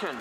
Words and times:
Action! 0.00 0.16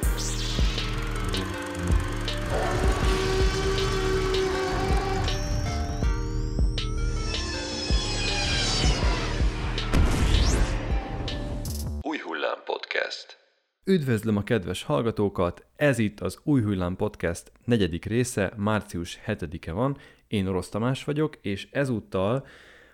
Új 12.01 12.17
Hullám 12.17 12.57
Podcast. 12.65 13.37
Üdvözlöm 13.83 14.37
a 14.37 14.43
kedves 14.43 14.83
hallgatókat! 14.83 15.65
Ez 15.75 15.99
itt 15.99 16.19
az 16.19 16.39
Új 16.43 16.61
Hullám 16.61 16.95
Podcast 16.95 17.51
negyedik 17.65 18.05
része, 18.05 18.53
március 18.55 19.19
7-e 19.27 19.71
van. 19.71 19.97
Én 20.27 20.47
Orosz 20.47 20.69
Tamás 20.69 21.03
vagyok, 21.03 21.37
és 21.41 21.67
ezúttal 21.71 22.45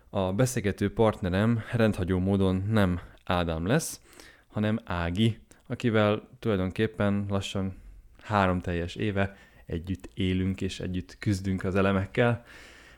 a 0.10 0.34
beszélgető 0.34 0.94
partnerem 0.94 1.64
rendhagyó 1.72 2.20
módon 2.20 2.64
nem 2.70 3.02
Ádám 3.24 3.66
lesz, 3.66 4.00
hanem 4.48 4.80
Ági, 4.86 5.40
akivel 5.68 6.28
tulajdonképpen 6.40 7.26
lassan 7.30 7.76
három 8.22 8.62
teljes 8.62 8.96
éve 8.96 9.38
együtt 9.66 10.10
élünk 10.14 10.62
és 10.62 10.80
együtt 10.80 11.18
küzdünk 11.20 11.64
az 11.64 11.76
elemekkel 11.76 12.46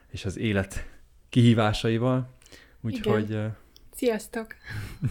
és 0.10 0.26
az 0.26 0.38
élet 0.38 0.88
kihívásaival. 1.30 2.30
Úgyhogy 2.82 3.40
Sziasztok! 3.96 4.56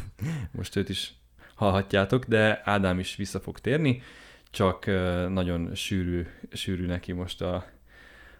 most 0.56 0.76
őt 0.76 0.88
is 0.88 1.14
hallhatjátok, 1.54 2.24
de 2.24 2.60
Ádám 2.64 2.98
is 2.98 3.16
vissza 3.16 3.40
fog 3.40 3.58
térni, 3.58 4.02
csak 4.50 4.86
nagyon 5.28 5.74
sűrű, 5.74 6.26
sűrű 6.52 6.86
neki 6.86 7.12
most 7.12 7.42
a, 7.42 7.66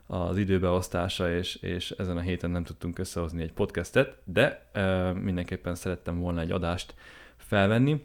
az 0.06 0.38
időbeosztása, 0.38 1.36
és, 1.36 1.54
és 1.54 1.90
ezen 1.90 2.16
a 2.16 2.20
héten 2.20 2.50
nem 2.50 2.64
tudtunk 2.64 2.98
összehozni 2.98 3.42
egy 3.42 3.52
podcastet, 3.52 4.18
de 4.24 4.68
ö, 4.72 5.12
mindenképpen 5.12 5.74
szerettem 5.74 6.18
volna 6.18 6.40
egy 6.40 6.50
adást 6.50 6.94
felvenni, 7.36 8.04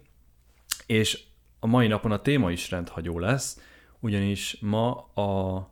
és 0.90 1.24
a 1.60 1.68
mai 1.68 1.88
napon 1.88 2.12
a 2.12 2.22
téma 2.22 2.52
is 2.52 2.72
rendhagyó 2.72 3.20
lesz, 3.20 3.60
ugyanis 4.00 4.58
ma 4.62 4.92
a 5.02 5.70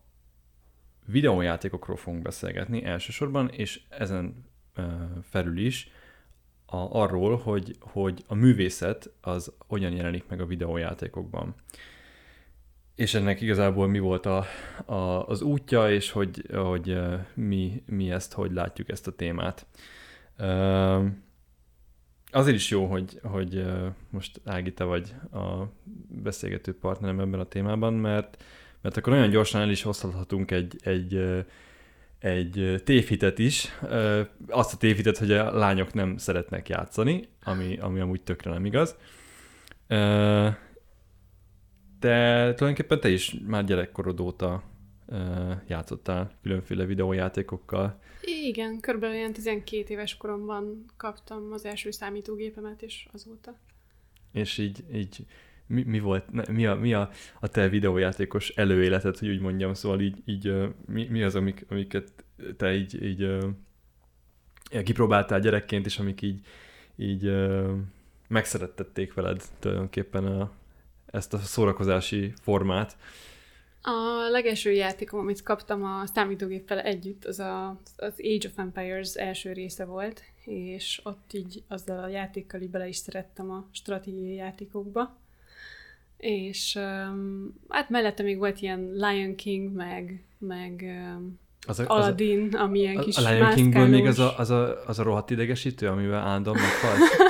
videójátékokról 1.06 1.96
fogunk 1.96 2.24
beszélgetni 2.24 2.84
elsősorban, 2.84 3.50
és 3.50 3.82
ezen 3.90 4.46
felül 5.30 5.58
is 5.58 5.90
a, 6.66 6.78
arról, 6.78 7.38
hogy, 7.38 7.76
hogy 7.80 8.24
a 8.28 8.34
művészet 8.34 9.10
az 9.22 9.54
hogyan 9.68 9.92
jelenik 9.92 10.28
meg 10.28 10.42
a 10.42 10.46
videójátékokban. 10.46 11.56
És 12.96 13.14
ennek 13.14 13.42
igazából 13.42 13.88
mi 13.88 14.00
volt 14.00 14.26
a, 14.26 14.46
a, 14.86 15.28
az 15.28 15.42
útja, 15.42 15.92
és 15.92 16.12
hogy, 16.12 16.46
hogy 16.54 17.00
mi, 17.34 17.84
mi 17.86 18.12
ezt, 18.12 18.34
hogy 18.34 18.52
látjuk 18.52 18.90
ezt 18.90 19.08
a 19.08 19.16
témát. 19.16 19.66
Ö, 20.38 21.06
Azért 22.32 22.56
is 22.56 22.70
jó, 22.70 22.86
hogy, 22.86 23.20
hogy 23.24 23.66
most 24.10 24.42
Ági, 24.46 24.74
te 24.74 24.84
vagy 24.84 25.16
a 25.32 25.64
beszélgető 26.10 26.78
partnerem 26.78 27.20
ebben 27.20 27.40
a 27.40 27.46
témában, 27.46 27.94
mert, 27.94 28.44
mert 28.82 28.98
akkor 28.98 29.14
olyan 29.14 29.30
gyorsan 29.30 29.62
el 29.62 29.70
is 29.70 29.82
hozhatunk 29.82 30.52
egy, 30.52 30.76
egy, 30.84 31.46
egy 32.20 32.82
tévhitet 32.84 33.40
is. 33.40 33.68
Azt 34.48 34.74
a 34.74 34.78
tévhitet, 34.78 35.18
hogy 35.18 35.32
a 35.32 35.58
lányok 35.58 35.94
nem 35.94 36.18
szeretnek 36.18 36.70
játszani, 36.70 37.28
ami, 37.44 37.78
ami 37.78 38.00
amúgy 38.00 38.22
tökre 38.22 38.52
nem 38.52 38.66
igaz. 38.66 38.96
De 42.00 42.54
tulajdonképpen 42.54 43.00
te 43.00 43.10
is 43.10 43.36
már 43.46 43.64
gyerekkorod 43.64 44.20
óta 44.20 44.64
játszottál 45.68 46.32
különféle 46.42 46.86
videójátékokkal. 46.86 48.00
Igen, 48.22 48.80
körülbelül 48.80 49.16
ilyen 49.16 49.34
12 49.34 49.94
éves 49.94 50.18
koromban 50.18 50.86
kaptam 50.98 51.52
az 51.52 51.66
első 51.66 51.92
számítógépemet, 51.92 52.82
és 52.82 53.08
azóta. 53.14 53.58
És 54.32 54.58
így, 54.58 54.84
így 54.94 55.26
mi, 55.68 55.84
mi 55.84 56.00
volt, 56.00 56.48
mi, 56.52 56.66
a, 56.66 56.76
mi 56.76 56.94
a, 56.94 57.10
a 57.40 57.48
te 57.48 57.70
videójátékos 57.70 58.50
előéleted, 58.50 59.18
hogy 59.18 59.30
úgy 59.30 59.40
mondjam, 59.40 59.74
szóval 59.74 60.00
így, 60.00 60.22
így 60.26 60.54
mi, 60.86 61.08
mi 61.10 61.24
az, 61.24 61.36
amik, 61.36 61.66
amiket 61.70 62.12
te 62.58 62.76
így, 62.76 63.04
így 63.04 63.38
kipróbáltál 64.84 65.40
gyerekként, 65.40 65.86
és 65.86 66.00
amik 66.00 66.22
így, 66.22 66.46
így 66.96 67.32
megszerettették 68.28 69.14
veled 69.14 69.44
tulajdonképpen 69.60 70.26
a, 70.26 70.52
ezt 71.06 71.34
a 71.34 71.38
szórakozási 71.38 72.34
formát. 72.42 72.98
A 73.90 74.30
legelső 74.30 74.72
játékom, 74.72 75.20
amit 75.20 75.44
kaptam 75.44 75.84
a 75.84 76.06
számítógéppel 76.14 76.80
együtt, 76.80 77.26
az 77.26 77.40
a, 77.40 77.82
az 77.98 78.14
Age 78.18 78.48
of 78.48 78.58
Empires 78.58 79.14
első 79.16 79.52
része 79.52 79.86
volt, 79.86 80.22
és 80.46 81.02
ott 81.04 81.34
így 81.34 81.64
azzal 81.68 82.04
a 82.04 82.08
játékkal 82.08 82.62
így 82.62 82.70
bele 82.70 82.88
is 82.88 82.96
szerettem 82.96 83.52
a 83.52 83.68
stratégiai 83.72 84.34
játékokba. 84.34 85.18
És 86.18 86.78
um, 86.80 87.54
hát 87.70 87.90
mellette 87.90 88.24
még 88.24 88.38
volt 88.38 88.62
ilyen 88.62 88.92
Lion 88.94 89.36
King, 89.36 89.76
meg, 89.76 90.24
meg 90.38 90.84
um, 91.16 91.40
Az 91.68 91.80
a, 91.80 91.84
az 91.84 91.90
a, 91.90 91.94
Aladdin, 91.94 92.56
ami 92.56 92.80
ilyen 92.80 93.00
kis 93.00 93.18
a 93.18 93.30
Lion 93.30 93.54
Kingből 93.54 93.88
még 93.88 94.06
az 94.06 94.20
a, 94.20 94.38
az, 94.38 94.50
a, 94.50 94.84
az 94.88 95.00
a 95.00 95.04
rohadt 95.04 95.30
idegesítő, 95.30 95.88
amivel 95.88 96.20
állandóan 96.20 96.58
meghalsz? 96.58 97.18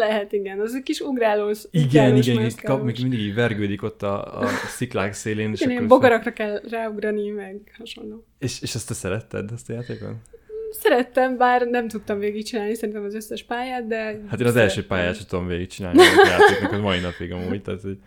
Lehet, 0.00 0.32
igen. 0.32 0.60
Az 0.60 0.74
egy 0.74 0.82
kis 0.82 1.00
ugrálós. 1.00 1.64
Igen, 1.70 1.86
ugrálós 1.86 2.26
igen, 2.26 2.44
igen, 2.44 2.52
kap, 2.62 2.82
még 2.82 2.98
mindig 3.00 3.18
így 3.18 3.34
vergődik 3.34 3.82
ott 3.82 4.02
a, 4.02 4.40
a 4.40 4.46
sziklák 4.76 5.12
szélén. 5.12 5.52
És, 5.52 5.60
Igen, 5.60 5.70
ilyen 5.70 5.84
akkor 5.84 5.98
bogarakra 5.98 6.32
kell 6.32 6.60
ráugrani, 6.70 7.30
meg 7.30 7.74
hasonló. 7.78 8.24
és, 8.38 8.62
és 8.62 8.74
ezt 8.74 8.88
te 8.88 8.94
szeretted, 8.94 9.50
ezt 9.52 9.70
a 9.70 9.72
játékon? 9.72 10.22
Szerettem, 10.70 11.36
bár 11.36 11.66
nem 11.66 11.88
tudtam 11.88 12.18
végigcsinálni 12.18 12.74
szerintem 12.74 13.04
az 13.04 13.14
összes 13.14 13.44
pályát, 13.44 13.86
de... 13.86 14.20
Hát 14.28 14.40
én 14.40 14.46
az 14.46 14.56
első 14.56 14.86
pályát 14.86 15.14
sem 15.16 15.26
tudom 15.28 15.46
végigcsinálni 15.46 15.98
a 15.98 16.26
játéknak, 16.26 16.72
az 16.72 16.80
mai 16.80 17.00
napig 17.00 17.32
amúgy, 17.32 17.62
tehát 17.62 17.80
hogy... 17.80 17.98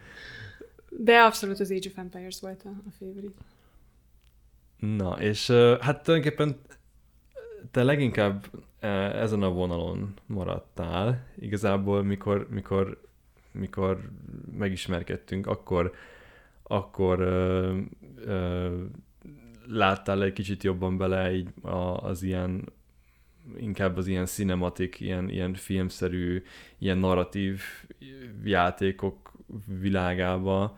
De 0.89 1.17
abszolút 1.17 1.59
az 1.59 1.71
Age 1.71 1.89
of 1.89 1.97
Empires 1.97 2.39
volt 2.41 2.61
a, 2.65 2.69
a 2.69 2.91
favorite. 2.99 3.41
Na, 4.79 5.17
és 5.19 5.51
hát 5.81 6.03
tulajdonképpen 6.03 6.55
te 7.71 7.83
leginkább 7.83 8.45
ezen 8.83 9.41
a 9.41 9.49
vonalon 9.49 10.13
maradtál. 10.25 11.27
Igazából, 11.39 12.03
mikor, 12.03 12.47
mikor, 12.49 13.01
mikor 13.51 14.09
megismerkedtünk, 14.57 15.47
akkor, 15.47 15.93
akkor 16.63 17.19
ö, 17.19 17.77
ö, 18.15 18.83
láttál 19.67 20.23
egy 20.23 20.33
kicsit 20.33 20.63
jobban 20.63 20.97
bele 20.97 21.33
így 21.35 21.49
a, 21.61 21.97
az 21.97 22.23
ilyen 22.23 22.71
inkább 23.57 23.97
az 23.97 24.07
ilyen 24.07 24.25
cinematik, 24.25 24.99
ilyen, 24.99 25.29
ilyen 25.29 25.53
filmszerű, 25.53 26.43
ilyen 26.77 26.97
narratív 26.97 27.61
játékok 28.43 29.31
világába. 29.81 30.77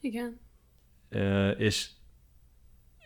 Igen. 0.00 0.38
Ö, 1.08 1.50
és, 1.50 1.90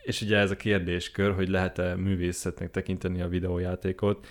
és 0.03 0.21
ugye 0.21 0.37
ez 0.37 0.51
a 0.51 0.55
kérdéskör, 0.55 1.33
hogy 1.33 1.49
lehet-e 1.49 1.95
művészetnek 1.95 2.71
tekinteni 2.71 3.21
a 3.21 3.27
videójátékot. 3.27 4.27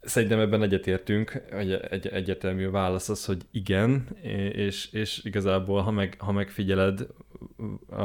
Szerintem 0.00 0.38
ebben 0.38 0.62
egyetértünk, 0.62 1.42
hogy 1.50 1.72
egy, 1.72 2.06
egyértelmű 2.06 2.70
válasz 2.70 3.08
az, 3.08 3.24
hogy 3.24 3.42
igen, 3.50 4.06
és, 4.52 4.92
és 4.92 5.20
igazából, 5.24 5.82
ha, 5.82 5.90
meg, 5.90 6.14
ha 6.18 6.32
megfigyeled 6.32 7.06
a, 7.88 8.02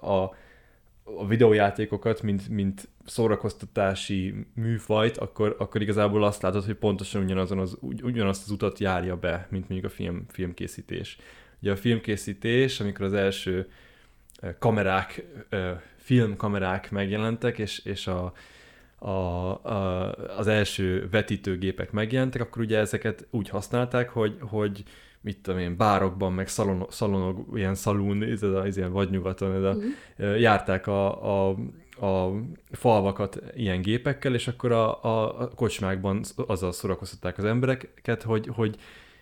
a, 0.00 0.36
a 1.04 1.26
videójátékokat, 1.26 2.22
mint, 2.22 2.48
mint 2.48 2.88
szórakoztatási 3.04 4.34
műfajt, 4.54 5.16
akkor, 5.16 5.56
akkor 5.58 5.82
igazából 5.82 6.24
azt 6.24 6.42
látod, 6.42 6.64
hogy 6.64 6.74
pontosan 6.74 7.22
ugyanazon 7.22 7.58
az, 7.58 7.76
ugy- 7.80 8.02
ugyanazt 8.02 8.44
az 8.44 8.50
utat 8.50 8.78
járja 8.78 9.16
be, 9.16 9.46
mint 9.50 9.68
mondjuk 9.68 9.92
a 9.92 9.94
film, 9.94 10.24
filmkészítés. 10.28 11.18
Ugye 11.60 11.72
a 11.72 11.76
filmkészítés, 11.76 12.80
amikor 12.80 13.04
az 13.04 13.12
első 13.12 13.68
ö, 14.40 14.58
kamerák, 14.58 15.24
ö, 15.48 15.70
filmkamerák 16.04 16.90
megjelentek, 16.90 17.58
és, 17.58 17.78
és 17.78 18.06
a, 18.06 18.32
a, 18.98 19.08
a, 19.08 20.12
az 20.38 20.46
első 20.46 21.08
vetítőgépek 21.10 21.92
megjelentek, 21.92 22.40
akkor 22.40 22.62
ugye 22.62 22.78
ezeket 22.78 23.26
úgy 23.30 23.48
használták, 23.48 24.10
hogy, 24.10 24.36
hogy 24.40 24.82
mit 25.20 25.38
tudom 25.38 25.60
én, 25.60 25.76
bárokban, 25.76 26.32
meg 26.32 26.48
szalonok, 26.48 26.92
szalonok 26.92 27.46
ilyen 27.54 27.74
szalún, 27.74 28.22
ez 28.22 28.42
a, 28.42 28.64
ez 28.64 28.76
ilyen 28.76 28.92
vadnyugaton, 28.92 29.54
ez 29.54 29.62
a, 29.62 29.76
Uh-huh. 30.16 30.40
járták 30.40 30.86
a, 30.86 31.48
a, 31.48 31.56
a 32.06 32.32
falvakat 32.70 33.42
ilyen 33.54 33.80
gépekkel, 33.82 34.34
és 34.34 34.48
akkor 34.48 34.72
a, 34.72 35.04
a, 35.04 35.40
a 35.40 35.48
kocsmákban 35.48 36.22
azzal 36.36 36.72
szórakoztatták 36.72 37.38
az 37.38 37.44
embereket, 37.44 38.22
hogy, 38.22 38.46
hogy 38.46 38.76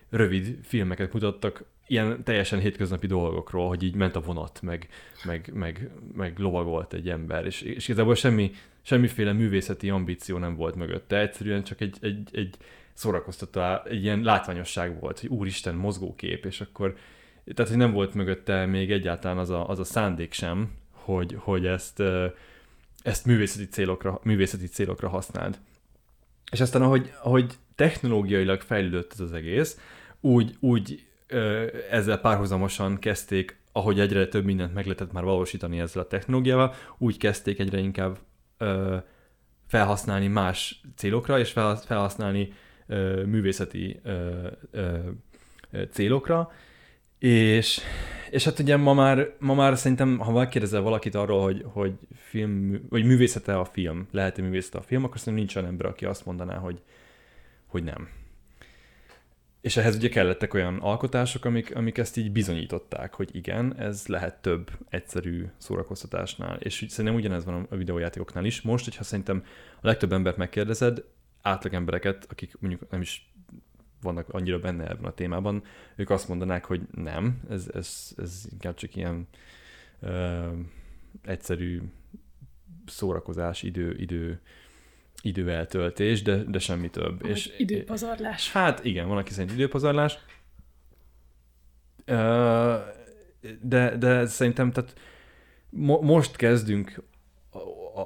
rövid 0.09 0.57
filmeket 0.61 1.13
mutattak 1.13 1.63
ilyen 1.87 2.23
teljesen 2.23 2.59
hétköznapi 2.59 3.07
dolgokról, 3.07 3.67
hogy 3.67 3.83
így 3.83 3.95
ment 3.95 4.15
a 4.15 4.21
vonat, 4.21 4.61
meg, 4.61 4.87
meg, 5.23 5.51
meg, 5.53 5.91
meg 6.13 6.37
lovagolt 6.37 6.93
egy 6.93 7.09
ember, 7.09 7.45
és, 7.45 7.61
és 7.61 7.87
igazából 7.87 8.15
semmi, 8.15 8.51
semmiféle 8.81 9.33
művészeti 9.33 9.89
ambíció 9.89 10.37
nem 10.37 10.55
volt 10.55 10.75
mögötte, 10.75 11.19
egyszerűen 11.19 11.63
csak 11.63 11.81
egy, 11.81 11.97
egy, 12.01 12.29
egy 12.31 12.55
szórakoztató, 12.93 13.61
egy 13.85 14.03
ilyen 14.03 14.21
látványosság 14.21 14.99
volt, 14.99 15.19
hogy 15.19 15.29
úristen, 15.29 15.75
mozgókép, 15.75 16.45
és 16.45 16.61
akkor 16.61 16.95
tehát, 17.45 17.71
hogy 17.71 17.79
nem 17.79 17.91
volt 17.91 18.13
mögötte 18.13 18.65
még 18.65 18.91
egyáltalán 18.91 19.37
az 19.37 19.49
a, 19.49 19.69
az 19.69 19.79
a 19.79 19.83
szándék 19.83 20.33
sem, 20.33 20.71
hogy, 20.91 21.35
hogy 21.39 21.65
ezt, 21.65 22.03
ezt 23.01 23.25
művészeti 23.25 23.67
célokra, 23.67 24.19
művészeti 24.23 24.67
célokra 24.67 25.09
használd. 25.09 25.59
És 26.51 26.61
aztán, 26.61 26.81
ahogy, 26.81 27.13
ahogy 27.23 27.53
technológiailag 27.75 28.61
fejlődött 28.61 29.11
ez 29.13 29.19
az 29.19 29.33
egész, 29.33 29.79
úgy, 30.19 30.55
úgy 30.59 31.05
ezzel 31.89 32.19
párhuzamosan 32.19 32.99
kezdték, 32.99 33.61
ahogy 33.71 33.99
egyre 33.99 34.27
több 34.27 34.45
mindent 34.45 34.73
meg 34.73 34.85
lehetett 34.85 35.11
már 35.11 35.23
valósítani 35.23 35.79
ezzel 35.79 36.01
a 36.01 36.07
technológiával, 36.07 36.73
úgy 36.97 37.17
kezdték 37.17 37.59
egyre 37.59 37.79
inkább 37.79 38.17
ö, 38.57 38.97
felhasználni 39.67 40.27
más 40.27 40.81
célokra, 40.95 41.39
és 41.39 41.51
felhasználni 41.85 42.53
ö, 42.87 43.23
művészeti 43.25 43.99
ö, 44.03 44.47
ö, 44.71 44.97
célokra, 45.91 46.51
és, 47.19 47.79
és 48.29 48.43
hát 48.43 48.59
ugye 48.59 48.77
ma 48.77 48.93
már, 48.93 49.33
ma 49.39 49.53
már 49.53 49.77
szerintem, 49.77 50.17
ha 50.17 50.31
megkérdezel 50.31 50.81
valakit 50.81 51.15
arról, 51.15 51.41
hogy, 51.41 51.65
hogy 51.65 51.93
film, 52.15 52.81
vagy 52.89 53.05
művészete 53.05 53.59
a 53.59 53.65
film, 53.65 54.07
lehet-e 54.11 54.41
művészete 54.41 54.77
a 54.77 54.81
film, 54.81 55.03
akkor 55.03 55.19
szerintem 55.19 55.43
nincs 55.43 55.55
olyan 55.55 55.67
ember, 55.67 55.85
aki 55.85 56.05
azt 56.05 56.25
mondaná, 56.25 56.57
hogy, 56.57 56.81
hogy 57.65 57.83
nem. 57.83 58.09
És 59.63 59.77
ehhez 59.77 59.95
ugye 59.95 60.09
kellettek 60.09 60.53
olyan 60.53 60.79
alkotások, 60.79 61.45
amik, 61.45 61.75
amik 61.75 61.97
ezt 61.97 62.17
így 62.17 62.31
bizonyították, 62.31 63.13
hogy 63.13 63.35
igen, 63.35 63.75
ez 63.77 64.07
lehet 64.07 64.41
több 64.41 64.71
egyszerű 64.89 65.45
szórakoztatásnál. 65.57 66.57
És 66.57 66.85
szerintem 66.87 67.15
ugyanez 67.15 67.45
van 67.45 67.67
a 67.69 67.75
videójátékoknál 67.75 68.45
is. 68.45 68.61
Most, 68.61 68.83
hogyha 68.83 69.03
szerintem 69.03 69.43
a 69.81 69.87
legtöbb 69.87 70.13
embert 70.13 70.37
megkérdezed, 70.37 71.03
átlag 71.41 71.73
embereket, 71.73 72.27
akik 72.29 72.55
mondjuk 72.59 72.89
nem 72.91 73.01
is 73.01 73.33
vannak 74.01 74.29
annyira 74.29 74.59
benne 74.59 74.89
ebben 74.89 75.05
a 75.05 75.13
témában, 75.13 75.63
ők 75.95 76.09
azt 76.09 76.27
mondanák, 76.27 76.65
hogy 76.65 76.81
nem, 76.91 77.41
ez, 77.49 77.69
ez, 77.73 78.13
ez 78.17 78.45
inkább 78.51 78.75
csak 78.75 78.95
ilyen 78.95 79.27
ö, 79.99 80.47
egyszerű 81.21 81.81
szórakozás, 82.85 83.63
idő, 83.63 83.95
idő, 83.97 84.41
időeltöltés, 85.23 86.21
de, 86.21 86.35
de 86.43 86.59
semmi 86.59 86.89
több. 86.89 87.21
Vagy 87.21 87.29
és 87.29 87.53
időpazarlás. 87.57 88.51
Hát 88.51 88.85
igen, 88.85 89.07
van, 89.07 89.17
aki 89.17 89.31
szerint 89.31 89.53
időpazarlás. 89.53 90.17
De, 93.61 93.97
de 93.97 94.25
szerintem 94.25 94.71
tehát 94.71 94.95
mo- 95.69 96.01
most 96.01 96.35
kezdünk 96.35 97.01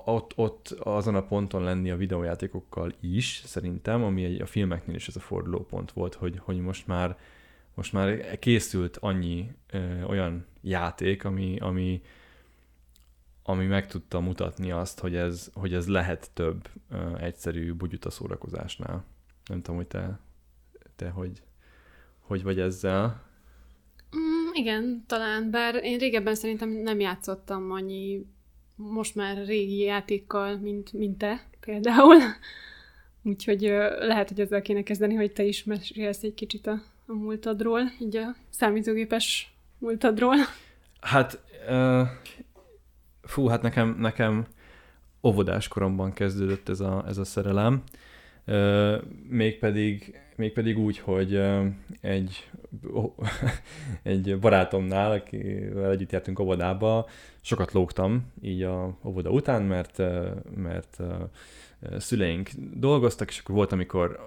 ott, 0.06 0.32
ott 0.36 0.70
azon 0.80 1.16
a 1.16 1.26
ponton 1.26 1.64
lenni 1.64 1.92
a 1.92 1.96
videójátékokkal 1.96 2.94
is, 3.02 3.42
szerintem, 3.46 4.04
ami 4.04 4.24
egy, 4.24 4.42
a 4.42 4.46
filmeknél 4.46 4.96
is 4.96 5.08
ez 5.08 5.16
a 5.16 5.20
fordulópont 5.20 5.92
volt, 5.92 6.14
hogy, 6.14 6.40
hogy 6.44 6.60
most 6.60 6.88
már 6.88 7.18
most 7.74 7.94
már 7.94 8.40
készült 8.40 8.98
annyi 8.98 9.52
ö, 9.72 10.04
olyan 10.04 10.46
játék, 10.62 11.24
ami, 11.24 11.58
ami, 11.60 12.02
ami 13.50 13.66
meg 13.66 13.88
tudta 13.88 14.20
mutatni 14.20 14.72
azt, 14.72 15.00
hogy 15.00 15.16
ez, 15.16 15.50
hogy 15.54 15.74
ez 15.74 15.88
lehet 15.88 16.30
több 16.34 16.70
ö, 16.90 17.18
egyszerű 17.18 17.74
bugyuta 17.74 18.10
szórakozásnál. 18.10 19.06
Nem 19.46 19.62
tudom, 19.62 19.76
hogy 19.76 19.88
te, 19.88 20.20
te 20.96 21.10
hogy, 21.10 21.42
hogy 22.20 22.44
vagy 22.44 22.60
ezzel. 22.60 23.24
Mm, 24.18 24.54
igen, 24.54 25.04
talán, 25.08 25.52
bár 25.52 25.76
én 25.84 25.98
régebben 25.98 26.36
szerintem 26.36 26.70
nem 26.70 27.00
játszottam 27.00 27.72
annyi 27.72 28.26
most 28.76 29.16
már 29.16 29.46
régi 29.46 29.80
játékkal, 29.80 30.58
mint, 30.58 30.94
mint 30.94 31.18
te 31.18 31.48
például. 31.60 32.18
Úgyhogy 33.24 33.62
lehet, 34.00 34.28
hogy 34.30 34.40
ezzel 34.40 34.62
kéne 34.62 34.84
kezdeni, 34.84 35.16
hogy 35.16 35.34
te 35.34 35.44
is 35.44 35.64
mesélsz 35.64 36.24
egy 36.24 36.34
kicsit 36.34 36.68
a, 36.68 36.82
a 37.06 37.14
múltadról, 37.14 37.82
így 38.00 38.16
a 38.16 38.36
számítógépes 38.50 39.54
múltadról. 39.78 40.36
Hát, 41.02 41.40
uh, 41.70 42.08
fú, 43.28 43.48
hát 43.48 43.62
nekem, 43.62 43.96
nekem 44.00 44.46
óvodás 45.24 45.68
koromban 45.68 46.14
kezdődött 46.14 46.70
ez 46.70 46.80
a, 46.80 47.04
ez 47.08 47.18
a 47.18 47.24
szerelem, 47.24 47.84
uh, 48.48 49.02
mégpedig, 49.30 50.20
mégpedig 50.36 50.78
úgy, 50.78 51.00
hogy 51.00 51.42
egy, 52.02 52.50
egy 54.04 54.40
barátomnál, 54.40 55.12
akivel 55.12 55.92
együtt 55.92 56.12
jártunk 56.12 56.40
óvodába, 56.40 57.08
sokat 57.42 57.72
lógtam 57.72 58.32
így 58.42 58.62
a 58.62 58.98
óvoda 59.04 59.30
után, 59.30 59.62
mert, 59.62 60.02
mert 60.56 61.00
szüleink 61.98 62.50
dolgoztak, 62.74 63.30
és 63.30 63.40
akkor 63.40 63.56
volt, 63.56 63.72
amikor 63.72 64.20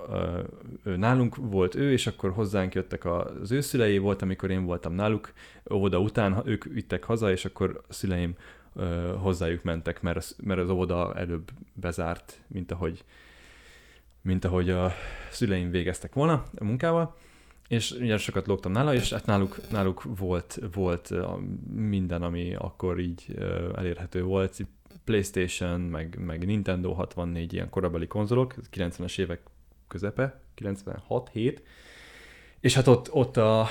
ő 0.85 0.97
nálunk 0.97 1.37
volt 1.37 1.75
ő, 1.75 1.93
és 1.93 2.07
akkor 2.07 2.31
hozzánk 2.31 2.75
jöttek 2.75 3.05
az 3.05 3.51
ő 3.51 3.61
szülei, 3.61 3.99
volt, 3.99 4.23
amikor 4.23 4.51
én 4.51 4.65
voltam 4.65 4.93
náluk 4.93 5.33
óvoda 5.73 5.99
után, 5.99 6.43
ők 6.45 6.65
vittek 6.65 7.05
haza, 7.05 7.31
és 7.31 7.45
akkor 7.45 7.83
a 7.89 7.93
szüleim 7.93 8.35
hozzájuk 9.19 9.63
mentek, 9.63 10.03
mert 10.03 10.17
az, 10.17 10.37
mert 10.43 10.61
az 10.61 10.71
óvoda 10.71 11.15
előbb 11.15 11.51
bezárt, 11.75 12.41
mint 12.47 12.73
ahogy, 12.73 13.05
mint 14.23 14.45
ahogy 14.45 14.71
a 14.71 14.93
szüleim 15.31 15.71
végeztek 15.71 16.15
volna 16.15 16.45
a 16.59 16.65
munkával. 16.65 17.17
És 17.69 17.91
ugye 17.91 18.17
sokat 18.17 18.47
lógtam 18.47 18.73
nála, 18.73 18.95
és 18.95 19.13
hát 19.13 19.27
náluk, 19.27 19.71
náluk 19.71 20.03
volt, 20.19 20.59
volt 20.73 21.13
minden, 21.75 22.23
ami 22.23 22.55
akkor 22.55 22.99
így 22.99 23.39
elérhető 23.75 24.23
volt, 24.23 24.67
Playstation, 25.05 25.81
meg, 25.81 26.19
meg 26.19 26.47
Nintendo 26.47 26.93
64 26.93 27.53
ilyen 27.53 27.71
korabeli 27.71 28.07
konzolok, 28.07 28.55
90-es 28.73 29.19
évek 29.19 29.41
közepe, 29.89 30.41
96-7, 30.57 31.59
és 32.61 32.75
hát 32.75 32.87
ott, 32.87 33.13
ott 33.13 33.37
a, 33.37 33.69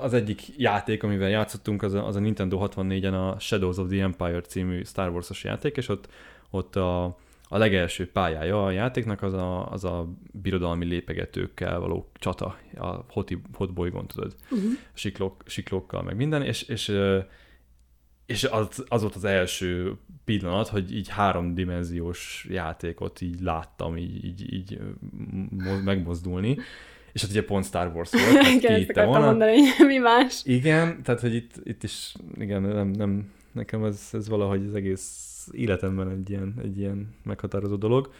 az 0.00 0.14
egyik 0.14 0.58
játék, 0.58 1.02
amivel 1.02 1.28
játszottunk, 1.28 1.82
az 1.82 1.94
a, 1.94 2.06
az 2.06 2.16
a 2.16 2.20
Nintendo 2.20 2.58
64-en 2.62 3.12
a 3.12 3.38
Shadows 3.38 3.76
of 3.76 3.88
the 3.88 4.02
Empire 4.02 4.40
című 4.40 4.84
Star 4.84 5.10
Wars-os 5.10 5.44
játék, 5.44 5.76
és 5.76 5.88
ott, 5.88 6.08
ott 6.50 6.76
a, 6.76 7.04
a 7.48 7.58
legelső 7.58 8.10
pályája 8.10 8.64
a 8.64 8.70
játéknak 8.70 9.22
az 9.22 9.32
a, 9.32 9.70
az 9.70 9.84
a 9.84 10.08
birodalmi 10.32 10.84
lépegetőkkel 10.84 11.80
való 11.80 12.10
csata, 12.14 12.56
a 12.76 13.04
hoti, 13.08 13.40
hot 13.52 13.72
bolygón, 13.72 14.06
tudod, 14.06 14.34
uh-huh. 14.50 14.70
siklók, 14.92 15.42
siklókkal, 15.46 16.02
meg 16.02 16.16
minden, 16.16 16.42
és, 16.42 16.62
és, 16.62 16.92
és 18.26 18.44
az, 18.44 18.84
az 18.88 19.00
volt 19.00 19.14
az 19.14 19.24
első 19.24 19.96
pillanat, 20.24 20.68
hogy 20.68 20.94
így 20.94 21.08
háromdimenziós 21.08 22.46
játékot 22.50 23.20
így 23.20 23.40
láttam, 23.40 23.96
így, 23.96 24.24
így, 24.24 24.52
így 24.52 24.80
megmozdulni, 25.84 26.58
és 27.12 27.20
hát 27.20 27.30
ugye 27.30 27.44
pont 27.44 27.64
Star 27.64 27.92
Wars 27.94 28.10
volt. 28.32 28.46
igen, 28.46 28.80
ezt 28.80 28.90
akartam 28.90 29.22
mondani, 29.22 29.60
mi 29.86 29.96
más. 29.96 30.40
Igen, 30.44 31.02
tehát 31.02 31.20
hogy 31.20 31.34
itt, 31.34 31.52
itt 31.64 31.82
is, 31.82 32.14
igen, 32.38 32.62
nem, 32.62 32.88
nem, 32.88 33.32
nekem 33.52 33.84
ez, 33.84 34.08
ez 34.12 34.28
valahogy 34.28 34.64
az 34.66 34.74
egész 34.74 35.48
életemben 35.52 36.10
egy 36.10 36.30
ilyen, 36.30 36.54
egy 36.62 36.78
ilyen 36.78 37.14
meghatározó 37.22 37.76
dolog. 37.76 38.12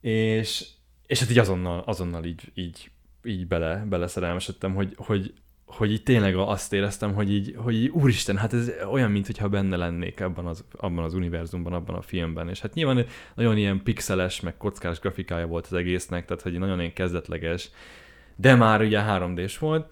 És, 0.00 0.66
és 1.06 1.20
hát 1.20 1.30
így 1.30 1.38
azonnal, 1.38 1.82
azonnal 1.86 2.24
így, 2.24 2.50
így, 2.54 2.90
így 3.24 3.46
bele, 3.46 3.86
beleszerelmesedtem, 3.88 4.74
hogy, 4.74 4.94
hogy, 4.96 5.32
hogy 5.64 5.92
így 5.92 6.02
tényleg 6.02 6.36
azt 6.36 6.72
éreztem, 6.72 7.14
hogy 7.14 7.32
így, 7.32 7.54
hogy 7.56 7.74
így 7.74 7.88
úristen, 7.88 8.36
hát 8.36 8.52
ez 8.52 8.70
olyan, 8.90 9.10
mintha 9.10 9.48
benne 9.48 9.76
lennék 9.76 10.20
abban 10.20 10.46
az, 10.46 10.64
abban 10.76 11.04
az 11.04 11.14
univerzumban, 11.14 11.72
abban 11.72 11.96
a 11.96 12.02
filmben. 12.02 12.48
És 12.48 12.60
hát 12.60 12.74
nyilván 12.74 13.06
nagyon 13.34 13.56
ilyen 13.56 13.82
pixeles, 13.82 14.40
meg 14.40 14.56
kockás 14.56 14.98
grafikája 14.98 15.46
volt 15.46 15.66
az 15.66 15.72
egésznek, 15.72 16.24
tehát 16.24 16.42
hogy 16.42 16.58
nagyon 16.58 16.78
ilyen 16.78 16.92
kezdetleges, 16.92 17.70
de 18.40 18.54
már 18.54 18.80
ugye 18.80 19.02
3D-s 19.06 19.58
volt, 19.58 19.88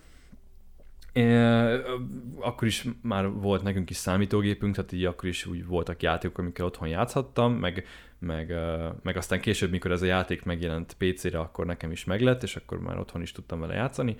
akkor 2.40 2.68
is 2.68 2.84
már 3.02 3.30
volt 3.30 3.62
nekünk 3.62 3.90
is 3.90 3.96
számítógépünk, 3.96 4.74
tehát 4.74 4.92
így 4.92 5.04
akkor 5.04 5.28
is 5.28 5.46
úgy 5.46 5.66
voltak 5.66 6.02
játékok, 6.02 6.38
amikkel 6.38 6.64
otthon 6.64 6.88
játszhattam, 6.88 7.52
meg, 7.52 7.86
meg, 8.18 8.54
meg 9.02 9.16
aztán 9.16 9.40
később, 9.40 9.70
mikor 9.70 9.90
ez 9.90 10.02
a 10.02 10.06
játék 10.06 10.42
megjelent 10.42 10.96
PC-re, 10.98 11.38
akkor 11.38 11.66
nekem 11.66 11.90
is 11.90 12.04
meglett, 12.04 12.42
és 12.42 12.56
akkor 12.56 12.80
már 12.80 12.98
otthon 12.98 13.22
is 13.22 13.32
tudtam 13.32 13.60
vele 13.60 13.74
játszani. 13.74 14.16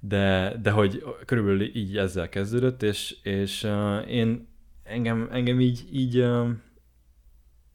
De, 0.00 0.56
de 0.62 0.70
hogy 0.70 1.04
körülbelül 1.24 1.76
így 1.76 1.96
ezzel 1.96 2.28
kezdődött, 2.28 2.82
és, 2.82 3.16
és 3.22 3.68
én 4.08 4.48
engem, 4.82 5.28
engem 5.32 5.60
így, 5.60 5.88
így 5.92 6.26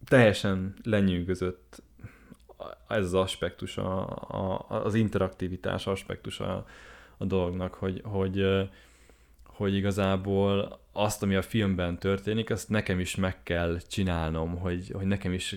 teljesen 0.06 0.74
lenyűgözött 0.84 1.84
ez 2.88 3.04
az 3.04 3.14
aspektus, 3.14 3.78
a, 3.78 4.10
a, 4.10 4.66
az 4.70 4.94
interaktivitás 4.94 5.88
aspektus 5.88 6.40
a, 6.40 6.66
a 7.18 7.26
dolognak, 7.26 7.74
hogy, 7.74 8.02
hogy, 8.04 8.46
hogy 9.46 9.76
igazából 9.76 10.80
azt, 10.92 11.24
ami 11.24 11.36
a 11.36 11.42
filmben 11.42 12.00
történik, 12.00 12.50
azt 12.50 12.70
nekem 12.70 13.00
is 13.00 13.16
meg 13.16 13.44
kell 13.44 13.78
csinálnom, 13.88 14.58
hogy, 14.58 14.92
hogy 14.94 15.06
nekem 15.06 15.34
is 15.34 15.56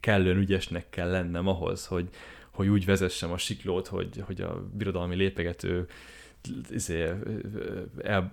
kellően 0.00 0.36
ügyesnek 0.36 0.90
kell 0.90 1.10
lennem 1.10 1.48
ahhoz, 1.48 1.86
hogy, 1.86 2.08
hogy 2.50 2.68
úgy 2.68 2.84
vezessem 2.84 3.32
a 3.32 3.38
siklót, 3.38 3.86
hogy, 3.86 4.22
hogy 4.26 4.40
a 4.40 4.64
birodalmi 4.72 5.14
lépegető 5.14 5.86
izé, 6.70 7.10
el, 8.02 8.30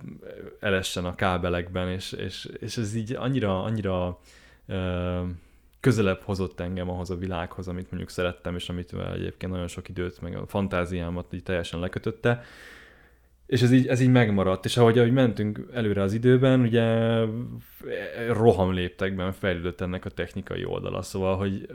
elessen 0.60 1.06
a 1.06 1.16
kábelekben, 1.16 1.90
és, 1.90 2.12
és, 2.12 2.50
és 2.60 2.78
ez 2.78 2.96
így 2.96 3.14
annyira, 3.14 3.64
annyira 3.64 4.20
közelebb 5.82 6.22
hozott 6.22 6.60
engem 6.60 6.90
ahhoz 6.90 7.10
a 7.10 7.16
világhoz, 7.16 7.68
amit 7.68 7.90
mondjuk 7.90 8.10
szerettem, 8.10 8.56
és 8.56 8.70
amit 8.70 8.94
egyébként 9.14 9.52
nagyon 9.52 9.68
sok 9.68 9.90
időt, 9.90 10.22
meg 10.22 10.36
a 10.36 10.48
fantáziámat 10.48 11.34
így 11.34 11.44
teljesen 11.44 11.80
lekötötte. 11.80 12.44
És 13.46 13.62
ez 13.62 13.72
így, 13.72 13.88
ez 13.88 14.00
így 14.00 14.12
megmaradt, 14.12 14.66
és 14.66 14.78
ahogy, 14.78 14.98
ahogy 14.98 15.12
mentünk 15.12 15.68
előre 15.74 16.02
az 16.02 16.14
időben, 16.14 16.60
ugye 16.60 17.18
rohamléptekben 18.30 19.32
fejlődött 19.32 19.82
ennek 19.82 20.06
a 20.06 20.10
technikai 20.10 20.66
oldala, 20.66 21.02
szóval, 21.02 21.38
hogy 21.38 21.68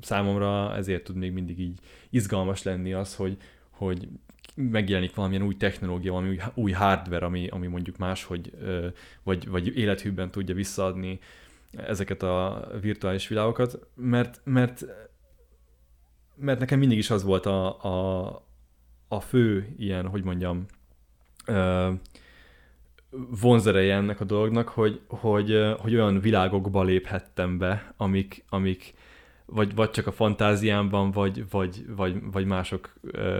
számomra 0.00 0.76
ezért 0.76 1.04
tud 1.04 1.16
még 1.16 1.32
mindig 1.32 1.60
így 1.60 1.78
izgalmas 2.10 2.62
lenni 2.62 2.92
az, 2.92 3.14
hogy, 3.14 3.36
hogy 3.70 4.08
megjelenik 4.54 5.14
valamilyen 5.14 5.46
új 5.46 5.56
technológia, 5.56 6.12
valami 6.12 6.28
új, 6.28 6.38
új 6.54 6.72
hardware, 6.72 7.26
ami, 7.26 7.46
ami 7.48 7.66
mondjuk 7.66 7.96
máshogy, 7.96 8.52
vagy, 9.22 9.48
vagy 9.48 9.76
élethűbben 9.78 10.30
tudja 10.30 10.54
visszaadni 10.54 11.18
ezeket 11.76 12.22
a 12.22 12.68
virtuális 12.80 13.28
világokat, 13.28 13.86
mert, 13.94 14.40
mert, 14.44 14.84
mert 16.36 16.58
nekem 16.58 16.78
mindig 16.78 16.98
is 16.98 17.10
az 17.10 17.22
volt 17.22 17.46
a, 17.46 17.84
a, 17.84 18.46
a 19.08 19.20
fő 19.20 19.74
ilyen, 19.76 20.06
hogy 20.06 20.24
mondjam, 20.24 20.66
vonzereje 23.40 23.94
ennek 23.94 24.20
a 24.20 24.24
dolognak, 24.24 24.68
hogy, 24.68 25.00
hogy, 25.08 25.74
hogy 25.78 25.94
olyan 25.94 26.20
világokba 26.20 26.82
léphettem 26.82 27.58
be, 27.58 27.94
amik, 27.96 28.44
amik 28.48 28.94
vagy, 29.46 29.74
vagy 29.74 29.90
csak 29.90 30.06
a 30.06 30.12
fantáziámban, 30.12 31.10
vagy, 31.10 31.44
vagy, 31.50 31.84
vagy, 31.96 32.16
vagy 32.32 32.44
mások 32.44 32.94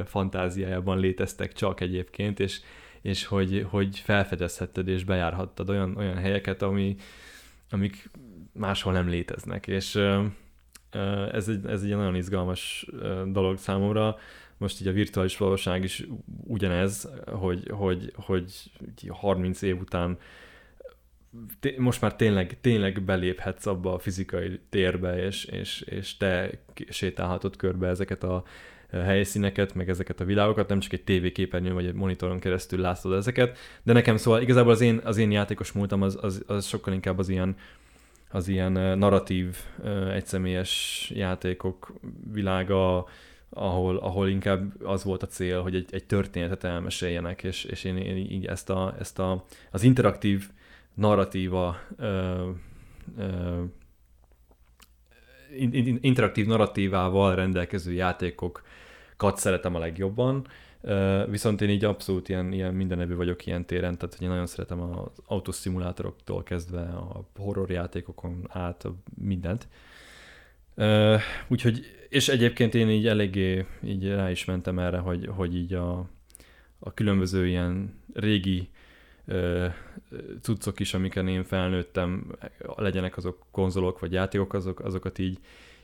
fantáziájában 0.04 0.98
léteztek 0.98 1.52
csak 1.52 1.80
egyébként, 1.80 2.40
és, 2.40 2.60
és 3.02 3.24
hogy, 3.24 3.66
hogy 3.70 3.98
felfedezhetted 3.98 4.88
és 4.88 5.04
bejárhattad 5.04 5.68
olyan, 5.70 5.96
olyan 5.96 6.16
helyeket, 6.16 6.62
ami, 6.62 6.96
amik 7.70 8.10
máshol 8.54 8.92
nem 8.92 9.08
léteznek, 9.08 9.66
és 9.66 9.94
ez 11.32 11.48
egy, 11.48 11.66
ez 11.66 11.82
egy 11.82 11.96
nagyon 11.96 12.14
izgalmas 12.14 12.86
dolog 13.26 13.58
számomra. 13.58 14.16
Most 14.56 14.80
így 14.80 14.86
a 14.86 14.92
virtuális 14.92 15.36
valóság 15.36 15.84
is 15.84 16.06
ugyanez, 16.44 17.08
hogy, 17.26 17.70
hogy, 17.70 18.12
hogy 18.14 18.52
30 19.08 19.62
év 19.62 19.80
után 19.80 20.18
most 21.76 22.00
már 22.00 22.16
tényleg, 22.16 22.60
tényleg 22.60 23.02
beléphetsz 23.02 23.66
abba 23.66 23.94
a 23.94 23.98
fizikai 23.98 24.60
térbe, 24.68 25.24
és, 25.24 25.44
és, 25.44 25.80
és 25.80 26.16
te 26.16 26.50
sétálhatod 26.88 27.56
körbe 27.56 27.88
ezeket 27.88 28.22
a 28.22 28.42
helyszíneket, 28.90 29.74
meg 29.74 29.88
ezeket 29.88 30.20
a 30.20 30.24
világokat, 30.24 30.68
nem 30.68 30.80
csak 30.80 30.92
egy 30.92 31.04
tévéképernyőn 31.04 31.74
vagy 31.74 31.86
egy 31.86 31.94
monitoron 31.94 32.38
keresztül 32.38 32.80
látod 32.80 33.12
ezeket, 33.12 33.58
de 33.82 33.92
nekem 33.92 34.16
szóval 34.16 34.42
igazából 34.42 34.72
az 34.72 34.80
én, 34.80 35.00
az 35.04 35.16
én 35.16 35.30
játékos 35.30 35.72
múltam 35.72 36.02
az, 36.02 36.18
az, 36.20 36.44
az 36.46 36.66
sokkal 36.66 36.92
inkább 36.92 37.18
az 37.18 37.28
ilyen, 37.28 37.56
az 38.34 38.48
ilyen 38.48 38.72
narratív, 38.98 39.56
egyszemélyes 40.12 41.10
játékok 41.14 41.92
világa, 42.32 43.06
ahol, 43.48 43.96
ahol 43.96 44.28
inkább 44.28 44.82
az 44.82 45.04
volt 45.04 45.22
a 45.22 45.26
cél, 45.26 45.62
hogy 45.62 45.74
egy, 45.74 45.88
egy 45.90 46.04
történetet 46.04 46.64
elmeséljenek, 46.64 47.42
és, 47.42 47.64
és 47.64 47.84
én, 47.84 47.96
én 47.96 48.16
így 48.16 48.46
ezt, 48.46 48.70
a, 48.70 48.94
ezt 48.98 49.18
a, 49.18 49.44
az 49.70 49.82
interaktív 49.82 50.48
narratíva 50.94 51.76
ö, 51.96 52.50
ö, 53.18 53.62
interaktív 56.00 56.46
narratívával 56.46 57.34
rendelkező 57.34 57.92
játékokat 57.92 59.36
szeretem 59.36 59.74
a 59.74 59.78
legjobban, 59.78 60.46
viszont 61.28 61.60
én 61.60 61.68
így 61.68 61.84
abszolút 61.84 62.28
ilyen, 62.28 62.52
ilyen 62.52 62.74
mindenevű 62.74 63.14
vagyok 63.14 63.46
ilyen 63.46 63.66
téren, 63.66 63.98
tehát 63.98 64.20
én 64.20 64.28
nagyon 64.28 64.46
szeretem 64.46 64.80
az 64.80 65.10
autoszimulátoroktól 65.26 66.42
kezdve 66.42 66.82
a 66.82 67.28
horror 67.36 67.70
játékokon 67.70 68.46
át 68.48 68.86
mindent. 69.14 69.68
Úgyhogy, 71.48 71.80
és 72.08 72.28
egyébként 72.28 72.74
én 72.74 72.88
így 72.88 73.06
eléggé 73.06 73.66
így 73.84 74.08
rá 74.08 74.30
is 74.30 74.44
mentem 74.44 74.78
erre, 74.78 74.98
hogy, 74.98 75.26
hogy 75.26 75.56
így 75.56 75.74
a, 75.74 76.08
a 76.78 76.94
különböző 76.94 77.46
ilyen 77.46 77.94
régi 78.12 78.68
cuccok 80.40 80.80
is, 80.80 80.94
amiken 80.94 81.28
én 81.28 81.44
felnőttem, 81.44 82.36
legyenek 82.76 83.16
azok 83.16 83.46
konzolok 83.50 83.98
vagy 83.98 84.12
játékok, 84.12 84.52
azok, 84.52 84.80
azokat 84.80 85.18
így, 85.18 85.38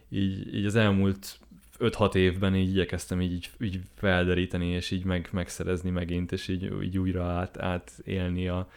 így, 0.09 0.55
így 0.55 0.65
az 0.65 0.75
elmúlt 0.75 1.39
5-6 1.81 2.15
évben 2.15 2.57
így 2.57 2.69
igyekeztem 2.69 3.21
így, 3.21 3.51
így 3.61 3.81
felderíteni, 3.95 4.67
és 4.67 4.91
így 4.91 5.05
meg, 5.05 5.29
megszerezni 5.33 5.91
megint, 5.91 6.33
és 6.33 6.49
így, 6.49 6.73
így 6.83 6.99
újra 6.99 7.25
át, 7.25 7.59
átélni 7.59 8.49
a, 8.49 8.69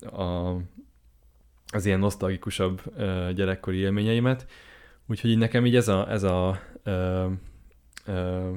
a, 0.00 0.56
az 1.72 1.86
ilyen 1.86 1.98
nosztalgikusabb 1.98 2.82
gyerekkori 3.34 3.76
élményeimet. 3.76 4.46
Úgyhogy 5.06 5.30
így 5.30 5.38
nekem 5.38 5.66
így 5.66 5.76
ez 5.76 5.88
a, 5.88 6.10
ez 6.10 6.22
a 6.22 6.60
uh, 6.84 7.30
uh, 8.06 8.56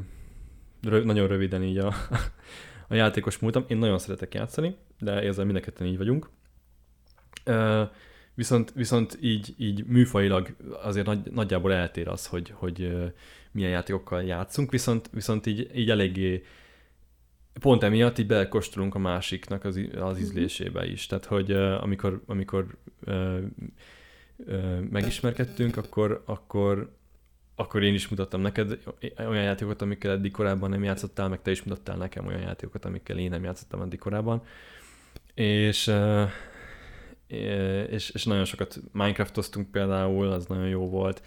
rö, 0.82 1.04
nagyon 1.04 1.28
röviden 1.28 1.64
így 1.64 1.78
a, 1.78 1.94
a 2.90 2.96
játékos 2.96 3.40
múltam. 3.40 3.66
Én 3.68 3.78
nagyon 3.78 4.00
szeretek 4.00 4.34
játszani, 4.34 4.76
de 5.00 5.12
ezzel 5.12 5.46
mindenketten 5.46 5.88
így 5.88 5.98
vagyunk. 5.98 6.30
Uh, 7.46 7.90
viszont, 8.34 8.72
viszont 8.76 9.18
így, 9.22 9.54
így 9.58 9.86
műfajilag 9.86 10.56
azért 10.84 11.06
nagy, 11.06 11.32
nagyjából 11.32 11.74
eltér 11.74 12.08
az, 12.08 12.28
hogy, 12.28 12.54
hogy 12.56 12.96
milyen 13.54 13.72
játékokkal 13.72 14.24
játszunk, 14.24 14.72
viszont, 14.72 15.10
viszont 15.12 15.46
így, 15.46 15.72
így 15.76 15.90
eléggé 15.90 16.44
pont 17.60 17.84
emiatt 17.84 18.18
így 18.18 18.28
belekostolunk 18.28 18.96
a 18.96 19.00
másiknak 19.00 19.64
az, 19.64 19.80
az 20.00 20.16
mhm. 20.16 20.22
ízlésébe 20.22 20.86
is. 20.86 21.06
Tehát, 21.06 21.26
hogy 21.26 21.52
uh, 21.52 21.84
amikor, 21.84 22.22
amikor 22.26 22.66
uh, 23.06 23.38
uh, 24.38 24.80
megismerkedtünk, 24.80 25.78
akkor, 25.78 26.24
akkor 26.26 27.02
akkor 27.56 27.84
én 27.84 27.94
is 27.94 28.08
mutattam 28.08 28.42
neked 28.42 28.80
olyan 29.18 29.44
játékokat, 29.44 29.82
amikkel 29.82 30.12
eddig 30.12 30.32
korábban 30.32 30.70
nem 30.70 30.84
játszottál, 30.84 31.30
meg 31.30 31.42
te 31.42 31.52
is 31.52 31.64
mutattál 31.64 31.98
nekem 31.98 32.26
olyan 32.26 32.42
játékokat, 32.42 32.86
amikkel 32.86 33.18
én 33.18 33.30
nem 33.30 33.44
játszottam 33.44 33.82
eddig 33.82 34.00
korábban. 34.00 34.44
És, 35.34 35.94
és, 37.90 38.10
és 38.10 38.24
nagyon 38.24 38.46
sokat 38.46 38.80
Minecraftoztunk 38.92 39.72
például, 39.72 40.32
az 40.32 40.46
nagyon 40.46 40.68
jó 40.68 40.90
volt. 40.90 41.22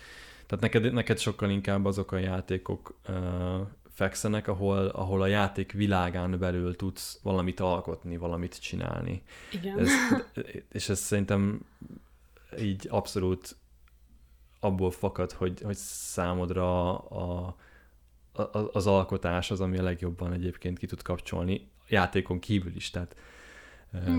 Tehát 0.47 0.61
neked, 0.61 0.93
neked 0.93 1.19
sokkal 1.19 1.51
inkább 1.51 1.85
azok 1.85 2.13
a 2.13 2.19
játékok 2.19 2.99
uh, 3.09 3.67
fekszenek, 3.93 4.49
ahol, 4.49 4.87
ahol 4.87 5.23
a 5.23 5.27
játék 5.27 5.73
világán 5.73 6.39
belül 6.39 6.77
tudsz 6.77 7.21
valamit 7.23 7.61
alkotni, 7.61 8.17
valamit 8.17 8.61
csinálni. 8.61 9.23
Igen. 9.53 9.79
Ez, 9.79 9.91
és 10.73 10.89
ez 10.89 10.99
szerintem 10.99 11.61
így 12.59 12.87
abszolút 12.91 13.57
abból 14.61 14.91
fakad, 14.91 15.33
hogy, 15.33 15.61
hogy 15.61 15.77
számodra 15.77 16.99
a, 16.99 17.57
a, 18.33 18.43
az 18.73 18.87
alkotás 18.87 19.51
az, 19.51 19.61
ami 19.61 19.79
a 19.79 19.83
legjobban 19.83 20.33
egyébként 20.33 20.79
ki 20.79 20.87
tud 20.87 21.03
kapcsolni, 21.03 21.71
játékon 21.89 22.39
kívül 22.39 22.77
is, 22.77 22.91
tehát 22.91 23.17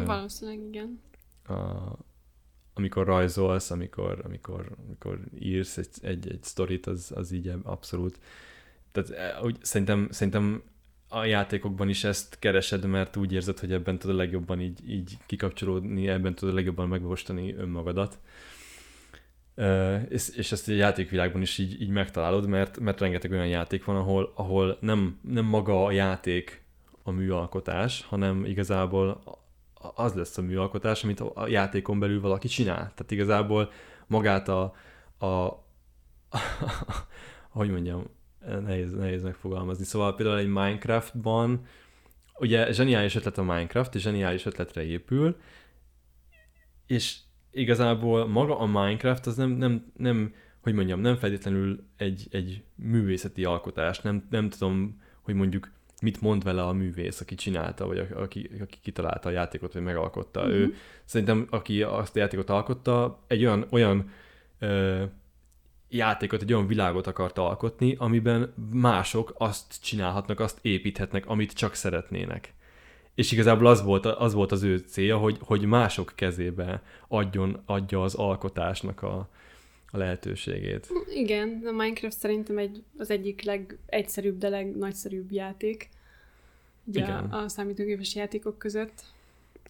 Valószínűleg 0.06 0.68
igen. 0.68 1.02
A, 1.48 1.54
amikor 2.78 3.06
rajzolsz, 3.06 3.72
amikor, 3.72 4.22
amikor, 4.24 4.72
amikor 4.86 5.20
írsz 5.40 5.78
egy, 5.78 5.88
egy, 6.02 6.30
egy 6.32 6.44
sztorit, 6.44 6.86
az, 6.86 7.12
az 7.16 7.32
így 7.32 7.54
abszolút. 7.64 8.20
Tehát 8.92 9.44
úgy, 9.44 9.58
szerintem, 9.62 10.08
szerintem 10.12 10.64
a 11.10 11.26
játékokban 11.26 11.90
is 11.90 12.04
ezt 12.04 12.40
keresed, 12.40 12.86
mert 12.86 13.16
úgy 13.16 13.34
érzed, 13.34 13.60
hogy 13.60 13.74
ebben 13.74 14.00
tudod 14.00 14.16
legjobban 14.16 14.62
így, 14.62 14.90
így 14.90 15.18
kikapcsolódni, 15.26 16.08
ebben 16.08 16.36
tudod 16.36 16.54
legjobban 16.54 16.88
megvalósítani 16.88 17.54
önmagadat. 17.54 18.20
És, 20.10 20.30
és 20.36 20.52
ezt 20.52 20.68
a 20.68 20.72
játékvilágban 20.72 21.42
is 21.42 21.58
így, 21.58 21.82
így 21.82 21.90
megtalálod, 21.90 22.48
mert, 22.48 22.80
mert 22.80 23.00
rengeteg 23.00 23.32
olyan 23.32 23.48
játék 23.48 23.86
van, 23.86 23.96
ahol, 23.96 24.32
ahol 24.36 24.78
nem, 24.82 25.20
nem 25.22 25.46
maga 25.46 25.86
a 25.86 25.92
játék 25.92 26.62
a 27.04 27.12
műalkotás, 27.12 28.06
hanem 28.10 28.46
igazából 28.46 29.22
az 29.96 30.14
lesz 30.14 30.38
a 30.38 30.42
műalkotás, 30.42 31.04
amit 31.04 31.20
a 31.20 31.48
játékon 31.48 32.00
belül 32.00 32.22
valaki 32.22 32.48
csinál. 32.48 32.76
Tehát 32.76 33.12
igazából 33.12 33.72
magát 34.08 34.48
a, 34.48 34.74
a, 35.18 35.26
a, 35.26 35.60
hogy 37.50 37.70
mondjam, 37.70 38.04
nehéz, 38.62 38.94
nehéz 38.94 39.24
megfogalmazni. 39.24 39.84
Szóval 39.84 40.16
például 40.16 40.38
egy 40.38 40.48
Minecraftban, 40.48 41.66
ugye 42.40 42.72
zseniális 42.72 43.16
ötlet 43.16 43.38
a 43.38 43.44
Minecraft, 43.44 43.96
és 43.96 44.02
zseniális 44.02 44.46
ötletre 44.46 44.84
épül, 44.84 45.38
és 46.86 47.18
igazából 47.52 48.28
maga 48.28 48.60
a 48.60 48.66
Minecraft 48.66 49.26
az 49.26 49.36
nem, 49.36 49.50
nem, 49.50 49.92
nem 49.98 50.34
hogy 50.62 50.74
mondjam, 50.76 51.00
nem 51.00 51.16
feltétlenül 51.16 51.84
egy, 51.98 52.28
egy 52.32 52.64
művészeti 52.76 53.44
alkotás, 53.44 54.00
nem, 54.00 54.28
nem 54.30 54.50
tudom, 54.50 55.02
hogy 55.22 55.36
mondjuk 55.36 55.72
mit 56.01 56.22
mond 56.22 56.44
vele 56.44 56.63
a 56.63 56.72
művész, 56.72 57.22
aki 57.22 57.36
csinálta, 57.36 57.88
vagy 57.88 58.08
aki, 58.13 58.50
aki 58.62 58.77
kitalálta 58.82 59.30
a 59.30 59.32
játékot, 59.32 59.74
vagy 59.74 59.84
megalkotta. 59.84 60.39
Uh-huh. 60.39 60.56
Ő 60.56 60.66
mhm. 60.66 60.74
szerintem, 61.06 61.48
aki 61.50 61.84
azt 61.84 62.16
a 62.16 62.20
játékot 62.20 62.50
alkotta, 62.50 63.24
egy 63.27 63.46
olyan, 63.46 63.66
olyan 63.70 64.10
ö, 64.60 65.04
játékot, 65.89 66.42
egy 66.42 66.54
olyan 66.54 66.68
világot 66.68 67.08
akart 67.08 67.38
alkotni, 67.38 67.96
amiben 68.00 68.54
mások 68.72 69.34
azt 69.38 69.84
csinálhatnak, 69.84 70.39
azt 70.39 70.60
építhetnek, 70.62 71.27
amit 71.27 71.54
csak 71.54 71.74
szeretnének. 71.74 72.54
És 73.16 73.32
igazából 73.32 73.68
az 73.68 73.84
volt, 73.84 74.06
az 74.06 74.34
volt 74.34 74.51
az 74.51 74.63
ő 74.63 74.77
célja, 74.77 75.18
hogy, 75.18 75.38
hogy 75.42 75.66
mások 75.66 76.12
kezébe 76.16 76.84
adjon, 77.08 77.62
adja 77.66 78.04
az 78.04 78.16
alkotásnak 78.16 79.01
a, 79.01 79.30
a 79.91 79.98
lehetőségét. 79.98 80.89
Igen, 81.13 81.62
a 81.65 81.72
Minecraft 81.72 82.17
szerintem 82.17 82.58
egy, 82.58 82.84
az 82.98 83.10
egyik 83.10 83.44
legegyszerűbb, 83.44 84.38
de 84.38 84.50
legnagyszerűbb 84.50 85.32
játék 85.32 85.89
ugye 86.88 87.00
Igen. 87.00 87.24
a 87.24 87.48
számítógépes 87.48 88.15
játékok 88.15 88.58
között. 88.58 89.03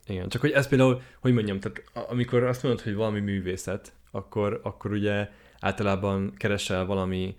Igen, 0.07 0.29
csak 0.29 0.41
hogy 0.41 0.51
ez 0.51 0.67
például, 0.67 1.01
hogy 1.19 1.33
mondjam, 1.33 1.59
tehát 1.59 1.83
amikor 2.09 2.43
azt 2.43 2.63
mondod, 2.63 2.81
hogy 2.81 2.95
valami 2.95 3.19
művészet, 3.19 3.93
akkor, 4.11 4.59
akkor 4.63 4.91
ugye 4.91 5.29
általában 5.59 6.33
keresel 6.37 6.85
valami, 6.85 7.35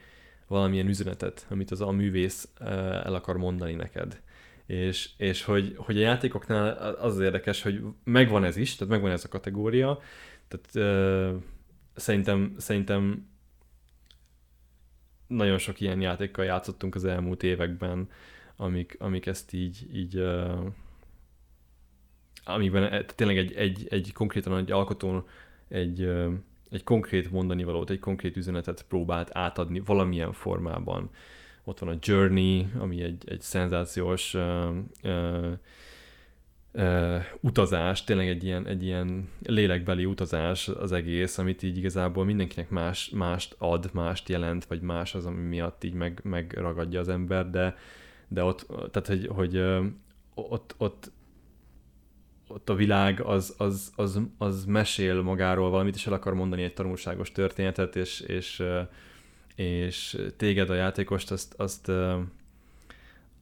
valamilyen 0.47 0.89
üzenetet, 0.89 1.47
amit 1.49 1.71
az 1.71 1.81
a 1.81 1.91
művész 1.91 2.49
el 2.59 3.15
akar 3.15 3.37
mondani 3.37 3.75
neked. 3.75 4.21
És, 4.67 5.09
és 5.17 5.45
hogy, 5.45 5.75
hogy 5.77 5.97
a 5.97 6.01
játékoknál 6.01 6.97
az 7.01 7.15
az 7.15 7.21
érdekes, 7.21 7.63
hogy 7.63 7.83
megvan 8.05 8.45
ez 8.45 8.57
is, 8.57 8.77
tehát 8.77 8.93
megvan 8.93 9.11
ez 9.11 9.25
a 9.25 9.29
kategória, 9.29 10.01
tehát 10.49 10.89
szerintem, 11.99 12.55
szerintem 12.57 13.29
nagyon 15.27 15.59
sok 15.59 15.81
ilyen 15.81 16.01
játékkal 16.01 16.45
játszottunk 16.45 16.95
az 16.95 17.05
elmúlt 17.05 17.43
években, 17.43 18.09
amik, 18.57 18.97
amik 18.99 19.27
ezt 19.27 19.53
így, 19.53 19.87
így 19.93 20.19
uh, 20.19 20.67
amikben 22.45 22.83
e, 22.83 23.05
tényleg 23.05 23.39
egy, 23.39 23.53
egy, 23.53 23.87
egy 23.91 24.13
konkrétan 24.13 24.57
egy 24.57 24.73
alkotó 24.73 25.27
egy, 25.69 26.03
uh, 26.03 26.33
egy 26.71 26.85
konkrét 26.85 27.31
mondani 27.31 27.65
valót, 27.65 27.91
egy 27.91 27.99
konkrét 27.99 28.37
üzenetet 28.37 28.85
próbált 28.89 29.31
átadni 29.33 29.81
valamilyen 29.81 30.33
formában. 30.33 31.11
Ott 31.65 31.79
van 31.79 31.89
a 31.89 31.99
Journey, 32.01 32.67
ami 32.79 33.03
egy, 33.03 33.23
egy 33.27 33.41
szenzációs 33.41 34.35
uh, 34.35 34.77
uh, 35.03 35.53
uh, 36.79 37.25
utazás, 37.41 38.05
tényleg 38.05 38.29
egy 38.29 38.45
ilyen, 38.45 38.67
egy 38.67 38.85
ilyen 38.85 39.29
lélekbeli 39.43 40.05
utazás 40.05 40.69
az 40.69 40.93
egész, 40.93 41.39
amit 41.39 41.63
így 41.63 41.77
igazából 41.77 42.25
mindenkinek 42.25 42.71
más, 42.71 43.11
mást 43.11 43.55
ad, 43.59 43.91
mást 43.93 44.29
jelent, 44.29 44.65
vagy 44.65 44.81
más 44.81 45.15
az, 45.15 45.27
ami 45.27 45.43
miatt 45.43 45.85
így 45.85 45.95
meg, 45.95 46.21
megragadja 46.23 47.01
az 47.01 47.09
ember, 47.09 47.51
de, 47.51 47.77
de 48.29 48.43
ott, 48.43 48.67
tehát 48.91 49.09
hogy, 49.09 49.27
hogy 49.27 49.59
ott, 50.35 50.75
ott 50.79 51.11
ott 52.51 52.69
a 52.69 52.75
világ 52.75 53.21
az, 53.21 53.55
az, 53.59 53.93
az, 53.97 54.21
az 54.39 54.65
mesél 54.65 55.23
magáról 55.23 55.71
valamit, 55.71 55.95
és 55.95 56.07
el 56.07 56.13
akar 56.13 56.35
mondani 56.35 56.63
egy 56.63 56.75
tanulságos 56.75 57.33
történetet, 57.33 57.97
és, 57.97 58.21
és, 58.21 58.63
és 59.55 60.19
téged 60.37 60.71
a 60.71 60.75
játékost 60.75 61.31
azt, 61.31 61.55
azt, 61.57 61.93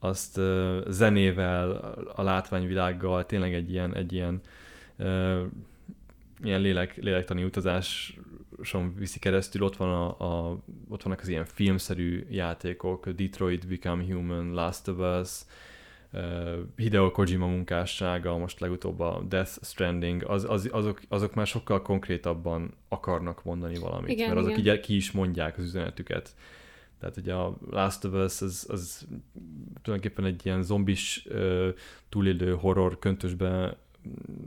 azt 0.07 0.39
zenével, 0.87 1.71
a 2.15 2.23
látványvilággal, 2.23 3.25
tényleg 3.25 3.53
egy 3.53 3.71
ilyen, 3.71 3.95
egy 3.95 4.13
ilyen, 4.13 4.41
ilyen 6.43 6.61
lélek, 6.61 6.95
lélektani 6.95 7.43
utazáson 7.43 8.93
viszi 8.97 9.19
keresztül. 9.19 9.63
Ott, 9.63 9.75
van 9.75 9.89
a, 9.89 10.25
a, 10.25 10.57
ott 10.89 11.03
vannak 11.03 11.19
az 11.19 11.27
ilyen 11.27 11.45
filmszerű 11.45 12.25
játékok, 12.29 13.09
Detroit 13.09 13.67
Become 13.67 14.03
Human, 14.03 14.53
Last 14.53 14.87
of 14.87 15.19
Us, 15.21 15.29
Hideo 16.75 17.11
Kojima 17.11 17.47
munkássága, 17.47 18.37
most 18.37 18.59
legutóbb 18.59 18.99
a 18.99 19.23
Death 19.29 19.51
Stranding, 19.61 20.23
az, 20.23 20.45
az, 20.49 20.69
azok, 20.71 21.01
azok 21.07 21.33
már 21.33 21.47
sokkal 21.47 21.81
konkrétabban 21.81 22.73
akarnak 22.87 23.43
mondani 23.43 23.77
valamit, 23.79 24.09
igen, 24.09 24.27
mert 24.27 24.39
azok 24.39 24.57
igen. 24.57 24.75
így 24.75 24.81
ki 24.81 24.95
is 24.95 25.11
mondják 25.11 25.57
az 25.57 25.63
üzenetüket. 25.63 26.35
Tehát 26.99 27.17
ugye 27.17 27.33
a 27.33 27.57
Last 27.69 28.03
of 28.03 28.13
Us 28.13 28.41
az, 28.41 28.65
az 28.69 29.07
tulajdonképpen 29.81 30.25
egy 30.25 30.45
ilyen 30.45 30.63
zombis 30.63 31.27
túlélő 32.09 32.53
horror 32.53 32.99
köntösbe 32.99 33.77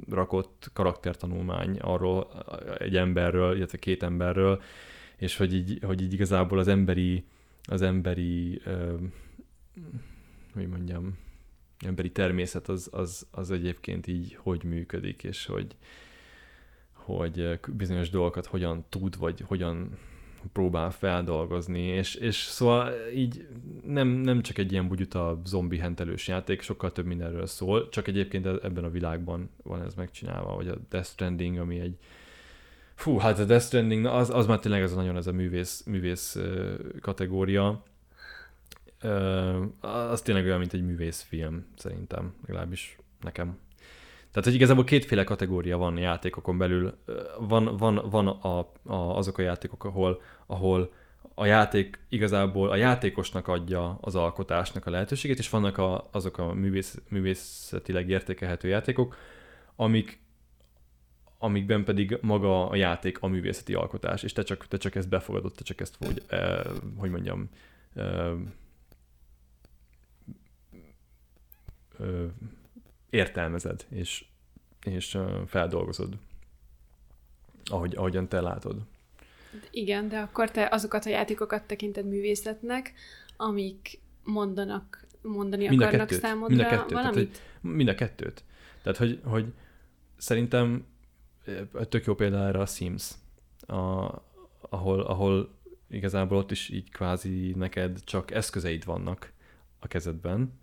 rakott 0.09 0.71
karaktertanulmány 0.73 1.79
arról 1.79 2.45
egy 2.79 2.97
emberről, 2.97 3.57
illetve 3.57 3.79
két 3.79 4.03
emberről, 4.03 4.63
és 5.17 5.37
hogy 5.37 5.55
így, 5.55 5.79
hogy 5.83 6.03
így 6.03 6.13
igazából 6.13 6.59
az 6.59 6.69
emberi, 6.69 7.25
az 7.65 7.83
emberi, 7.83 8.63
uh, 8.67 9.01
hogy 10.55 10.69
mondjam, 10.69 11.19
emberi 11.79 12.11
természet 12.11 12.69
az, 12.69 12.89
az, 12.93 13.27
az 13.31 13.51
egyébként 13.51 14.07
így 14.07 14.35
hogy 14.35 14.65
működik, 14.65 15.25
és 15.25 15.47
hogy, 15.47 15.77
hogy 16.93 17.59
bizonyos 17.73 18.11
dolgokat 18.11 18.47
hogyan 18.47 18.85
tud, 18.89 19.19
vagy 19.19 19.41
hogyan 19.41 19.99
próbál 20.53 20.91
feldolgozni, 20.91 21.83
és, 21.83 22.15
és 22.15 22.37
szóval 22.37 22.93
így 23.15 23.47
nem, 23.87 24.09
nem 24.09 24.43
csak 24.43 24.59
egy 24.59 24.73
ilyen 24.73 24.89
bugyuta 24.89 25.41
zombi 25.45 25.79
hentelős 25.79 26.29
játék, 26.29 26.63
sokkal 26.63 26.93
több 26.93 27.07
mindenről 27.07 27.47
szól, 27.47 27.89
csak 27.89 28.09
egyébként 28.09 28.47
e- 28.47 28.59
ebben 28.63 28.85
a 28.85 28.91
világban 28.91 29.51
van 29.63 29.83
ez 29.83 29.95
megcsinálva, 29.95 30.55
vagy 30.55 30.69
a 30.69 30.75
Death 30.89 31.09
Stranding, 31.09 31.59
ami 31.59 31.81
egy 31.81 31.97
fú, 32.95 33.17
hát 33.17 33.39
a 33.39 33.45
Death 33.45 33.65
Stranding, 33.65 34.05
az, 34.05 34.31
az 34.31 34.47
már 34.47 34.59
tényleg 34.59 34.83
ez 34.83 34.95
nagyon 34.95 35.17
ez 35.17 35.27
a 35.27 35.33
művész, 35.33 35.83
művész 35.87 36.39
kategória, 37.01 37.83
az 39.81 40.23
tényleg 40.23 40.45
olyan, 40.45 40.59
mint 40.59 40.73
egy 40.73 40.85
művészfilm, 40.85 41.67
szerintem, 41.77 42.35
legalábbis 42.47 42.99
nekem. 43.21 43.59
Tehát, 44.31 44.45
hogy 44.45 44.55
igazából 44.55 44.85
kétféle 44.85 45.25
kategória 45.25 45.79
van 45.79 45.99
játékokon 45.99 46.59
belül. 46.59 46.99
Van, 47.39 47.77
van, 47.77 48.09
van 48.11 48.29
a, 48.29 48.59
a, 48.59 49.17
azok 49.17 49.39
a 49.39 49.43
játékok, 49.43 49.85
ahol, 49.85 50.21
ahol 50.47 50.93
a 51.35 51.47
játék 51.47 51.99
igazából 52.09 52.71
a 52.71 52.77
játékosnak 52.77 53.49
adja 53.49 53.99
az 54.01 54.15
alkotásnak 54.15 54.87
a 54.87 54.91
lehetőségét, 54.91 55.39
és 55.39 55.51
vannak 55.51 55.79
a, 55.79 56.09
azok 56.13 56.39
a 56.39 56.53
művész, 56.53 56.99
művészetileg 57.09 58.09
értékelhető 58.09 58.69
játékok, 58.69 59.17
amik, 59.77 60.21
amikben 61.39 61.85
pedig 61.85 62.19
maga 62.21 62.69
a 62.69 62.77
játék 62.77 63.23
a 63.23 63.27
művészeti 63.27 63.75
alkotás, 63.75 64.23
és 64.23 64.33
te 64.33 64.43
csak, 64.43 64.67
te 64.67 64.77
csak 64.77 64.95
ezt 64.95 65.09
befogadod, 65.09 65.53
te 65.55 65.63
csak 65.63 65.81
ezt, 65.81 65.97
hogy, 65.99 66.23
eh, 66.27 66.61
hogy 66.97 67.11
mondjam, 67.11 67.49
eh, 67.95 68.33
értelmezed, 73.11 73.87
és, 73.89 74.25
és 74.85 75.19
feldolgozod, 75.47 76.19
ahogy, 77.65 77.97
ahogyan 77.97 78.29
te 78.29 78.41
látod. 78.41 78.83
Igen, 79.71 80.09
de 80.09 80.19
akkor 80.19 80.51
te 80.51 80.69
azokat 80.71 81.07
a 81.07 81.09
játékokat 81.09 81.63
tekinted 81.67 82.07
művészetnek, 82.07 82.93
amik 83.37 83.99
mondanak, 84.25 85.07
mondani 85.23 85.69
mind 85.69 85.81
akarnak 85.81 86.07
kettőt, 86.07 86.21
számodra 86.21 86.57
mind 86.57 86.67
a 86.67 86.69
kettőt, 86.69 86.91
valamit? 86.91 87.33
Tehát, 87.33 87.43
mind 87.61 87.89
a 87.89 87.95
kettőt. 87.95 88.45
Tehát, 88.83 88.99
hogy, 88.99 89.21
hogy 89.25 89.53
szerintem 90.17 90.87
tök 91.89 92.05
jó 92.05 92.15
példa 92.15 92.47
erre 92.47 92.59
a 92.59 92.67
Sims, 92.67 93.11
a, 93.61 93.75
ahol, 94.61 95.01
ahol 95.01 95.59
igazából 95.91 96.39
ott 96.39 96.51
is 96.51 96.69
így 96.69 96.91
kvázi 96.91 97.53
neked 97.57 98.05
csak 98.05 98.31
eszközeid 98.31 98.85
vannak 98.85 99.33
a 99.79 99.87
kezedben, 99.87 100.61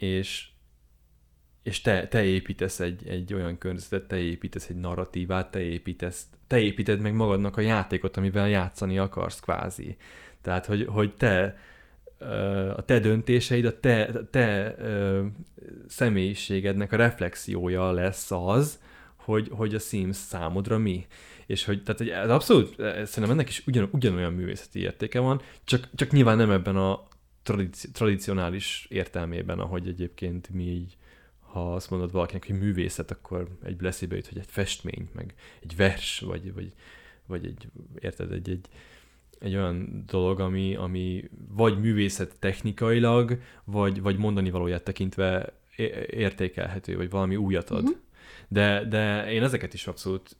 és 0.00 0.48
és 1.62 1.80
te, 1.80 2.08
te 2.08 2.24
építesz 2.24 2.80
egy, 2.80 3.08
egy 3.08 3.34
olyan 3.34 3.58
környezetet, 3.58 4.08
te 4.08 4.16
építesz 4.16 4.68
egy 4.68 4.76
narratívát, 4.76 5.50
te 5.50 5.60
építesz, 5.60 6.26
te 6.46 6.60
építed 6.60 7.00
meg 7.00 7.14
magadnak 7.14 7.56
a 7.56 7.60
játékot, 7.60 8.16
amivel 8.16 8.48
játszani 8.48 8.98
akarsz 8.98 9.40
kvázi. 9.40 9.96
Tehát, 10.42 10.66
hogy, 10.66 10.86
hogy 10.88 11.14
te 11.14 11.56
a 12.76 12.84
te 12.84 12.98
döntéseid, 12.98 13.64
a 13.64 13.80
te, 13.80 14.10
te 14.30 14.76
személyiségednek 15.88 16.92
a 16.92 16.96
reflexiója 16.96 17.90
lesz 17.90 18.30
az, 18.30 18.80
hogy, 19.16 19.48
hogy 19.50 19.74
a 19.74 19.78
Sims 19.78 20.16
számodra 20.16 20.78
mi. 20.78 21.06
És 21.46 21.64
hogy, 21.64 21.82
tehát 21.82 22.24
ez 22.24 22.30
abszolút, 22.30 22.74
szerintem 22.78 23.30
ennek 23.30 23.48
is 23.48 23.62
ugyan, 23.66 23.88
ugyanolyan 23.92 24.32
művészeti 24.32 24.80
értéke 24.80 25.18
van, 25.20 25.40
csak, 25.64 25.88
csak 25.94 26.10
nyilván 26.10 26.36
nem 26.36 26.50
ebben 26.50 26.76
a, 26.76 27.08
tradici- 27.50 27.92
tradicionális 27.92 28.86
értelmében, 28.90 29.58
ahogy 29.58 29.88
egyébként 29.88 30.48
mi 30.48 30.62
így, 30.62 30.96
ha 31.40 31.74
azt 31.74 31.90
mondod 31.90 32.12
valakinek, 32.12 32.46
hogy 32.46 32.58
művészet, 32.58 33.10
akkor 33.10 33.48
egy 33.62 33.80
leszébe 33.80 34.16
jut, 34.16 34.26
hogy 34.26 34.38
egy 34.38 34.46
festmény, 34.48 35.08
meg 35.12 35.34
egy 35.62 35.76
vers, 35.76 36.20
vagy, 36.20 36.54
vagy, 36.54 36.72
vagy 37.26 37.44
egy, 37.44 37.68
érted, 37.98 38.32
egy, 38.32 38.50
egy, 38.50 38.68
egy 39.38 39.54
olyan 39.54 40.04
dolog, 40.06 40.40
ami, 40.40 40.74
ami 40.74 41.30
vagy 41.48 41.80
művészet 41.80 42.38
technikailag, 42.38 43.40
vagy, 43.64 44.02
vagy 44.02 44.18
mondani 44.18 44.50
valóját 44.50 44.82
tekintve 44.82 45.52
értékelhető, 46.06 46.96
vagy 46.96 47.10
valami 47.10 47.36
újat 47.36 47.70
ad. 47.70 47.82
Uh-huh. 47.82 47.98
De, 48.48 48.84
de 48.84 49.32
én 49.32 49.42
ezeket 49.42 49.74
is 49.74 49.86
abszolút 49.86 50.36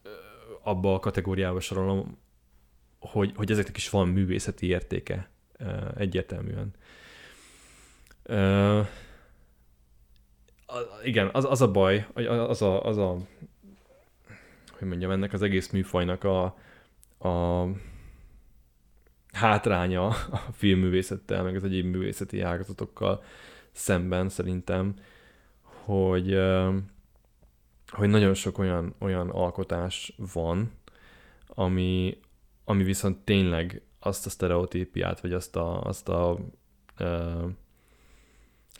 abba 0.62 0.94
a 0.94 0.98
kategóriába 0.98 1.60
sorolom, 1.60 2.18
hogy, 2.98 3.32
hogy 3.34 3.50
ezeknek 3.50 3.76
is 3.76 3.90
van 3.90 4.08
művészeti 4.08 4.66
értéke 4.66 5.30
egyértelműen. 5.96 6.74
Igen, 11.04 11.30
az, 11.32 11.44
az 11.44 11.60
a 11.62 11.70
baj, 11.70 12.06
az 12.14 12.62
a, 12.62 12.84
az 12.84 12.96
a, 12.98 13.16
hogy 14.78 14.88
mondjam, 14.88 15.10
ennek 15.10 15.32
az 15.32 15.42
egész 15.42 15.70
műfajnak 15.70 16.24
a, 16.24 16.44
a 17.28 17.66
hátránya 19.32 20.06
a 20.06 20.36
filmművészettel, 20.52 21.42
meg 21.42 21.54
az 21.54 21.64
egyéb 21.64 21.86
művészeti 21.86 22.40
ágazatokkal 22.40 23.22
szemben 23.72 24.28
szerintem, 24.28 24.94
hogy, 25.62 26.38
hogy 27.86 28.08
nagyon 28.08 28.34
sok 28.34 28.58
olyan, 28.58 28.94
olyan 28.98 29.30
alkotás 29.30 30.14
van, 30.32 30.72
ami, 31.46 32.20
ami 32.64 32.82
viszont 32.82 33.18
tényleg 33.18 33.82
azt 33.98 34.26
a 34.26 34.30
sztereotípiát, 34.30 35.20
vagy 35.20 35.32
azt 35.32 35.56
a, 35.56 35.82
azt 35.82 36.08
a 36.08 36.38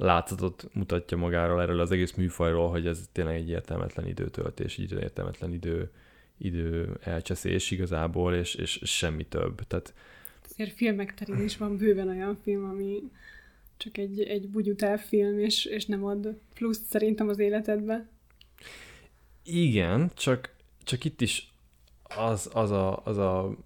látszatot 0.01 0.69
mutatja 0.73 1.17
magáról 1.17 1.63
erről 1.63 1.81
az 1.81 1.91
egész 1.91 2.15
műfajról, 2.15 2.71
hogy 2.71 2.87
ez 2.87 3.09
tényleg 3.13 3.35
egy 3.35 3.49
értelmetlen 3.49 4.07
időtöltés, 4.07 4.79
egy 4.79 4.93
értelmetlen 4.93 5.53
idő, 5.53 5.91
idő 6.39 6.99
elcseszés 7.01 7.71
igazából, 7.71 8.35
és, 8.35 8.55
és 8.55 8.81
semmi 8.83 9.25
több. 9.25 9.67
Tehát, 9.67 9.95
Azért 10.51 10.73
filmek 10.73 11.15
terén 11.15 11.45
is 11.45 11.57
van 11.57 11.77
bőven 11.77 12.09
olyan 12.09 12.39
film, 12.43 12.65
ami 12.65 13.03
csak 13.77 13.99
egy, 13.99 14.23
egy 14.23 14.49
bugyutál 14.49 14.99
film, 14.99 15.39
és, 15.39 15.65
és 15.65 15.87
nem 15.87 16.05
ad 16.05 16.39
pluszt 16.55 16.85
szerintem 16.85 17.29
az 17.29 17.39
életedbe. 17.39 18.09
Igen, 19.45 20.11
csak, 20.15 20.55
csak 20.85 21.05
itt 21.05 21.21
is 21.21 21.53
az, 22.03 22.51
az, 22.53 22.71
a, 22.71 23.01
az 23.05 23.19
a, 23.19 23.57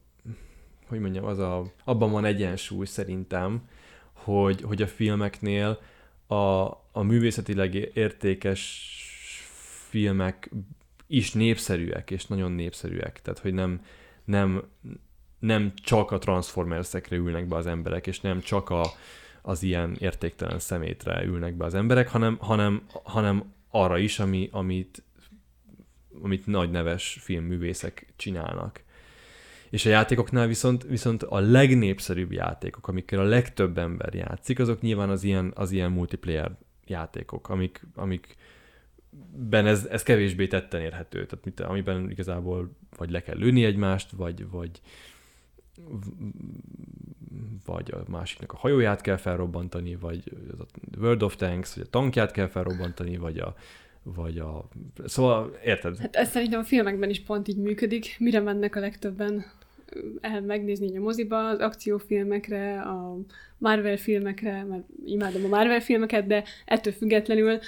hogy 0.86 1.00
mondjam, 1.00 1.24
az 1.24 1.38
a, 1.38 1.72
abban 1.84 2.10
van 2.10 2.24
egyensúly 2.24 2.86
szerintem, 2.86 3.68
hogy, 4.12 4.60
hogy 4.60 4.82
a 4.82 4.86
filmeknél 4.86 5.80
a, 6.26 6.64
a 6.92 7.02
művészetileg 7.02 7.74
értékes 7.74 8.90
filmek 9.88 10.50
is 11.06 11.32
népszerűek, 11.32 12.10
és 12.10 12.26
nagyon 12.26 12.52
népszerűek. 12.52 13.22
Tehát, 13.22 13.38
hogy 13.38 13.54
nem, 13.54 13.80
nem, 14.24 14.62
nem 15.38 15.72
csak 15.74 16.10
a 16.10 16.18
Transformersekre 16.18 17.16
ülnek 17.16 17.46
be 17.46 17.56
az 17.56 17.66
emberek, 17.66 18.06
és 18.06 18.20
nem 18.20 18.40
csak 18.40 18.70
a, 18.70 18.84
az 19.42 19.62
ilyen 19.62 19.96
értéktelen 19.98 20.58
szemétre 20.58 21.24
ülnek 21.24 21.54
be 21.54 21.64
az 21.64 21.74
emberek, 21.74 22.08
hanem, 22.08 22.36
hanem, 22.40 22.82
hanem 23.02 23.52
arra 23.70 23.98
is, 23.98 24.18
ami, 24.18 24.48
amit, 24.52 25.02
amit 26.22 26.46
nagy 26.46 26.70
neves 26.70 27.18
filmművészek 27.20 28.12
csinálnak. 28.16 28.82
És 29.74 29.86
a 29.86 29.88
játékoknál 29.88 30.46
viszont, 30.46 30.82
viszont 30.82 31.22
a 31.22 31.38
legnépszerűbb 31.40 32.32
játékok, 32.32 32.88
amikkel 32.88 33.18
a 33.18 33.24
legtöbb 33.24 33.78
ember 33.78 34.14
játszik, 34.14 34.58
azok 34.58 34.80
nyilván 34.80 35.10
az 35.10 35.24
ilyen, 35.24 35.52
az 35.54 35.70
ilyen 35.70 35.90
multiplayer 35.90 36.56
játékok, 36.86 37.48
amik, 37.48 37.86
amik 37.94 38.36
ben 39.36 39.66
ez, 39.66 39.86
ez 39.90 40.02
kevésbé 40.02 40.46
tetten 40.46 40.80
érhető, 40.80 41.26
tehát 41.26 41.44
mit, 41.44 41.60
amiben 41.60 42.10
igazából 42.10 42.70
vagy 42.96 43.10
le 43.10 43.22
kell 43.22 43.36
lőni 43.36 43.64
egymást, 43.64 44.10
vagy, 44.10 44.50
vagy, 44.50 44.80
vagy 47.64 47.90
a 47.90 48.10
másiknak 48.10 48.52
a 48.52 48.56
hajóját 48.56 49.00
kell 49.00 49.16
felrobbantani, 49.16 49.96
vagy 49.96 50.22
a 50.58 50.64
World 50.98 51.22
of 51.22 51.36
Tanks, 51.36 51.74
vagy 51.74 51.84
a 51.86 51.90
tankját 51.90 52.30
kell 52.30 52.48
felrobbantani, 52.48 53.16
vagy 53.16 53.38
a, 53.38 53.54
vagy 54.02 54.38
a... 54.38 54.68
Szóval, 55.04 55.58
érted? 55.64 55.98
Hát 55.98 56.16
ez 56.16 56.30
szerintem 56.30 56.60
a 56.60 56.64
filmekben 56.64 57.10
is 57.10 57.20
pont 57.20 57.48
így 57.48 57.58
működik. 57.58 58.16
Mire 58.18 58.40
mennek 58.40 58.76
a 58.76 58.80
legtöbben 58.80 59.62
el 60.20 60.40
megnézni 60.40 60.96
a 60.96 61.00
moziba, 61.00 61.48
az 61.48 61.58
akciófilmekre, 61.58 62.80
a 62.80 63.18
Marvel 63.58 63.96
filmekre, 63.96 64.64
mert 64.64 64.84
imádom 65.04 65.44
a 65.44 65.48
Marvel 65.48 65.80
filmeket, 65.80 66.26
de 66.26 66.44
ettől 66.64 66.92
függetlenül 66.92 67.58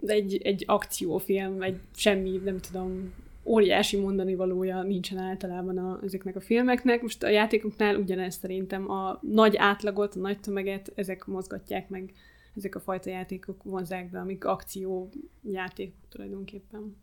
egy, 0.00 0.40
egy 0.42 0.64
akciófilm, 0.66 1.62
egy 1.62 1.80
semmi, 1.94 2.40
nem 2.44 2.58
tudom, 2.58 3.12
óriási 3.44 3.96
mondani 3.96 4.34
valója 4.34 4.82
nincsen 4.82 5.18
általában 5.18 5.78
a, 5.78 6.00
ezeknek 6.04 6.36
a 6.36 6.40
filmeknek. 6.40 7.02
Most 7.02 7.22
a 7.22 7.28
játékoknál 7.28 7.96
ugyanezt 7.96 8.40
szerintem 8.40 8.90
a 8.90 9.18
nagy 9.22 9.56
átlagot, 9.56 10.14
a 10.14 10.18
nagy 10.18 10.40
tömeget, 10.40 10.92
ezek 10.94 11.26
mozgatják 11.26 11.88
meg, 11.88 12.12
ezek 12.56 12.74
a 12.74 12.80
fajta 12.80 13.10
játékok 13.10 13.62
vonzák 13.62 14.10
be, 14.10 14.18
amik 14.18 14.44
akció 14.44 15.10
játékok 15.42 16.08
tulajdonképpen. 16.08 16.96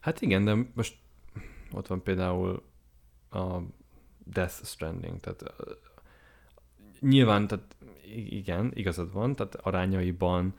Hát 0.00 0.20
igen, 0.20 0.44
de 0.44 0.56
most 0.74 0.96
ott 1.72 1.86
van 1.86 2.02
például 2.02 2.62
a 3.30 3.58
Death 4.24 4.64
Stranding, 4.64 5.20
tehát 5.20 5.54
nyilván, 7.00 7.46
tehát 7.46 7.76
igen, 8.14 8.70
igazad 8.74 9.12
van, 9.12 9.36
tehát 9.36 9.54
arányaiban 9.54 10.54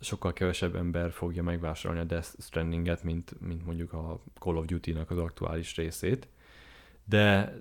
sokkal 0.00 0.32
kevesebb 0.32 0.76
ember 0.76 1.12
fogja 1.12 1.42
megvásárolni 1.42 2.02
a 2.02 2.06
Death 2.06 2.28
Stranding-et, 2.38 3.02
mint, 3.02 3.40
mint 3.40 3.66
mondjuk 3.66 3.92
a 3.92 4.20
Call 4.38 4.56
of 4.56 4.64
Duty-nak 4.64 5.10
az 5.10 5.18
aktuális 5.18 5.76
részét. 5.76 6.28
De, 7.04 7.58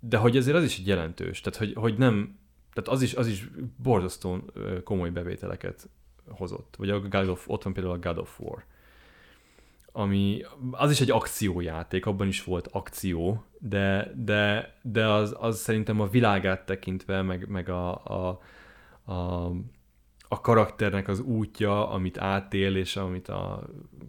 de 0.00 0.16
hogy 0.16 0.36
ezért 0.36 0.56
az 0.56 0.64
is 0.64 0.78
egy 0.78 0.86
jelentős, 0.86 1.40
tehát 1.40 1.58
hogy, 1.58 1.72
hogy 1.72 1.98
nem, 1.98 2.38
tehát 2.72 2.88
az 2.88 3.02
is, 3.02 3.14
az 3.14 3.26
is 3.26 3.50
borzasztó 3.82 4.50
komoly 4.84 5.10
bevételeket 5.10 5.88
hozott. 6.28 6.76
Vagy 6.76 6.90
a 6.90 7.00
God 7.00 7.28
of, 7.28 7.48
ott 7.48 7.62
van 7.62 7.72
például 7.72 7.94
a 7.94 7.98
God 7.98 8.18
of 8.18 8.40
War, 8.40 8.64
ami 9.96 10.42
az 10.70 10.90
is 10.90 11.00
egy 11.00 11.10
akciójáték, 11.10 12.06
abban 12.06 12.26
is 12.26 12.44
volt 12.44 12.68
akció, 12.72 13.44
de, 13.58 14.12
de, 14.16 14.74
de 14.82 15.06
az, 15.06 15.36
az 15.38 15.58
szerintem 15.58 16.00
a 16.00 16.06
világát 16.06 16.66
tekintve, 16.66 17.22
meg, 17.22 17.48
meg 17.48 17.68
a, 17.68 18.04
a, 18.04 18.40
a 19.12 19.50
a 20.28 20.40
karakternek 20.40 21.08
az 21.08 21.20
útja, 21.20 21.90
amit 21.90 22.18
átél, 22.18 22.76
és 22.76 22.96
amit 22.96 23.28
a 23.28 23.66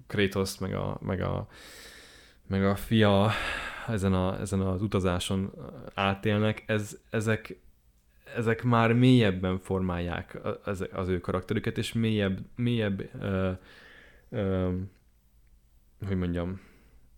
Kratos 0.07 0.57
meg 0.57 0.73
a, 0.73 0.99
meg 1.01 1.21
a, 1.21 1.47
meg 2.47 2.65
a 2.65 2.75
fia 2.75 3.31
ezen, 3.87 4.13
a, 4.13 4.39
ezen 4.39 4.61
az 4.61 4.81
utazáson 4.81 5.51
átélnek, 5.93 6.63
ez, 6.65 6.97
ezek, 7.09 7.59
ezek 8.35 8.63
már 8.63 8.93
mélyebben 8.93 9.59
formálják 9.59 10.39
az, 10.63 10.87
az 10.93 11.07
ő 11.07 11.19
karakterüket, 11.19 11.77
és 11.77 11.93
mélyebb, 11.93 12.39
mélyebb 12.55 13.09
ö, 13.21 13.51
ö, 14.29 14.69
hogy 16.05 16.17
mondjam, 16.17 16.61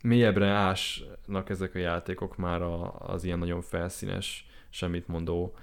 mélyebbre 0.02 0.46
ásnak 0.46 1.50
ezek 1.50 1.74
a 1.74 1.78
játékok 1.78 2.36
már 2.36 2.62
a, 2.62 2.98
az 2.98 3.24
ilyen 3.24 3.38
nagyon 3.38 3.62
felszínes, 3.62 4.46
semmit 4.70 5.08
mondó 5.08 5.54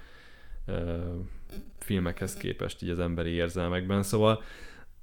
filmekhez 1.78 2.34
képest 2.34 2.82
így 2.82 2.88
az 2.88 2.98
emberi 2.98 3.30
érzelmekben, 3.30 4.02
szóval 4.02 4.42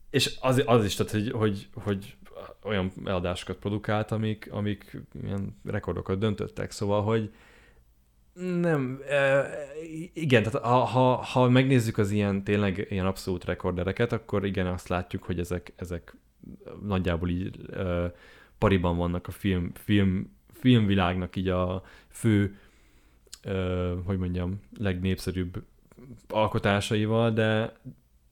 és 0.10 0.38
az, 0.42 0.64
az 0.66 0.86
is, 0.86 0.96
tehát, 0.96 1.12
hogy, 1.12 1.32
hogy, 1.32 1.68
hogy 1.74 2.16
olyan 2.64 2.92
eladásokat 3.06 3.58
produkált, 3.58 4.12
amik, 4.12 4.48
amik 4.52 4.98
ilyen 5.24 5.60
rekordokat 5.64 6.18
döntöttek, 6.20 6.72
szóval, 6.72 7.04
hogy 7.04 7.34
nem, 8.62 9.02
igen, 10.14 10.44
tehát 10.44 10.66
ha, 10.66 10.84
ha, 10.84 11.16
ha 11.16 11.50
megnézzük 11.50 11.98
az 11.98 12.12
ilyen 12.12 12.44
tényleg 12.44 12.88
ilyen 12.90 13.06
abszolút 13.06 13.46
rekordereket, 13.46 14.12
akkor 14.12 14.46
igen, 14.46 14.68
azt 14.68 14.88
látjuk, 14.88 15.24
hogy 15.24 15.40
ezek, 15.40 15.74
ezek 15.76 16.16
nagyjából 16.82 17.30
így 17.30 17.60
e, 17.74 18.14
pariban 18.58 18.98
vannak 18.98 19.28
a 19.28 19.32
film, 19.32 19.72
film, 19.74 20.38
filmvilágnak 20.54 21.36
így 21.36 21.48
a 21.48 21.84
fő, 22.08 22.58
e, 23.42 23.54
hogy 24.06 24.18
mondjam, 24.18 24.60
legnépszerűbb 24.78 25.64
alkotásaival, 26.28 27.32
de, 27.32 27.74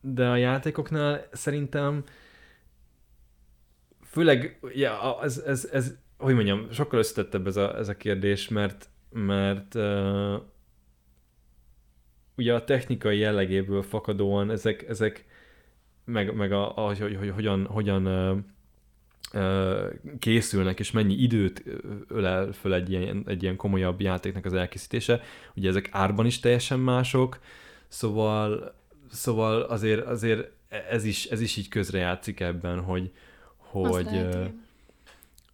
de 0.01 0.29
a 0.29 0.35
játékoknál 0.35 1.27
szerintem 1.31 2.03
főleg, 4.13 4.59
ja, 4.73 5.19
ez, 5.21 5.37
ez, 5.37 5.69
ez, 5.71 5.97
hogy 6.17 6.33
mondjam, 6.33 6.71
sokkal 6.71 6.99
összetettebb 6.99 7.47
ez 7.47 7.57
a, 7.57 7.77
ez 7.77 7.87
a 7.89 7.97
kérdés, 7.97 8.47
mert, 8.47 8.89
mert 9.09 9.75
uh, 9.75 10.41
ugye 12.37 12.53
a 12.53 12.63
technikai 12.63 13.17
jellegéből 13.17 13.81
fakadóan 13.81 14.51
ezek, 14.51 14.87
ezek 14.87 15.25
meg, 16.05 16.33
meg 16.33 16.51
a, 16.51 16.77
a, 16.77 16.95
hogy, 16.95 17.15
hogy 17.19 17.31
hogyan, 17.35 17.65
hogyan 17.65 18.07
uh, 18.07 18.37
készülnek, 20.19 20.79
és 20.79 20.91
mennyi 20.91 21.13
időt 21.13 21.63
ölel 22.07 22.51
föl 22.51 22.73
egy 22.73 22.89
ilyen, 22.89 23.23
egy 23.27 23.43
ilyen 23.43 23.55
komolyabb 23.55 24.01
játéknak 24.01 24.45
az 24.45 24.53
elkészítése. 24.53 25.21
Ugye 25.55 25.69
ezek 25.69 25.89
árban 25.91 26.25
is 26.25 26.39
teljesen 26.39 26.79
mások, 26.79 27.39
szóval, 27.87 28.75
szóval 29.11 29.61
azért, 29.61 30.05
azért 30.05 30.51
ez, 30.89 31.03
is, 31.03 31.25
ez 31.25 31.41
is 31.41 31.57
így 31.57 31.67
közrejátszik 31.67 32.39
ebben, 32.39 32.79
hogy, 32.79 33.11
hogy, 33.57 34.27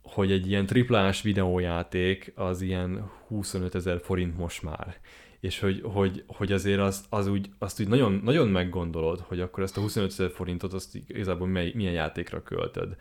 hogy 0.01 0.31
egy 0.31 0.47
ilyen 0.47 0.65
triplás 0.65 1.21
videójáték 1.21 2.31
az 2.35 2.61
ilyen 2.61 3.09
25 3.27 3.75
ezer 3.75 3.99
forint 4.01 4.37
most 4.37 4.63
már. 4.63 4.97
És 5.39 5.59
hogy, 5.59 5.81
hogy, 5.83 6.23
hogy 6.27 6.51
azért 6.51 6.79
az, 6.79 7.05
az 7.09 7.27
úgy, 7.27 7.49
azt 7.57 7.79
úgy 7.79 7.87
nagyon, 7.87 8.21
nagyon 8.23 8.47
meggondolod, 8.47 9.19
hogy 9.19 9.39
akkor 9.39 9.63
ezt 9.63 9.77
a 9.77 9.81
25 9.81 10.11
ezer 10.11 10.29
forintot 10.31 10.73
azt 10.73 10.95
igazából 11.07 11.47
mely, 11.47 11.71
milyen 11.75 11.93
játékra 11.93 12.43
költöd 12.43 12.95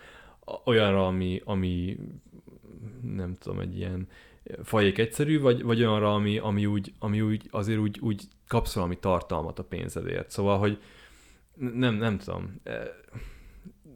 olyanra, 0.64 1.07
ami, 1.07 1.42
ami 1.44 1.98
nem 3.03 3.35
tudom, 3.35 3.59
egy 3.59 3.77
ilyen 3.77 4.09
fajék 4.62 4.98
egyszerű, 4.98 5.40
vagy, 5.40 5.62
vagy 5.62 5.85
olyanra, 5.85 6.14
ami, 6.14 6.38
ami, 6.38 6.66
úgy, 6.66 6.92
ami 6.98 7.20
úgy, 7.20 7.48
azért 7.51 7.79
úgy, 7.79 7.98
úgy 8.01 8.22
kapsz 8.48 8.74
valami 8.74 8.98
tartalmat 8.98 9.59
a 9.59 9.64
pénzedért. 9.64 10.31
Szóval, 10.31 10.59
hogy 10.59 10.79
nem, 11.55 11.94
nem 11.94 12.18
tudom, 12.18 12.61
e, 12.64 12.94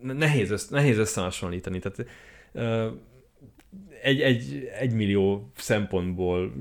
nehéz, 0.03 0.51
össze, 0.51 0.67
nehéz 0.71 0.99
összehasonlítani. 0.99 1.79
Tehát 1.79 2.07
egy, 4.03 4.21
egy, 4.21 4.69
egy 4.79 4.93
millió 4.93 5.51
szempontból 5.55 6.53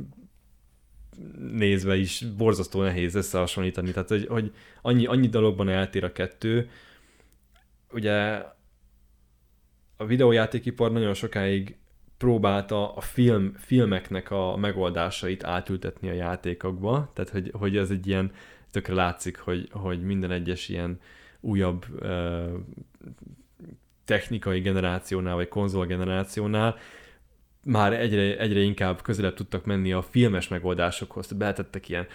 nézve 1.51 1.95
is 1.95 2.25
borzasztó 2.37 2.81
nehéz 2.81 3.15
összehasonlítani. 3.15 3.91
Tehát, 3.91 4.09
hogy, 4.09 4.27
hogy 4.27 4.51
annyi, 4.81 5.05
annyi 5.05 5.27
dologban 5.27 5.69
eltér 5.69 6.03
a 6.03 6.11
kettő. 6.11 6.69
Ugye 7.91 8.43
a 9.97 10.05
videójátékipar 10.05 10.91
nagyon 10.91 11.13
sokáig 11.13 11.75
próbálta 12.17 12.93
a 12.93 13.01
film, 13.01 13.53
filmeknek 13.57 14.31
a 14.31 14.55
megoldásait 14.55 15.43
átültetni 15.43 16.09
a 16.09 16.13
játékokba, 16.13 17.11
tehát 17.13 17.31
hogy, 17.31 17.51
hogy 17.53 17.77
ez 17.77 17.89
egy 17.89 18.07
ilyen, 18.07 18.31
tökre 18.71 18.93
látszik, 18.93 19.37
hogy, 19.37 19.69
hogy 19.71 20.01
minden 20.01 20.31
egyes 20.31 20.69
ilyen 20.69 20.99
újabb 21.39 21.85
uh, 21.99 22.51
technikai 24.05 24.59
generációnál, 24.59 25.35
vagy 25.35 25.47
konzol 25.47 25.85
generációnál 25.85 26.77
már 27.63 27.93
egyre, 27.93 28.37
egyre 28.37 28.59
inkább 28.59 29.01
közelebb 29.01 29.33
tudtak 29.33 29.65
menni 29.65 29.91
a 29.91 30.01
filmes 30.01 30.47
megoldásokhoz, 30.47 31.27
tehát 31.27 31.39
beletettek 31.39 31.89
ilyen 31.89 32.07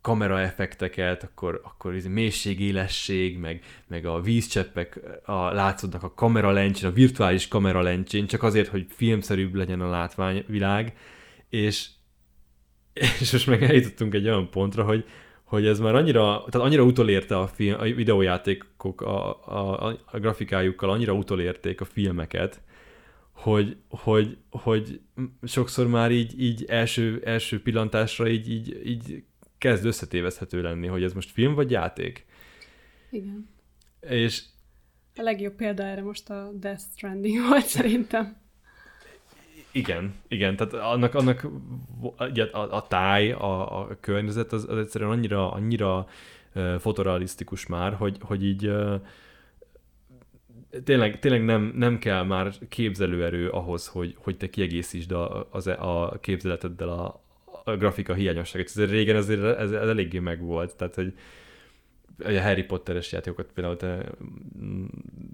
kameraeffekteket, 0.00 1.22
akkor, 1.22 1.60
akkor 1.64 1.94
ez 1.94 2.06
mélységélesség, 2.06 3.38
meg, 3.38 3.62
meg 3.86 4.06
a 4.06 4.20
vízcseppek 4.20 5.00
a, 5.24 5.52
látszódnak 5.52 6.02
a 6.02 6.14
kameralencsén, 6.14 6.88
a 6.88 6.92
virtuális 6.92 7.48
kameralencsén, 7.48 8.26
csak 8.26 8.42
azért, 8.42 8.68
hogy 8.68 8.86
filmszerűbb 8.88 9.54
legyen 9.54 9.80
a 9.80 9.90
látványvilág, 9.90 10.96
és, 11.48 11.86
és 13.20 13.32
most 13.32 13.46
meg 13.46 13.62
eljutottunk 13.62 14.14
egy 14.14 14.28
olyan 14.28 14.50
pontra, 14.50 14.84
hogy, 14.84 15.04
hogy 15.44 15.66
ez 15.66 15.78
már 15.78 15.94
annyira, 15.94 16.44
tehát 16.50 16.66
annyira 16.66 16.82
utolérte 16.82 17.38
a, 17.38 17.46
film, 17.46 17.80
a 17.80 17.82
videójátékok 17.82 19.00
a, 19.00 19.46
a, 19.46 19.86
a 20.06 20.18
grafikájukkal, 20.18 20.90
annyira 20.90 21.12
utolérték 21.12 21.80
a 21.80 21.84
filmeket, 21.84 22.60
hogy, 23.38 23.76
hogy, 23.88 24.38
hogy 24.50 25.00
sokszor 25.42 25.86
már 25.86 26.10
így, 26.10 26.40
így 26.42 26.64
első, 26.64 27.22
első 27.24 27.62
pillantásra 27.62 28.28
így, 28.28 28.50
így, 28.50 28.86
így 28.86 29.24
kezd 29.58 29.84
összetévezhető 29.84 30.62
lenni, 30.62 30.86
hogy 30.86 31.02
ez 31.02 31.12
most 31.12 31.30
film 31.30 31.54
vagy 31.54 31.70
játék. 31.70 32.26
Igen. 33.10 33.48
És 34.00 34.42
A 35.16 35.22
legjobb 35.22 35.54
példa 35.54 35.82
erre 35.82 36.02
most 36.02 36.30
a 36.30 36.50
Death 36.54 36.82
Stranding 36.92 37.48
volt 37.48 37.66
szerintem. 37.76 38.36
igen, 39.72 40.14
igen, 40.28 40.56
tehát 40.56 40.72
annak, 40.72 41.14
annak 41.14 41.46
ugye, 42.18 42.44
a, 42.44 42.76
a 42.76 42.86
táj, 42.86 43.32
a, 43.32 43.80
a 43.80 43.96
környezet 44.00 44.52
az, 44.52 44.66
az 44.68 44.78
egyszerűen 44.78 45.10
annyira, 45.10 45.52
annyira 45.52 46.08
uh, 46.54 46.74
fotorealisztikus 46.74 47.66
már, 47.66 47.94
hogy, 47.94 48.16
hogy 48.20 48.44
így 48.44 48.66
uh, 48.66 49.00
tényleg, 50.84 51.18
tényleg 51.18 51.44
nem, 51.44 51.72
nem 51.76 51.98
kell 51.98 52.22
már 52.22 52.52
képzelőerő 52.68 53.48
ahhoz, 53.48 53.86
hogy, 53.86 54.14
hogy 54.18 54.36
te 54.36 54.50
kiegészítsd 54.50 55.12
a, 55.12 55.48
az, 55.50 55.66
a 55.66 56.18
képzeleteddel 56.20 56.88
a, 56.88 57.22
a 57.64 57.76
grafika 57.76 58.14
hiányosságát. 58.14 58.66
Ez 58.66 58.90
régen 58.90 59.16
ezért 59.16 59.42
ez, 59.42 59.70
ez 59.70 59.88
eléggé 59.88 60.18
megvolt, 60.18 60.76
tehát 60.76 60.94
hogy 60.94 61.12
a 62.24 62.40
Harry 62.40 62.62
Potteres 62.62 63.12
játékokat 63.12 63.50
például 63.54 63.76
te, 63.76 64.04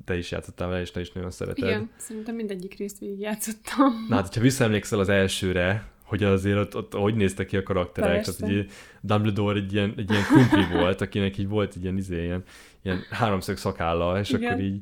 te 0.04 0.16
is 0.16 0.30
játszottál 0.30 0.68
vele, 0.68 0.80
és 0.80 0.90
te 0.90 1.00
is 1.00 1.12
nagyon 1.12 1.30
szereted. 1.30 1.68
Igen, 1.68 1.90
szerintem 1.96 2.34
mindegyik 2.34 2.78
részt 2.78 2.98
végigjátszottam. 2.98 4.06
Na 4.08 4.14
hát, 4.14 4.34
ha 4.34 4.40
visszaemlékszel 4.40 4.98
az 4.98 5.08
elsőre, 5.08 5.88
hogy 6.02 6.24
azért 6.24 6.58
ott, 6.58 6.76
ott 6.76 6.92
hogy 6.92 7.14
néztek 7.14 7.46
ki 7.46 7.56
a 7.56 7.62
karakterek, 7.62 8.14
Persze. 8.14 8.36
tehát 8.36 8.54
ugye 8.54 8.64
Dumbledore 9.00 9.58
egy 9.58 9.72
ilyen, 9.72 9.94
egy 9.96 10.10
ilyen 10.10 10.22
krumpli 10.22 10.78
volt, 10.78 11.00
akinek 11.00 11.38
így 11.38 11.48
volt 11.48 11.74
egy 11.76 11.82
ilyen, 11.82 11.96
izé, 11.96 12.22
ilyen, 12.22 12.42
ilyen 12.82 13.00
háromszög 13.10 13.56
szakálla, 13.56 14.18
és 14.18 14.30
Igen. 14.30 14.52
akkor 14.52 14.64
így 14.64 14.80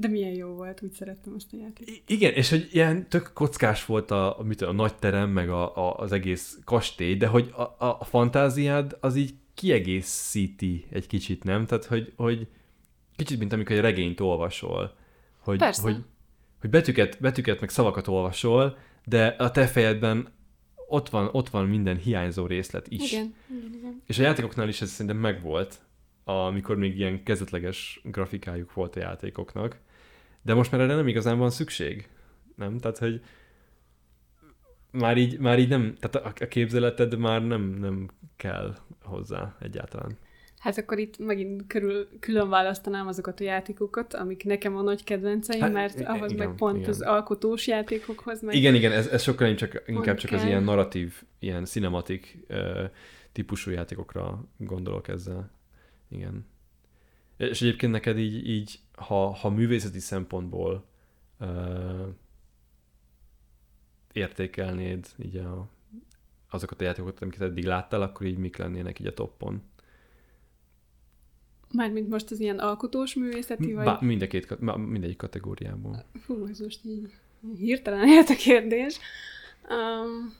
De 0.00 0.08
milyen 0.08 0.34
jó 0.34 0.48
volt, 0.48 0.82
úgy 0.82 0.92
szerettem 0.92 1.32
azt 1.36 1.52
a 1.52 1.56
játékot. 1.56 1.88
I- 1.88 2.02
Igen, 2.06 2.32
és 2.32 2.50
hogy 2.50 2.68
ilyen 2.72 3.08
tök 3.08 3.30
kockás 3.34 3.86
volt 3.86 4.10
a, 4.10 4.38
a, 4.38 4.42
mit, 4.42 4.62
a 4.62 4.72
nagy 4.72 4.94
terem, 4.94 5.30
meg 5.30 5.50
a, 5.50 5.76
a, 5.76 5.96
az 5.96 6.12
egész 6.12 6.58
kastély, 6.64 7.16
de 7.16 7.26
hogy 7.26 7.52
a, 7.56 7.62
a, 7.62 7.96
a 8.00 8.04
fantáziád 8.04 8.96
az 9.00 9.16
így 9.16 9.34
kiegészíti 9.54 10.86
egy 10.90 11.06
kicsit, 11.06 11.44
nem? 11.44 11.66
Tehát, 11.66 11.84
hogy, 11.84 12.12
hogy 12.16 12.46
kicsit, 13.16 13.38
mint 13.38 13.52
amikor 13.52 13.76
egy 13.76 13.82
regényt 13.82 14.20
olvasol. 14.20 14.96
Hogy, 15.38 15.58
Persze. 15.58 15.82
hogy, 15.82 15.96
hogy 16.60 16.70
betűket, 16.70 17.20
betűket, 17.20 17.60
meg 17.60 17.70
szavakat 17.70 18.06
olvasol, 18.06 18.78
de 19.04 19.26
a 19.26 19.50
te 19.50 19.66
fejedben 19.66 20.28
ott 20.88 21.08
van, 21.08 21.28
ott 21.32 21.48
van 21.48 21.66
minden 21.66 21.96
hiányzó 21.96 22.46
részlet 22.46 22.88
is. 22.88 23.12
Igen, 23.12 23.34
igen, 23.50 23.72
igen. 23.74 24.02
És 24.06 24.18
a 24.18 24.22
játékoknál 24.22 24.68
is 24.68 24.80
ez 24.80 24.90
szerintem 24.90 25.16
megvolt, 25.16 25.80
amikor 26.24 26.76
még 26.76 26.98
ilyen 26.98 27.22
kezdetleges 27.22 28.00
grafikájuk 28.04 28.74
volt 28.74 28.96
a 28.96 29.00
játékoknak, 29.00 29.80
de 30.42 30.54
most 30.54 30.70
már 30.70 30.80
erre 30.80 30.94
nem 30.94 31.08
igazán 31.08 31.38
van 31.38 31.50
szükség. 31.50 32.08
Nem? 32.54 32.78
Tehát, 32.78 32.98
hogy 32.98 33.20
már 34.90 35.16
így, 35.16 35.38
már 35.38 35.58
így 35.58 35.68
nem, 35.68 35.94
tehát 36.00 36.40
a- 36.40 36.46
képzeleted 36.46 37.18
már 37.18 37.46
nem, 37.46 37.62
nem 37.62 38.08
kell 38.36 38.76
hozzá 39.02 39.56
egyáltalán. 39.60 40.16
Hát 40.58 40.78
akkor 40.78 40.98
itt 40.98 41.18
megint 41.18 41.66
körül, 41.66 42.08
külön 42.20 42.48
választanám 42.48 43.06
azokat 43.06 43.40
a 43.40 43.44
játékokat, 43.44 44.14
amik 44.14 44.44
nekem 44.44 44.76
a 44.76 44.82
nagy 44.82 45.04
kedvenceim, 45.04 45.60
Hát, 45.60 45.72
mert 45.72 46.00
ahhoz 46.00 46.32
igen, 46.32 46.46
meg 46.46 46.56
pont 46.56 46.76
igen. 46.76 46.88
az 46.88 47.00
alkotós 47.00 47.66
játékokhoz 47.66 48.42
meg... 48.42 48.54
Igen, 48.54 48.74
igen, 48.74 48.92
ez, 48.92 49.06
ez 49.06 49.22
sokkal 49.22 49.54
csak, 49.54 49.82
inkább 49.86 50.16
csak 50.16 50.32
az 50.32 50.38
kell. 50.38 50.48
ilyen 50.48 50.62
narratív, 50.62 51.22
ilyen 51.38 51.64
cinematik 51.64 52.38
uh, 52.48 52.90
típusú 53.32 53.70
játékokra 53.70 54.44
gondolok 54.56 55.08
ezzel. 55.08 55.50
Igen. 56.08 56.46
És 57.36 57.62
egyébként 57.62 57.92
neked 57.92 58.18
így, 58.18 58.48
így 58.48 58.78
ha, 59.00 59.30
ha 59.30 59.48
művészeti 59.48 59.98
szempontból 59.98 60.84
uh, 61.40 62.08
értékelnéd 64.12 65.06
így 65.24 65.36
a, 65.36 65.68
azokat 66.50 66.80
a 66.80 66.84
játékokat, 66.84 67.22
amiket 67.22 67.40
eddig 67.40 67.64
láttál, 67.64 68.02
akkor 68.02 68.26
így 68.26 68.38
mik 68.38 68.56
lennének 68.56 69.00
így 69.00 69.06
a 69.06 69.14
toppon? 69.14 69.62
Mármint 71.72 72.08
most 72.08 72.30
az 72.30 72.40
ilyen 72.40 72.58
alkotós 72.58 73.14
művészeti, 73.14 73.72
vagy... 73.72 73.84
Bá, 73.84 73.98
mind 74.00 74.22
a 74.22 74.26
két, 74.26 74.60
mindegyik 74.76 75.16
kategóriából. 75.16 76.04
Fú, 76.20 76.46
ez 76.46 76.58
most 76.58 76.84
így 76.84 77.12
hirtelen 77.56 78.08
jött 78.16 78.28
a 78.28 78.34
kérdés. 78.34 78.98
Um, 79.68 80.34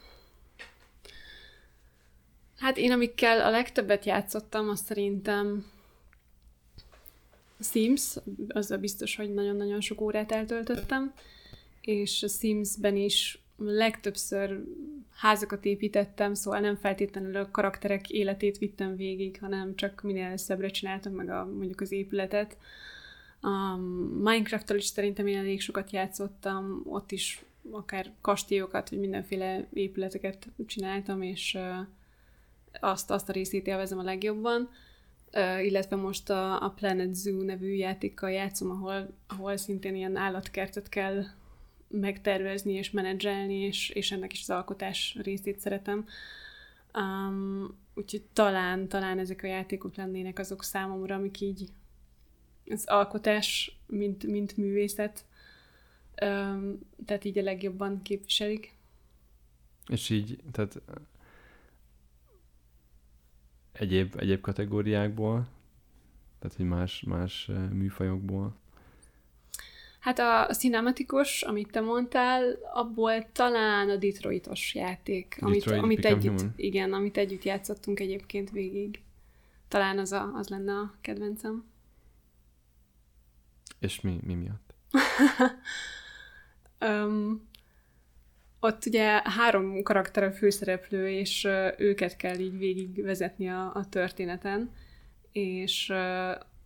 hát 2.57 2.77
én, 2.77 2.93
amikkel 2.93 3.41
a 3.41 3.51
legtöbbet 3.51 4.05
játszottam, 4.05 4.69
azt 4.69 4.85
szerintem 4.85 5.65
Sims, 7.63 8.17
azzal 8.49 8.79
biztos, 8.79 9.17
hogy 9.17 9.35
nagyon-nagyon 9.35 9.81
sok 9.81 10.01
órát 10.01 10.33
eltöltöttem, 10.33 11.13
és 11.81 12.23
a 12.23 12.29
Sims-ben 12.29 12.97
is 12.97 13.39
legtöbbször 13.57 14.65
házakat 15.11 15.65
építettem, 15.65 16.35
szóval 16.35 16.61
nem 16.61 16.77
feltétlenül 16.77 17.37
a 17.37 17.51
karakterek 17.51 18.11
életét 18.11 18.59
vittem 18.59 18.97
végig, 18.97 19.39
hanem 19.41 19.75
csak 19.77 20.03
minél 20.03 20.37
szebbre 20.37 20.69
csináltam 20.69 21.13
meg 21.13 21.31
a, 21.31 21.45
mondjuk 21.45 21.81
az 21.81 21.93
épületet. 21.93 22.57
A 23.41 23.77
Minecraft-tal 24.17 24.77
is 24.77 24.85
szerintem 24.85 25.27
én 25.27 25.39
elég 25.39 25.61
sokat 25.61 25.91
játszottam, 25.91 26.83
ott 26.85 27.13
is 27.13 27.45
akár 27.71 28.13
kastélyokat, 28.21 28.91
vagy 28.91 28.99
mindenféle 28.99 29.67
épületeket 29.73 30.49
csináltam, 30.67 31.23
és 31.23 31.59
azt, 32.81 33.11
azt 33.11 33.29
a 33.29 33.33
részét 33.33 33.67
élvezem 33.67 33.99
a 33.99 34.03
legjobban. 34.03 34.71
Illetve 35.63 35.97
most 35.97 36.31
a, 36.31 36.63
a 36.63 36.71
Planet 36.71 37.15
Zoo 37.15 37.43
nevű 37.43 37.73
játékkal 37.73 38.31
játszom, 38.31 38.71
ahol, 38.71 39.17
ahol 39.27 39.57
szintén 39.57 39.95
ilyen 39.95 40.17
állatkertet 40.17 40.89
kell 40.89 41.25
megtervezni 41.89 42.73
és 42.73 42.91
menedzselni, 42.91 43.55
és, 43.55 43.89
és 43.89 44.13
ennek 44.13 44.33
is 44.33 44.41
az 44.41 44.51
alkotás 44.51 45.17
részét 45.23 45.61
szeretem. 45.61 46.07
Um, 46.95 47.79
úgyhogy 47.95 48.23
talán, 48.33 48.89
talán 48.89 49.19
ezek 49.19 49.43
a 49.43 49.47
játékok 49.47 49.95
lennének 49.95 50.39
azok 50.39 50.65
számomra, 50.65 51.15
amik 51.15 51.41
így 51.41 51.69
az 52.69 52.85
alkotás, 52.87 53.79
mint, 53.87 54.25
mint 54.25 54.57
művészet, 54.57 55.25
um, 56.23 56.79
tehát 57.05 57.25
így 57.25 57.39
a 57.39 57.43
legjobban 57.43 58.03
képviselik. 58.03 58.75
És 59.87 60.11
így, 60.11 60.39
tehát 60.53 60.83
egyéb, 63.81 64.15
egyéb 64.19 64.41
kategóriákból, 64.41 65.47
tehát 66.39 66.57
hogy 66.57 66.67
más, 66.67 67.03
más 67.03 67.51
műfajokból. 67.73 68.55
Hát 70.01 70.19
a, 70.19 70.47
a 70.47 70.55
cinematikus, 70.55 71.43
amit 71.43 71.71
te 71.71 71.81
mondtál, 71.81 72.59
abból 72.73 73.33
talán 73.33 73.91
a 73.91 73.97
Detroitos 73.97 74.75
játék, 74.75 75.37
amit, 75.41 75.59
Detroit 75.59 75.83
amit 75.83 76.01
Become 76.01 76.17
együtt, 76.21 76.39
Human. 76.39 76.55
igen, 76.57 76.93
amit 76.93 77.17
együtt 77.17 77.45
játszottunk 77.45 78.01
egyébként 78.01 78.51
végig. 78.51 79.03
Talán 79.69 79.99
az, 79.99 80.13
a, 80.13 80.33
az 80.35 80.49
lenne 80.49 80.73
a 80.73 80.95
kedvencem. 81.01 81.65
És 83.79 84.01
mi, 84.01 84.21
mi 84.23 84.35
miatt? 84.35 84.75
Um, 86.83 87.49
ott 88.61 88.87
ugye 88.87 89.21
három 89.25 89.83
karakter 89.83 90.23
a 90.23 90.33
főszereplő, 90.33 91.09
és 91.09 91.49
őket 91.79 92.17
kell 92.17 92.39
így 92.39 92.59
végigvezetni 92.59 93.49
a, 93.49 93.71
a 93.75 93.89
történeten, 93.89 94.71
és 95.33 95.93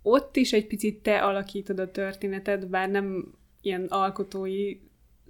ott 0.02 0.36
is 0.36 0.52
egy 0.52 0.66
picit 0.66 1.02
te 1.02 1.22
alakítod 1.22 1.78
a 1.78 1.90
történetet, 1.90 2.68
bár 2.68 2.90
nem 2.90 3.34
ilyen 3.60 3.86
alkotói 3.88 4.76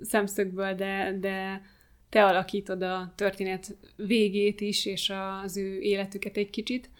szemszögből, 0.00 0.74
de, 0.74 1.16
de 1.20 1.62
te 2.08 2.24
alakítod 2.24 2.82
a 2.82 3.12
történet 3.14 3.76
végét 3.96 4.60
is, 4.60 4.86
és 4.86 5.12
az 5.42 5.56
ő 5.56 5.80
életüket 5.80 6.36
egy 6.36 6.50
kicsit. 6.50 6.90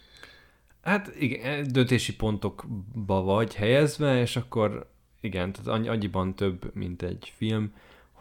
Hát 0.81 1.15
igen, 1.19 1.71
döntési 1.71 2.15
pontokba 2.15 3.21
vagy 3.21 3.55
helyezve, 3.55 4.21
és 4.21 4.35
akkor 4.35 4.89
igen, 5.21 5.51
tehát 5.51 5.67
annyi, 5.67 5.87
annyiban 5.87 6.35
több, 6.35 6.75
mint 6.75 7.01
egy 7.01 7.33
film, 7.37 7.73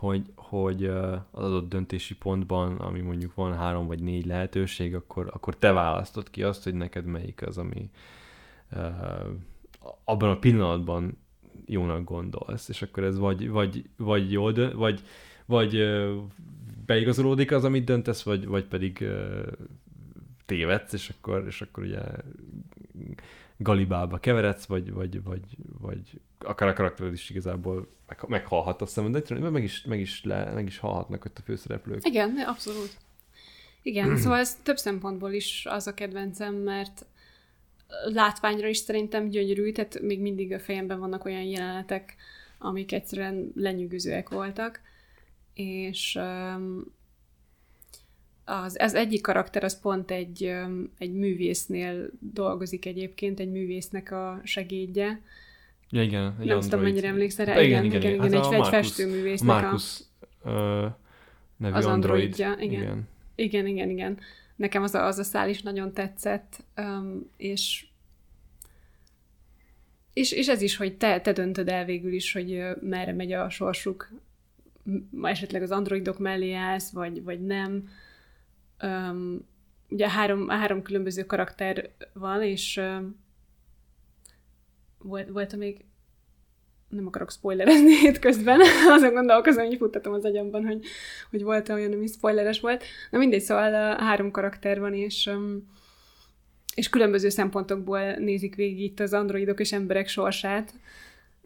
hogy, 0.05 0.23
hogy 0.35 0.85
az 1.31 1.45
adott 1.45 1.69
döntési 1.69 2.17
pontban, 2.17 2.77
ami 2.77 3.01
mondjuk 3.01 3.35
van 3.35 3.57
három 3.57 3.87
vagy 3.87 4.03
négy 4.03 4.27
lehetőség, 4.27 4.95
akkor, 4.95 5.31
akkor 5.33 5.57
te 5.57 5.73
választod 5.73 6.31
ki 6.31 6.43
azt, 6.43 6.65
hogy 6.65 6.75
neked 6.75 7.05
melyik 7.05 7.47
az, 7.47 7.59
ami 7.59 7.91
ö, 8.71 8.89
abban 10.05 10.31
a 10.31 10.39
pillanatban 10.39 11.19
jónak 11.67 12.05
gondolsz, 12.05 12.69
és 12.69 12.83
akkor 12.83 13.05
ez 13.05 13.19
vagy, 13.19 13.49
vagy, 13.49 13.85
vagy 13.97 14.31
dönt, 14.31 14.73
vagy, 14.73 15.01
vagy 15.47 15.77
ö, 15.77 16.17
beigazolódik 16.87 17.53
az, 17.53 17.65
amit 17.65 17.85
döntesz, 17.85 18.23
vagy, 18.23 18.47
vagy 18.47 18.65
pedig 18.65 19.01
ö, 19.01 19.43
tévedsz, 20.47 20.93
és 20.93 21.13
akkor, 21.17 21.45
és 21.47 21.61
akkor 21.61 21.85
ugye 21.85 22.01
galibába 23.57 24.19
keveredsz, 24.19 24.67
vagy, 24.67 24.93
vagy, 24.93 25.23
vagy, 25.23 25.57
vagy 25.81 26.21
akár 26.39 26.69
a 26.69 26.73
karaktered 26.73 27.13
is 27.13 27.31
igazából 27.31 27.89
meg, 28.07 28.19
meghalhat 28.27 28.83
a 28.83 28.87
szemed, 28.87 29.29
de 29.29 29.51
meg 29.51 29.63
is, 29.63 29.83
meg, 29.83 30.01
is 30.01 30.25
le, 30.25 30.53
meg 30.53 30.67
is 30.67 30.79
halhatnak 30.79 31.25
ott 31.25 31.39
a 31.39 31.43
főszereplők. 31.43 32.07
Igen, 32.07 32.39
abszolút. 32.39 32.97
Igen, 33.83 34.17
szóval 34.21 34.39
ez 34.39 34.55
több 34.63 34.77
szempontból 34.77 35.33
is 35.33 35.67
az 35.71 35.87
a 35.87 35.95
kedvencem, 35.95 36.55
mert 36.55 37.07
látványra 38.05 38.69
is 38.69 38.77
szerintem 38.77 39.29
gyönyörű, 39.29 39.73
tehát 39.73 40.01
még 40.01 40.21
mindig 40.21 40.53
a 40.53 40.59
fejemben 40.59 40.99
vannak 40.99 41.25
olyan 41.25 41.43
jelenetek, 41.43 42.17
amik 42.59 42.93
egyszerűen 42.93 43.53
lenyűgözőek 43.55 44.29
voltak, 44.29 44.81
és 45.55 46.19
az, 48.45 48.77
az 48.81 48.95
egyik 48.95 49.23
karakter 49.23 49.65
az 49.65 49.81
pont 49.81 50.11
egy, 50.11 50.55
egy 50.99 51.13
művésznél 51.13 52.11
dolgozik 52.21 52.87
egyébként, 52.87 53.41
egy 53.41 53.51
művésznek 53.51 54.11
a 54.13 54.41
segédje. 54.45 55.21
Ja, 55.91 56.03
igen, 56.03 56.37
egy 56.41 56.47
Nem 56.47 56.61
tudom, 56.61 56.81
mennyire 56.81 57.09
emlékszel 57.09 57.47
rá. 57.47 57.61
Igen, 57.61 57.85
igen, 57.85 58.01
igen, 58.01 58.13
igen, 58.13 58.27
igen 58.27 58.43
hát 58.43 58.53
egy, 58.53 58.61
egy 58.61 58.69
festőművésznek 58.69 59.63
Marcus, 59.63 60.01
a... 60.43 60.51
Uh, 60.51 60.91
nevű 61.57 61.75
az 61.75 61.87
androidja. 61.87 62.49
androidja. 62.49 62.79
Igen. 62.79 62.83
igen. 62.83 63.09
Igen, 63.35 63.67
igen, 63.67 63.91
igen. 63.91 64.19
Nekem 64.57 64.83
az 64.83 64.95
a, 64.95 65.07
az 65.07 65.19
a 65.19 65.25
szál 65.25 65.49
is 65.49 65.63
nagyon 65.63 65.93
tetszett, 65.93 66.65
um, 66.77 67.31
és 67.37 67.87
és, 70.15 70.33
és 70.33 70.49
ez 70.49 70.63
is, 70.63 70.77
hogy 70.77 70.97
te, 70.97 71.21
te 71.21 71.33
döntöd 71.33 71.69
el 71.69 71.85
végül 71.85 72.13
is, 72.13 72.33
hogy 72.33 72.63
merre 72.81 73.13
megy 73.13 73.33
a 73.33 73.51
sorsuk, 73.51 74.11
esetleg 75.23 75.63
az 75.63 75.71
androidok 75.71 76.19
mellé 76.19 76.53
állsz, 76.53 76.91
vagy, 76.91 77.23
vagy 77.23 77.41
nem. 77.41 77.89
Um, 78.83 79.49
ugye 79.89 80.11
három, 80.11 80.49
három 80.49 80.83
különböző 80.83 81.25
karakter 81.25 81.91
van, 82.13 82.43
és 82.43 82.77
um, 82.77 83.17
volt, 84.99 85.29
volt 85.29 85.57
még 85.57 85.85
nem 86.89 87.07
akarok 87.07 87.31
spoilerezni 87.31 87.93
itt 88.09 88.19
közben, 88.19 88.61
azon 88.97 89.13
gondolkozom, 89.13 89.67
hogy 89.67 89.77
futtatom 89.77 90.13
az 90.13 90.25
agyamban, 90.25 90.67
hogy, 90.67 90.85
hogy 91.31 91.43
volt 91.43 91.69
olyan, 91.69 91.93
ami 91.93 92.07
spoileres 92.07 92.61
volt. 92.61 92.85
Na 93.11 93.19
mindegy, 93.19 93.43
szóval 93.43 93.97
három 93.97 94.31
karakter 94.31 94.81
van, 94.81 94.95
és 94.95 95.31
és 96.75 96.89
különböző 96.89 97.29
szempontokból 97.29 98.13
nézik 98.13 98.55
végig 98.55 98.81
itt 98.81 99.01
az 99.01 99.13
androidok 99.13 99.61
és 99.61 99.73
emberek 99.73 100.09
sorsát. 100.09 100.75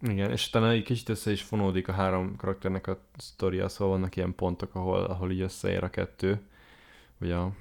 Igen, 0.00 0.30
és 0.30 0.50
talán 0.50 0.70
egy 0.70 0.82
kicsit 0.82 1.08
össze 1.08 1.30
is 1.30 1.42
fonódik 1.42 1.88
a 1.88 1.92
három 1.92 2.36
karakternek 2.36 2.86
a 2.86 3.00
sztoria, 3.16 3.68
szóval 3.68 3.94
vannak 3.96 4.16
ilyen 4.16 4.34
pontok, 4.34 4.74
ahol, 4.74 5.04
ahol 5.04 5.30
így 5.30 5.40
összeér 5.40 5.82
a 5.82 5.90
kettő, 5.90 6.40
vagy 7.18 7.30
a, 7.30 7.52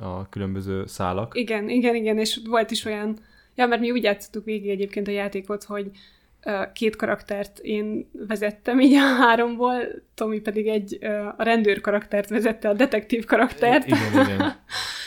a 0.00 0.28
különböző 0.28 0.86
szálak. 0.86 1.38
Igen, 1.38 1.68
igen, 1.68 1.94
igen, 1.94 2.18
és 2.18 2.40
volt 2.44 2.70
is 2.70 2.84
olyan, 2.84 3.18
ja, 3.54 3.66
mert 3.66 3.80
mi 3.80 3.90
úgy 3.90 4.02
játszottuk 4.02 4.44
végig 4.44 4.70
egyébként 4.70 5.08
a 5.08 5.10
játékot, 5.10 5.64
hogy 5.64 5.90
két 6.72 6.96
karaktert 6.96 7.58
én 7.58 8.10
vezettem 8.26 8.80
így 8.80 8.94
a 8.94 8.98
háromból, 8.98 9.74
Tomi 10.14 10.40
pedig 10.40 10.66
egy 10.66 10.98
a 11.36 11.42
rendőr 11.42 11.80
karaktert 11.80 12.28
vezette, 12.28 12.68
a 12.68 12.72
detektív 12.72 13.24
karaktert. 13.24 13.86
Igen, 13.86 14.12
igen. 14.12 14.54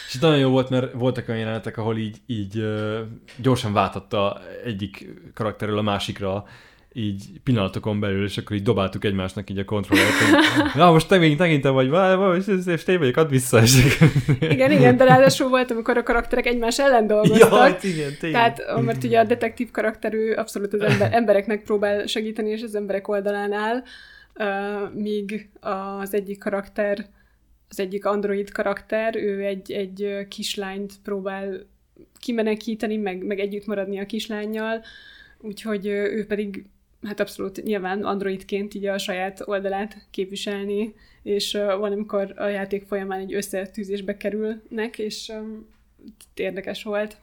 És 0.07 0.19
nagyon 0.19 0.39
jó 0.39 0.49
volt, 0.49 0.69
mert 0.69 0.93
voltak 0.93 1.27
olyan 1.27 1.39
jelenetek, 1.39 1.77
ahol 1.77 1.97
így, 1.97 2.17
így 2.25 2.57
uh, 2.57 2.99
gyorsan 3.37 3.73
váltotta 3.73 4.41
egyik 4.63 5.09
karakterről 5.33 5.77
a 5.77 5.81
másikra, 5.81 6.45
így 6.97 7.25
pillanatokon 7.43 7.99
belül, 7.99 8.25
és 8.25 8.37
akkor 8.37 8.55
így 8.55 8.63
dobáltuk 8.63 9.05
egymásnak 9.05 9.49
így 9.49 9.57
a 9.57 9.65
kontrollert. 9.65 10.13
Na, 10.75 10.91
most 10.91 11.07
te 11.07 11.17
megint, 11.17 11.39
megint 11.39 11.61
te 11.61 11.69
vagy, 11.69 11.91
és 12.65 12.83
te 12.83 12.97
vagyok, 12.97 13.17
add 13.17 13.29
vissza. 13.29 13.61
És... 13.61 13.97
igen, 14.39 14.71
igen, 14.71 14.97
de 14.97 15.03
ráadásul 15.03 15.49
volt, 15.49 15.71
amikor 15.71 15.97
a 15.97 16.03
karakterek 16.03 16.45
egymás 16.45 16.79
ellen 16.79 17.07
dolgoztak. 17.07 17.51
Ja, 17.51 17.57
hát 17.57 17.83
igen, 17.83 18.11
tényleg. 18.19 18.53
Tehát, 18.53 18.81
mert 18.81 19.03
ugye 19.03 19.19
a 19.19 19.23
detektív 19.23 19.71
karakterű 19.71 20.31
abszolút 20.31 20.73
az 20.73 20.81
ember, 20.81 21.13
embereknek 21.13 21.63
próbál 21.63 22.05
segíteni, 22.05 22.49
és 22.49 22.61
az 22.61 22.75
emberek 22.75 23.07
oldalán 23.07 23.51
áll, 23.51 23.83
uh, 24.35 24.93
míg 24.93 25.49
az 25.59 26.13
egyik 26.13 26.39
karakter 26.39 27.05
az 27.69 27.79
egyik 27.79 28.05
android 28.05 28.51
karakter, 28.51 29.15
ő 29.15 29.43
egy, 29.43 29.71
egy 29.71 30.27
kislányt 30.29 30.93
próbál 31.03 31.65
kimenekíteni, 32.19 32.97
meg, 32.97 33.23
meg 33.23 33.39
együtt 33.39 33.65
maradni 33.65 33.99
a 33.99 34.05
kislányjal, 34.05 34.83
úgyhogy 35.39 35.87
ő 35.87 36.25
pedig 36.25 36.65
hát 37.05 37.19
abszolút 37.19 37.63
nyilván 37.63 38.03
androidként 38.03 38.73
így 38.73 38.85
a 38.85 38.97
saját 38.97 39.41
oldalát 39.47 40.07
képviselni, 40.09 40.95
és 41.23 41.51
van, 41.53 41.91
amikor 41.91 42.33
a 42.37 42.45
játék 42.45 42.85
folyamán 42.85 43.19
egy 43.19 43.33
összetűzésbe 43.33 44.17
kerülnek, 44.17 44.97
és 44.97 45.27
um, 45.27 45.67
érdekes 46.33 46.83
volt. 46.83 47.17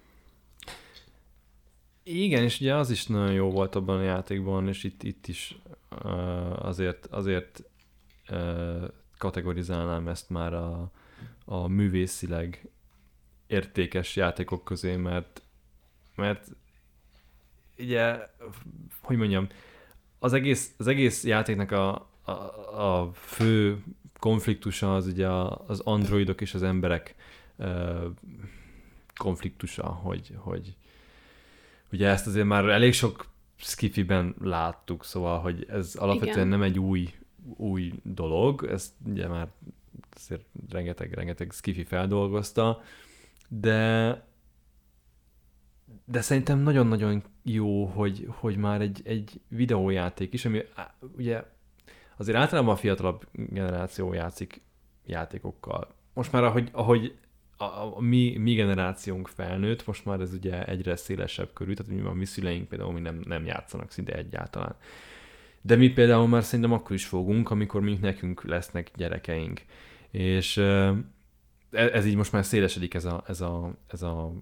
Igen, 2.03 2.43
és 2.43 2.61
ugye 2.61 2.75
az 2.75 2.91
is 2.91 3.07
nagyon 3.07 3.33
jó 3.33 3.51
volt 3.51 3.75
abban 3.75 3.99
a 3.99 4.03
játékban, 4.03 4.69
és 4.69 4.85
itt, 4.85 5.03
itt 5.03 5.27
is 5.27 5.59
uh, 6.05 6.67
azért, 6.67 7.07
azért 7.07 7.63
uh, 8.31 8.89
kategorizálnám 9.19 10.09
ezt 10.09 10.31
már 10.31 10.55
a, 10.55 10.91
a 11.45 11.67
művészileg 11.67 12.71
értékes 13.47 14.17
játékok 14.17 14.65
közé, 14.65 14.97
mert, 14.97 15.43
mert 16.15 16.47
ugye, 17.79 18.19
hogy 19.03 19.17
mondjam, 19.17 19.49
az 20.23 20.33
egész, 20.33 20.75
az 20.77 20.87
egész 20.87 21.25
játéknak 21.25 21.71
a, 21.71 22.09
a, 22.23 22.33
a 22.83 23.13
fő 23.13 23.83
konfliktusa 24.19 24.95
az 24.95 25.07
ugye 25.07 25.29
az 25.67 25.81
androidok 25.81 26.41
és 26.41 26.55
az 26.55 26.63
emberek 26.63 27.15
konfliktusa, 29.17 29.87
hogy, 29.87 30.35
hogy 30.37 30.77
ugye 31.93 32.09
ezt 32.09 32.27
azért 32.27 32.47
már 32.47 32.65
elég 32.65 32.93
sok 32.93 33.27
skifiben 33.57 34.35
láttuk, 34.41 35.05
szóval, 35.05 35.41
hogy 35.41 35.67
ez 35.69 35.95
alapvetően 35.95 36.37
Igen. 36.37 36.49
nem 36.49 36.63
egy 36.63 36.79
új 36.79 37.15
új 37.57 37.93
dolog, 38.03 38.65
ezt 38.65 38.93
ugye 39.07 39.29
már 39.29 39.49
azért 40.15 40.45
rengeteg-rengeteg 40.71 41.51
skifi 41.53 41.85
feldolgozta, 41.85 42.83
de 43.49 44.23
de 46.05 46.21
szerintem 46.21 46.59
nagyon-nagyon 46.59 47.23
jó, 47.43 47.85
hogy, 47.85 48.29
hogy 48.29 48.57
már 48.57 48.81
egy, 48.81 49.01
egy 49.05 49.41
videójáték 49.49 50.33
is, 50.33 50.45
ami 50.45 50.63
ugye 51.17 51.43
azért 52.17 52.39
általában 52.39 52.75
a 52.75 52.77
fiatalabb 52.77 53.27
generáció 53.33 54.13
játszik 54.13 54.63
játékokkal. 55.07 55.95
Most 56.15 56.33
már 56.33 56.45
ahogy, 56.45 56.69
ahogy 56.73 57.15
a, 57.57 57.65
a, 57.65 57.97
a 57.97 58.01
mi, 58.01 58.37
mi 58.37 58.55
generációnk 58.55 59.29
felnőtt, 59.29 59.87
most 59.87 60.05
már 60.05 60.21
ez 60.21 60.33
ugye 60.33 60.65
egyre 60.65 60.97
szélesebb 60.97 61.53
körül, 61.53 61.77
tehát 61.77 61.93
mi 61.93 62.09
a 62.09 62.13
mi 62.13 62.25
szüleink 62.25 62.69
például 62.69 62.93
mi 62.93 63.01
nem, 63.01 63.21
nem 63.25 63.45
játszanak 63.45 63.91
szinte 63.91 64.13
egyáltalán. 64.13 64.77
De 65.61 65.77
mi 65.77 65.89
például 65.89 66.29
már 66.29 66.45
szerintem 66.45 66.73
akkor 66.73 66.93
is 66.93 67.07
fogunk, 67.07 67.51
amikor 67.51 67.81
mondjuk 67.81 68.01
nekünk 68.01 68.45
lesznek 68.45 68.91
gyerekeink. 68.95 69.61
És 70.11 70.57
e, 70.57 70.95
ez 71.71 72.07
így 72.07 72.17
most 72.17 72.33
már 72.33 72.45
szélesedik 72.45 72.95
ez 72.95 73.05
a, 73.05 73.25
ez 73.27 73.41
a, 73.41 73.75
ez 73.87 74.03
a 74.03 74.33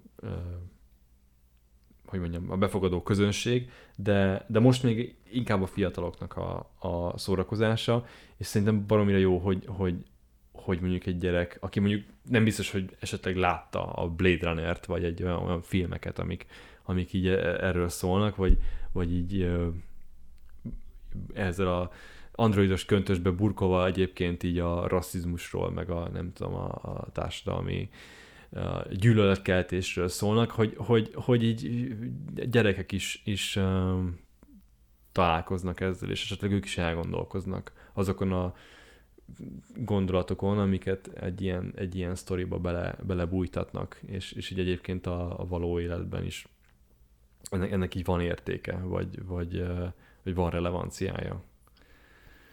hogy 2.11 2.21
mondjam, 2.21 2.51
a 2.51 2.57
befogadó 2.57 3.03
közönség, 3.03 3.71
de, 3.97 4.45
de 4.49 4.59
most 4.59 4.83
még 4.83 5.15
inkább 5.33 5.63
a 5.63 5.67
fiataloknak 5.67 6.37
a, 6.37 6.71
a 6.79 7.19
szórakozása, 7.19 8.07
és 8.37 8.47
szerintem 8.47 8.87
baromira 8.87 9.19
jó, 9.19 9.39
hogy, 9.39 9.65
hogy, 9.67 9.95
hogy 10.53 10.81
mondjuk 10.81 11.07
egy 11.07 11.19
gyerek, 11.19 11.57
aki 11.61 11.81
mondjuk 11.81 12.05
nem 12.29 12.45
biztos, 12.45 12.71
hogy 12.71 12.97
esetleg 13.01 13.37
látta 13.37 13.93
a 13.93 14.09
Blade 14.09 14.49
Runner-t, 14.49 14.87
vagy 14.87 15.05
egy 15.05 15.23
olyan, 15.23 15.43
olyan 15.43 15.63
filmeket, 15.63 16.19
amik, 16.19 16.47
amik 16.85 17.13
így 17.13 17.29
erről 17.29 17.89
szólnak, 17.89 18.37
vagy, 18.37 18.59
vagy 18.93 19.13
így 19.13 19.51
ezzel 21.35 21.69
a 21.69 21.91
androidos 22.33 22.85
köntösbe 22.85 23.31
burkolva 23.31 23.87
egyébként 23.87 24.43
így 24.43 24.59
a 24.59 24.89
rasszizmusról, 24.89 25.71
meg 25.71 25.91
a 25.91 26.09
nem 26.09 26.33
tudom, 26.33 26.55
a, 26.55 26.69
a 26.83 27.07
társadalmi 27.13 27.89
gyűlöletkeltésről 28.91 30.09
szólnak, 30.09 30.51
hogy, 30.51 30.75
hogy, 30.77 31.11
hogy 31.15 31.43
így 31.45 31.89
gyerekek 32.51 32.93
is, 32.93 33.23
is 33.25 33.57
um, 33.57 34.19
találkoznak 35.13 35.81
ezzel, 35.81 36.11
és 36.11 36.23
esetleg 36.23 36.53
ők 36.53 36.65
is 36.65 36.79
elgondolkoznak 36.79 37.73
azokon 37.93 38.33
a 38.33 38.55
gondolatokon, 39.77 40.59
amiket 40.59 41.07
egy 41.07 41.43
ilyen, 41.43 41.73
egy 41.77 41.97
ilyen 41.97 42.15
sztoriba 42.15 42.59
bele, 42.59 42.97
belebújtatnak, 43.07 44.01
és, 44.07 44.33
és 44.33 44.51
így 44.51 44.59
egyébként 44.59 45.07
a, 45.07 45.41
a 45.41 45.47
való 45.47 45.81
életben 45.81 46.25
is 46.25 46.47
ennek, 47.51 47.71
ennek 47.71 47.95
így 47.95 48.05
van 48.05 48.21
értéke, 48.21 48.79
vagy, 48.79 49.25
vagy, 49.25 49.67
hogy 50.23 50.35
van 50.35 50.51
relevanciája. 50.51 51.43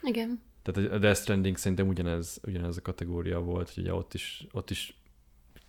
Igen. 0.03 0.41
Tehát 0.61 0.91
a 0.91 0.97
Death 0.97 1.19
Stranding 1.19 1.57
szerintem 1.57 1.87
ugyanez, 1.87 2.39
ugyanez 2.43 2.77
a 2.77 2.81
kategória 2.81 3.39
volt, 3.39 3.73
hogy 3.73 3.83
ugye 3.83 3.93
ott 3.93 4.13
is, 4.13 4.47
ott 4.51 4.69
is 4.69 4.97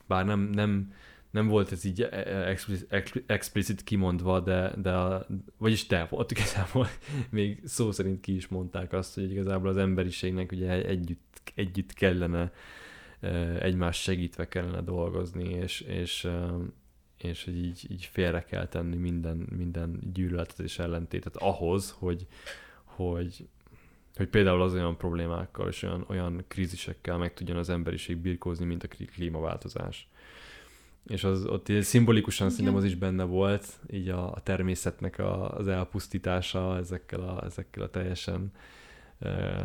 bár 0.08 0.24
nem, 0.24 0.40
nem, 0.40 0.92
nem 1.30 1.46
volt 1.46 1.72
ez 1.72 1.84
így 1.84 2.02
explicit, 2.02 2.94
explicit 3.26 3.84
kimondva, 3.84 4.40
de, 4.40 4.72
de 4.76 5.26
vagyis 5.58 5.86
de, 5.86 6.06
ott 6.10 6.30
igazából 6.38 6.88
még 7.30 7.60
szó 7.64 7.90
szerint 7.90 8.20
ki 8.20 8.34
is 8.34 8.48
mondták 8.48 8.92
azt, 8.92 9.14
hogy 9.14 9.30
igazából 9.30 9.68
az 9.68 9.76
emberiségnek 9.76 10.52
ugye 10.52 10.84
együtt, 10.84 11.52
együtt 11.54 11.92
kellene 11.92 12.52
egymás 13.60 14.02
segítve 14.02 14.48
kellene 14.48 14.80
dolgozni, 14.80 15.48
és, 15.48 15.80
és, 15.80 16.28
és 17.18 17.44
hogy 17.44 17.56
így, 17.56 17.86
így 17.90 18.04
félre 18.04 18.44
kell 18.44 18.66
tenni 18.66 18.96
minden, 18.96 19.46
minden 19.56 20.00
gyűlöletet 20.12 20.60
és 20.60 20.78
ellentétet 20.78 21.36
ahhoz, 21.36 21.94
hogy, 21.98 22.26
hogy, 22.84 23.48
hogy 24.18 24.28
például 24.28 24.62
az 24.62 24.74
olyan 24.74 24.96
problémákkal 24.96 25.68
és 25.68 25.82
olyan, 25.82 26.04
olyan 26.08 26.44
krízisekkel 26.48 27.18
meg 27.18 27.34
tudjon 27.34 27.56
az 27.56 27.68
emberiség 27.68 28.16
birkózni, 28.16 28.64
mint 28.64 28.82
a 28.82 28.88
klímaváltozás. 29.14 30.08
És 31.06 31.24
az, 31.24 31.46
ott 31.46 31.72
szimbolikusan 31.80 32.46
Igen. 32.46 32.58
szerintem 32.58 32.82
az 32.82 32.88
is 32.90 32.94
benne 32.94 33.24
volt, 33.24 33.66
így 33.90 34.08
a, 34.08 34.32
a 34.32 34.40
természetnek 34.42 35.18
a, 35.18 35.56
az 35.56 35.68
elpusztítása 35.68 36.76
ezekkel 36.76 37.20
a, 37.20 37.44
ezekkel 37.44 37.82
a 37.82 37.90
teljesen 37.90 38.52
e, 39.18 39.62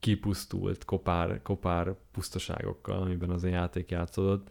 kipusztult, 0.00 0.84
kopár, 0.84 1.42
kopár 1.42 1.94
pusztaságokkal, 2.12 3.00
amiben 3.02 3.30
az 3.30 3.44
a 3.44 3.48
játék 3.48 3.90
játszódott. 3.90 4.50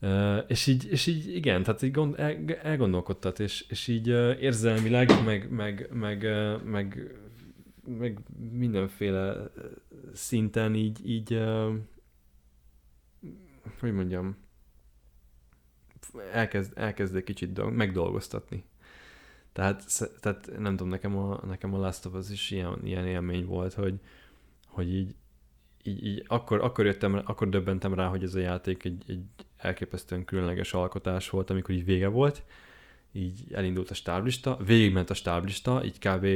E, 0.00 0.36
és, 0.38 0.66
így, 0.66 0.90
és 0.90 1.06
így 1.06 1.34
igen, 1.34 1.62
tehát 1.62 1.82
így 1.82 1.92
gond, 1.92 2.14
el, 2.18 2.36
elgondolkodtat, 2.62 3.40
és, 3.40 3.64
és 3.68 3.88
így 3.88 4.08
érzelmileg, 4.40 5.24
meg, 5.24 5.50
meg, 5.50 5.88
meg, 5.92 6.26
meg 6.64 7.14
meg 7.86 8.18
mindenféle 8.50 9.50
szinten 10.12 10.74
így, 10.74 11.08
így 11.08 11.38
hogy 13.80 13.92
mondjam, 13.92 14.36
elkezd, 16.32 16.72
elkezd 16.76 17.16
egy 17.16 17.24
kicsit 17.24 17.52
dolg, 17.52 17.72
megdolgoztatni. 17.72 18.64
Tehát, 19.52 19.84
tehát 20.20 20.58
nem 20.58 20.76
tudom, 20.76 20.88
nekem 20.88 21.16
a, 21.16 21.40
nekem 21.46 21.74
a 21.74 21.78
Last 21.78 22.06
of 22.06 22.14
Us 22.14 22.30
is 22.30 22.50
ilyen, 22.50 22.80
ilyen 22.82 23.06
élmény 23.06 23.46
volt, 23.46 23.74
hogy, 23.74 24.00
hogy 24.66 24.94
így, 24.94 25.14
így, 25.82 26.06
így 26.06 26.24
akkor, 26.26 26.60
akkor, 26.60 26.84
jöttem, 26.84 27.22
akkor 27.24 27.48
döbbentem 27.48 27.94
rá, 27.94 28.08
hogy 28.08 28.22
ez 28.22 28.34
a 28.34 28.38
játék 28.38 28.84
egy, 28.84 29.04
egy 29.06 29.22
elképesztően 29.56 30.24
különleges 30.24 30.74
alkotás 30.74 31.30
volt, 31.30 31.50
amikor 31.50 31.74
így 31.74 31.84
vége 31.84 32.08
volt, 32.08 32.44
így 33.16 33.44
elindult 33.52 33.90
a 33.90 33.94
stáblista, 33.94 34.58
végigment 34.66 35.10
a 35.10 35.14
stáblista, 35.14 35.84
így 35.84 35.98
kb. 35.98 36.26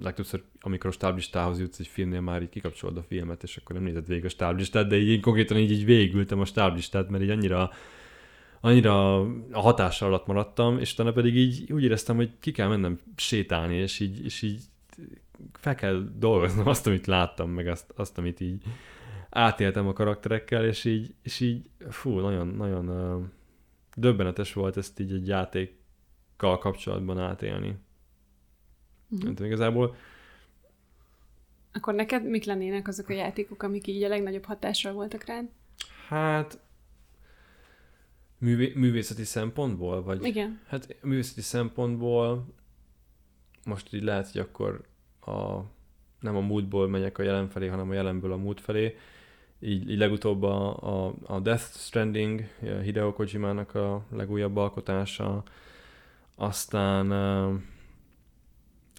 legtöbbször, 0.00 0.42
amikor 0.60 0.90
a 0.90 0.92
stáblistához 0.92 1.60
jutsz 1.60 1.78
egy 1.78 1.86
filmnél, 1.86 2.20
már 2.20 2.42
így 2.42 2.48
kikapcsolod 2.48 2.96
a 2.96 3.02
filmet, 3.02 3.42
és 3.42 3.56
akkor 3.56 3.76
nem 3.76 3.84
nézed 3.84 4.06
végig 4.06 4.24
a 4.24 4.28
stáblistát, 4.28 4.86
de 4.86 4.96
így 4.96 5.08
én 5.08 5.20
konkrétan 5.20 5.58
így, 5.58 5.70
így 5.70 5.84
végigültem 5.84 6.40
a 6.40 6.44
stáblistát, 6.44 7.08
mert 7.08 7.22
így 7.22 7.30
annyira 7.30 7.70
annyira 8.60 9.20
a 9.50 9.60
hatással 9.60 10.08
alatt 10.08 10.26
maradtam, 10.26 10.78
és 10.78 10.92
utána 10.92 11.12
pedig 11.12 11.36
így 11.36 11.72
úgy 11.72 11.82
éreztem, 11.82 12.16
hogy 12.16 12.30
ki 12.40 12.52
kell 12.52 12.68
mennem 12.68 12.98
sétálni, 13.16 13.74
és 13.74 14.00
így, 14.00 14.24
és 14.24 14.42
így 14.42 14.60
fel 15.52 15.74
kell 15.74 16.08
dolgoznom 16.16 16.68
azt, 16.68 16.86
amit 16.86 17.06
láttam, 17.06 17.50
meg 17.50 17.66
azt, 17.66 17.92
azt 17.96 18.18
amit 18.18 18.40
így 18.40 18.62
átéltem 19.30 19.86
a 19.86 19.92
karakterekkel, 19.92 20.64
és 20.64 20.84
így, 20.84 21.14
és 21.22 21.40
így 21.40 21.62
fú, 21.88 22.18
nagyon, 22.18 22.46
nagyon 22.46 22.88
döbbenetes 23.96 24.52
volt 24.52 24.76
ezt 24.76 25.00
így 25.00 25.12
egy 25.12 25.26
játékkal 25.26 26.58
kapcsolatban 26.58 27.18
átélni. 27.18 27.76
Mm-hmm. 29.14 29.26
Hát 29.26 29.40
igazából 29.40 29.96
akkor 31.72 31.94
neked 31.94 32.24
mik 32.24 32.44
lennének 32.44 32.88
azok 32.88 33.08
a 33.08 33.12
játékok, 33.12 33.62
amik 33.62 33.86
így 33.86 34.02
a 34.02 34.08
legnagyobb 34.08 34.44
hatással 34.44 34.92
voltak 34.92 35.24
rád? 35.24 35.48
Hát 36.08 36.58
művé, 38.38 38.72
művészeti 38.74 39.24
szempontból? 39.24 40.02
Vagy, 40.02 40.24
Igen. 40.24 40.60
Hát 40.66 40.96
művészeti 41.02 41.40
szempontból 41.40 42.46
most 43.64 43.94
így 43.94 44.02
lehet, 44.02 44.30
hogy 44.30 44.40
akkor 44.40 44.84
a, 45.20 45.60
nem 46.20 46.36
a 46.36 46.40
múltból 46.40 46.88
megyek 46.88 47.18
a 47.18 47.22
jelen 47.22 47.48
felé, 47.48 47.66
hanem 47.66 47.90
a 47.90 47.94
jelenből 47.94 48.32
a 48.32 48.36
múlt 48.36 48.60
felé. 48.60 48.96
Így, 49.64 49.90
így 49.90 49.98
legutóbb 49.98 50.42
a, 50.42 50.76
a, 50.76 51.14
a 51.22 51.40
Death 51.40 51.62
Stranding, 51.62 52.44
Hideo 52.82 53.12
Kojimának 53.12 53.74
a 53.74 54.04
legújabb 54.10 54.56
alkotása, 54.56 55.42
aztán 56.36 57.10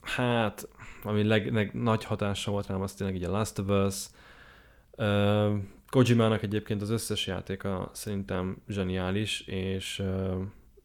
hát, 0.01 0.68
ami 1.03 1.24
leg, 1.24 1.53
leg, 1.53 1.74
nagy 1.74 2.03
hatása 2.03 2.51
volt 2.51 2.68
rám, 2.68 2.82
az 2.82 2.93
tényleg 2.93 3.16
így 3.16 3.24
a 3.24 3.32
Last 3.32 3.59
of 3.59 3.68
Us. 3.68 4.05
Kojimának 5.89 6.43
egyébként 6.43 6.82
az 6.82 6.89
összes 6.89 7.28
játéka 7.28 7.89
szerintem 7.93 8.57
zseniális, 8.68 9.41
és 9.41 10.03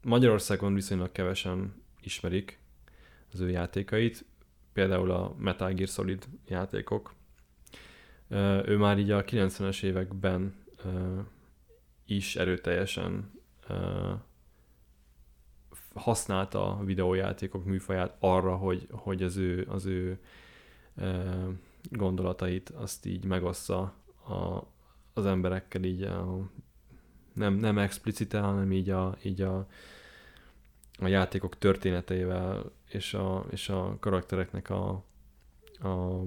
Magyarországon 0.02 0.74
viszonylag 0.74 1.12
kevesen 1.12 1.82
ismerik 2.00 2.58
az 3.32 3.40
ő 3.40 3.50
játékait, 3.50 4.24
például 4.72 5.10
a 5.10 5.34
Metal 5.38 5.72
Gear 5.72 5.88
Solid 5.88 6.24
játékok. 6.48 7.18
Ő 8.64 8.76
már 8.76 8.98
így 8.98 9.10
a 9.10 9.24
90-es 9.24 9.82
években 9.82 10.54
is 12.06 12.36
erőteljesen 12.36 13.30
használta 15.94 16.76
a 16.76 16.84
videójátékok 16.84 17.64
műfaját 17.64 18.16
arra, 18.18 18.56
hogy, 18.56 18.86
hogy 18.90 19.22
az 19.22 19.36
ő, 19.36 19.66
az 19.68 19.86
ő 19.86 20.20
gondolatait 21.82 22.68
azt 22.68 23.06
így 23.06 23.24
megossza 23.24 23.80
a, 24.28 24.66
az 25.12 25.26
emberekkel 25.26 25.84
így 25.84 26.02
a, 26.02 26.50
nem, 27.32 27.54
nem 27.54 27.78
explicite, 27.78 28.40
hanem 28.40 28.72
így 28.72 28.90
a, 28.90 29.16
így 29.22 29.40
a, 29.40 29.66
a 30.98 31.06
játékok 31.06 31.58
történeteivel 31.58 32.72
és 32.88 33.14
a, 33.14 33.44
és 33.50 33.68
a 33.68 33.96
karaktereknek 34.00 34.70
a, 34.70 34.88
a 35.82 36.22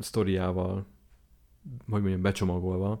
sztoriával, 0.00 0.86
hogy 1.90 2.00
mondjam, 2.00 2.22
becsomagolva. 2.22 3.00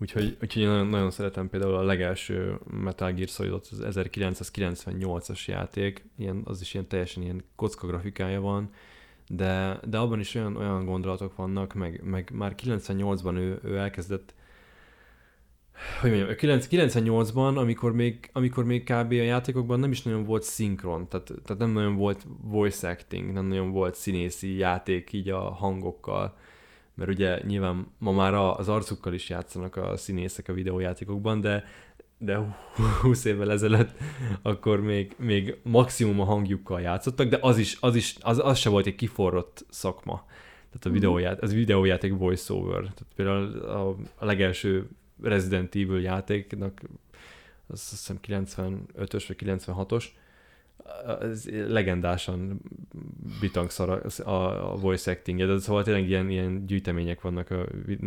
Úgyhogy, 0.00 0.36
úgyhogy 0.42 0.62
én 0.62 0.68
nagyon, 0.68 0.86
nagyon 0.86 1.10
szeretem 1.10 1.48
például 1.48 1.74
a 1.74 1.82
legelső 1.82 2.58
Metal 2.70 3.12
Gear 3.12 3.28
solid 3.28 3.52
az 3.52 3.82
1998-as 3.82 5.44
játék, 5.44 6.04
ilyen, 6.16 6.42
az 6.44 6.60
is 6.60 6.74
ilyen 6.74 6.86
teljesen 6.86 7.22
ilyen 7.22 7.44
kocka 7.54 7.86
grafikája 7.86 8.40
van, 8.40 8.70
de, 9.28 9.80
de 9.84 9.98
abban 9.98 10.20
is 10.20 10.34
olyan, 10.34 10.56
olyan 10.56 10.84
gondolatok 10.84 11.36
vannak, 11.36 11.74
meg, 11.74 12.00
meg 12.04 12.30
már 12.32 12.54
98-ban 12.62 13.36
ő, 13.36 13.58
ő 13.62 13.76
elkezdett 13.76 14.34
hogy 16.00 16.10
mondjam, 16.10 16.36
98-ban, 16.40 17.56
amikor 17.56 17.92
még, 17.92 18.30
amikor 18.32 18.64
még 18.64 18.82
kb. 18.82 19.10
a 19.10 19.14
játékokban 19.14 19.80
nem 19.80 19.90
is 19.90 20.02
nagyon 20.02 20.24
volt 20.24 20.42
szinkron, 20.42 21.08
tehát, 21.08 21.26
tehát 21.26 21.58
nem 21.58 21.70
nagyon 21.70 21.96
volt 21.96 22.26
voice 22.42 22.88
acting, 22.88 23.32
nem 23.32 23.46
nagyon 23.46 23.70
volt 23.70 23.94
színészi 23.94 24.56
játék 24.56 25.12
így 25.12 25.28
a 25.28 25.40
hangokkal, 25.40 26.36
mert 26.98 27.10
ugye 27.10 27.40
nyilván 27.46 27.86
ma 27.98 28.12
már 28.12 28.34
az 28.34 28.68
arcukkal 28.68 29.12
is 29.12 29.28
játszanak 29.28 29.76
a 29.76 29.96
színészek 29.96 30.48
a 30.48 30.52
videójátékokban, 30.52 31.40
de 31.40 31.64
de 32.20 32.56
20 33.00 33.24
évvel 33.24 33.50
ezelőtt 33.50 33.90
akkor 34.42 34.80
még, 34.80 35.14
még 35.18 35.56
maximum 35.62 36.20
a 36.20 36.24
hangjukkal 36.24 36.80
játszottak, 36.80 37.28
de 37.28 37.38
az 37.40 37.58
is, 37.58 37.76
az 37.80 37.94
is, 37.94 38.16
az, 38.20 38.38
az 38.38 38.58
se 38.58 38.68
volt 38.68 38.86
egy 38.86 38.94
kiforrott 38.94 39.66
szakma. 39.68 40.24
Tehát 40.66 40.84
a 40.84 40.88
mhm. 40.88 40.92
videóját, 40.92 41.42
az 41.42 41.52
videójáték 41.52 42.16
voiceover. 42.16 42.80
Tehát 42.80 43.06
például 43.14 43.58
a, 43.58 43.88
a 44.14 44.24
legelső 44.24 44.88
Resident 45.22 45.74
Evil 45.74 46.00
játéknak 46.00 46.80
az 47.66 47.80
azt 47.80 47.90
hiszem 47.90 48.18
95-ös 48.22 49.24
vagy 49.28 49.36
96-os, 49.40 50.04
az 51.20 51.50
legendásan 51.68 52.60
bitangszar 53.40 53.88
a, 53.90 54.30
a, 54.30 54.72
a 54.72 54.76
voice 54.76 55.10
acting 55.10 55.46
de 55.46 55.58
szóval 55.58 55.82
tényleg 55.82 56.08
ilyen, 56.08 56.30
ilyen 56.30 56.66
gyűjtemények 56.66 57.20
vannak 57.20 57.50
a 57.50 57.64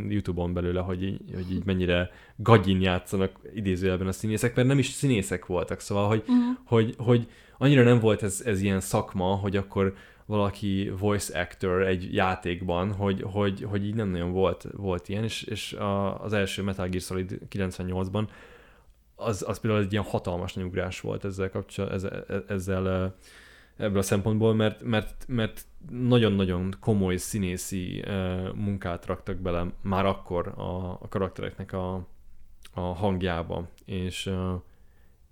Youtube-on 0.07 0.53
belőle, 0.53 0.79
hogy 0.79 1.03
így, 1.03 1.19
hogy 1.33 1.51
így 1.51 1.65
mennyire 1.65 2.09
gagyin 2.35 2.81
játszanak 2.81 3.31
idézőjelben 3.53 4.07
a 4.07 4.11
színészek, 4.11 4.55
mert 4.55 4.67
nem 4.67 4.79
is 4.79 4.87
színészek 4.87 5.45
voltak, 5.45 5.79
szóval, 5.79 6.07
hogy, 6.07 6.23
uh-huh. 6.27 6.57
hogy, 6.63 6.95
hogy 6.97 7.27
annyira 7.57 7.83
nem 7.83 7.99
volt 7.99 8.23
ez, 8.23 8.41
ez 8.45 8.61
ilyen 8.61 8.79
szakma, 8.79 9.35
hogy 9.35 9.55
akkor 9.57 9.93
valaki 10.25 10.91
voice 10.99 11.39
actor 11.39 11.81
egy 11.81 12.13
játékban, 12.13 12.93
hogy, 12.93 13.21
hogy, 13.31 13.63
hogy 13.69 13.85
így 13.85 13.95
nem 13.95 14.09
nagyon 14.09 14.31
volt, 14.31 14.67
volt 14.77 15.09
ilyen, 15.09 15.23
és, 15.23 15.43
és 15.43 15.73
a, 15.73 16.23
az 16.23 16.33
első 16.33 16.61
Metal 16.61 16.87
Gear 16.87 17.01
Solid 17.01 17.39
98-ban 17.49 18.27
az, 19.21 19.43
az 19.47 19.59
például 19.59 19.83
egy 19.83 19.91
ilyen 19.91 20.03
hatalmas 20.03 20.53
nagy 20.53 20.99
volt 21.01 21.25
ezzel 21.25 21.49
kapcsolatban, 21.49 21.97
ezzel, 21.97 22.43
ezzel 22.47 23.15
ebből 23.77 23.97
a 23.97 24.01
szempontból, 24.01 24.53
mert, 24.53 24.83
mert, 24.83 25.25
mert 25.27 25.65
nagyon-nagyon 25.89 26.75
komoly 26.79 27.17
színészi 27.17 28.03
munkát 28.55 29.05
raktak 29.05 29.37
bele 29.37 29.65
már 29.81 30.05
akkor 30.05 30.47
a, 30.47 30.91
a 30.91 31.07
karaktereknek 31.09 31.73
a, 31.73 32.07
a 32.73 32.81
hangjába, 32.81 33.69
és, 33.85 34.31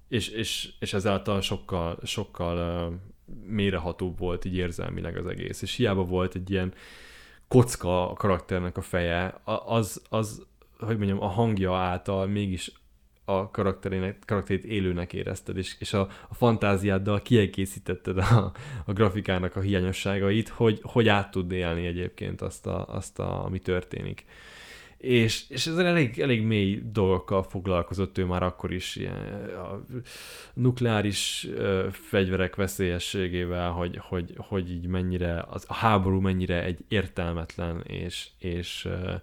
és, 0.08 0.30
és, 0.30 0.74
és 0.80 0.94
ezáltal 0.94 1.42
sokkal, 1.42 1.98
sokkal 2.04 2.92
mérehatóbb 3.46 4.18
volt 4.18 4.46
így 4.46 4.56
érzelmileg 4.56 5.18
az 5.18 5.26
egész, 5.26 5.62
és 5.62 5.76
hiába 5.76 6.04
volt 6.04 6.36
egy 6.36 6.52
ilyen 6.52 6.74
kocka 7.48 8.10
a 8.10 8.14
karakternek 8.14 8.78
a 8.78 8.82
feje, 8.82 9.42
az, 9.66 10.02
az 10.10 10.48
hogy 10.80 10.98
mondjam, 10.98 11.22
a 11.22 11.28
hangja 11.28 11.76
által 11.76 12.28
mégis 12.28 12.72
a 13.30 13.50
karakterének, 13.52 14.18
karakterét 14.26 14.64
élőnek 14.64 15.14
érezted, 15.14 15.58
és, 15.58 15.76
és 15.80 15.94
a, 15.94 16.08
a 16.28 16.34
fantáziáddal 16.34 17.22
kiegészítetted 17.22 18.18
a, 18.18 18.52
a 18.86 18.94
grafikának 18.94 19.56
a 19.56 19.62
hiányosságait, 19.62 20.50
hogy, 20.50 20.80
hogy 20.84 21.08
át 21.08 21.32
tud 21.32 21.52
élni 21.52 21.86
egyébként 21.86 22.42
azt, 22.42 22.68
a, 22.68 22.86
azt 22.88 23.20
a, 23.20 23.46
ami 23.46 23.60
történik. 23.60 24.26
És, 24.98 25.44
és 25.50 25.68
ezzel 25.68 25.86
elég, 25.86 26.20
elég 26.20 26.44
mély 26.44 26.82
dolgokkal 26.92 27.44
foglalkozott 27.44 28.18
ő 28.18 28.26
már 28.26 28.44
akkor 28.44 28.72
is, 28.74 28.96
ilyen, 28.96 29.50
a 29.56 29.86
nukleáris 30.54 31.48
ö, 31.56 31.88
fegyverek 31.92 32.56
veszélyességével, 32.56 33.72
hogy, 33.72 34.00
hogy, 34.02 34.34
hogy 34.38 34.72
így 34.72 34.86
mennyire, 34.86 35.46
az, 35.50 35.66
a 35.68 35.74
háború 35.74 36.20
mennyire 36.20 36.64
egy 36.64 36.80
értelmetlen 36.88 37.82
és, 37.88 38.28
és 38.40 38.86
ö, 38.86 39.14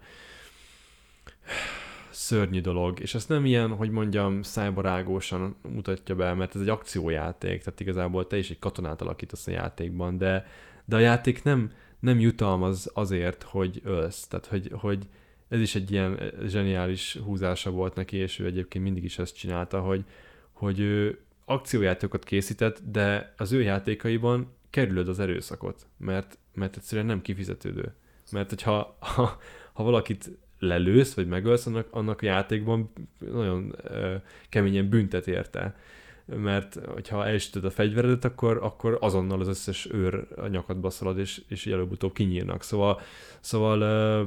szörnyű 2.17 2.61
dolog, 2.61 3.01
és 3.01 3.15
ezt 3.15 3.29
nem 3.29 3.45
ilyen, 3.45 3.71
hogy 3.71 3.91
mondjam, 3.91 4.43
szájbarágósan 4.43 5.57
mutatja 5.63 6.15
be, 6.15 6.35
mert 6.35 6.55
ez 6.55 6.61
egy 6.61 6.69
akciójáték, 6.69 7.63
tehát 7.63 7.81
igazából 7.81 8.27
te 8.27 8.39
is 8.39 8.51
egy 8.51 8.59
katonát 8.59 9.01
alakítasz 9.01 9.47
a 9.47 9.51
játékban, 9.51 10.19
de, 10.19 10.47
de 10.85 10.97
a 10.97 10.99
játék 10.99 11.43
nem, 11.43 11.71
nem 12.01 12.21
jutalmaz 12.21 12.91
azért, 12.95 13.43
hogy 13.43 13.81
ölsz, 13.85 14.27
tehát 14.27 14.47
hogy, 14.47 14.71
hogy 14.73 15.09
ez 15.49 15.61
is 15.61 15.75
egy 15.75 15.91
ilyen 15.91 16.33
zseniális 16.47 17.19
húzása 17.25 17.71
volt 17.71 17.95
neki, 17.95 18.17
és 18.17 18.39
ő 18.39 18.47
egyébként 18.47 18.85
mindig 18.85 19.05
is 19.05 19.19
ezt 19.19 19.37
csinálta, 19.37 19.81
hogy, 19.81 20.05
hogy 20.53 20.81
ő 20.81 21.21
akciójátékokat 21.45 22.25
készített, 22.25 22.83
de 22.91 23.35
az 23.37 23.53
ő 23.53 23.63
játékaiban 23.63 24.53
kerülöd 24.71 25.09
az 25.09 25.19
erőszakot, 25.19 25.87
mert, 25.97 26.39
mert 26.55 26.77
egyszerűen 26.77 27.07
nem 27.07 27.23
kifizetődő. 27.23 27.95
Mert 28.31 28.49
hogyha 28.49 28.97
ha, 29.01 29.39
ha 29.73 29.83
valakit 29.83 30.31
lelősz, 30.59 31.15
vagy 31.15 31.27
megölsz, 31.27 31.67
annak, 31.67 31.87
annak 31.91 32.23
játékban 32.23 32.93
nagyon 33.19 33.75
ö, 33.83 34.15
keményen 34.49 34.89
büntet 34.89 35.27
érte. 35.27 35.77
Mert 36.25 36.79
hogyha 36.87 37.27
elsütöd 37.27 37.65
a 37.65 37.71
fegyveredet, 37.71 38.25
akkor, 38.25 38.59
akkor 38.63 38.99
azonnal 39.01 39.41
az 39.41 39.49
összes 39.49 39.89
őr 39.93 40.27
a 40.37 40.47
nyakadba 40.47 40.91
szalad, 40.91 41.19
és, 41.19 41.43
és 41.49 41.67
előbb-utóbb 41.67 42.13
kinyírnak. 42.13 42.63
Szóval, 42.63 43.01
szóval 43.41 43.81
ö, 43.81 44.23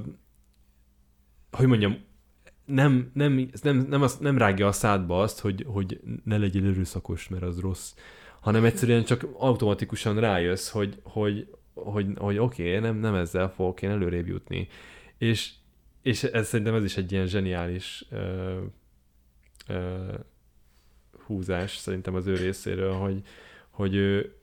hogy 1.52 1.68
mondjam, 1.68 1.98
nem, 2.66 3.12
nem, 3.14 3.50
nem, 3.62 3.86
nem, 3.90 4.02
az, 4.02 4.18
nem 4.18 4.38
rágja 4.38 4.68
a 4.68 4.72
szádba 4.72 5.22
azt, 5.22 5.40
hogy, 5.40 5.66
hogy 5.68 6.00
ne 6.24 6.38
legyél 6.38 6.66
erőszakos, 6.66 7.28
mert 7.28 7.44
az 7.44 7.60
rossz, 7.60 7.94
hanem 8.40 8.66
egyszerűen 8.66 9.04
csak 9.04 9.28
automatikusan 9.34 10.20
rájössz, 10.20 10.70
hogy, 10.70 11.00
hogy, 11.04 11.48
hogy, 11.74 12.06
hogy 12.18 12.38
oké, 12.38 12.68
okay, 12.68 12.80
nem, 12.80 12.96
nem 12.96 13.16
ezzel 13.16 13.50
fogok 13.50 13.82
én 13.82 13.90
előrébb 13.90 14.28
jutni. 14.28 14.68
És, 15.18 15.52
és 16.02 16.24
ez 16.24 16.48
szerintem 16.48 16.76
ez 16.76 16.84
is 16.84 16.98
egy 16.98 17.12
ilyen 17.12 17.28
zseniális 17.28 18.06
ö, 18.10 18.62
ö, 19.68 20.14
húzás 21.26 21.78
szerintem 21.78 22.16
az 22.16 22.28
ő 22.28 22.36
részéről, 22.36 22.94
hogy, 22.94 23.22
hogy 23.70 23.96
ő, 23.96 24.36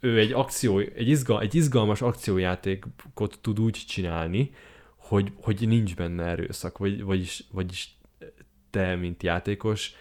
ő 0.00 0.18
egy 0.18 0.32
akció, 0.32 0.78
egy, 0.78 1.08
izgal, 1.08 1.40
egy 1.40 1.54
izgalmas 1.54 2.02
akciójátékot 2.02 3.38
tud 3.40 3.60
úgy 3.60 3.84
csinálni, 3.88 4.50
hogy, 4.96 5.32
hogy 5.36 5.68
nincs 5.68 5.96
benne 5.96 6.24
erőszak, 6.24 6.78
vagy, 6.78 7.02
vagyis, 7.02 7.44
vagyis 7.50 7.96
te, 8.70 8.96
mint 8.96 9.22
játékos, 9.22 9.94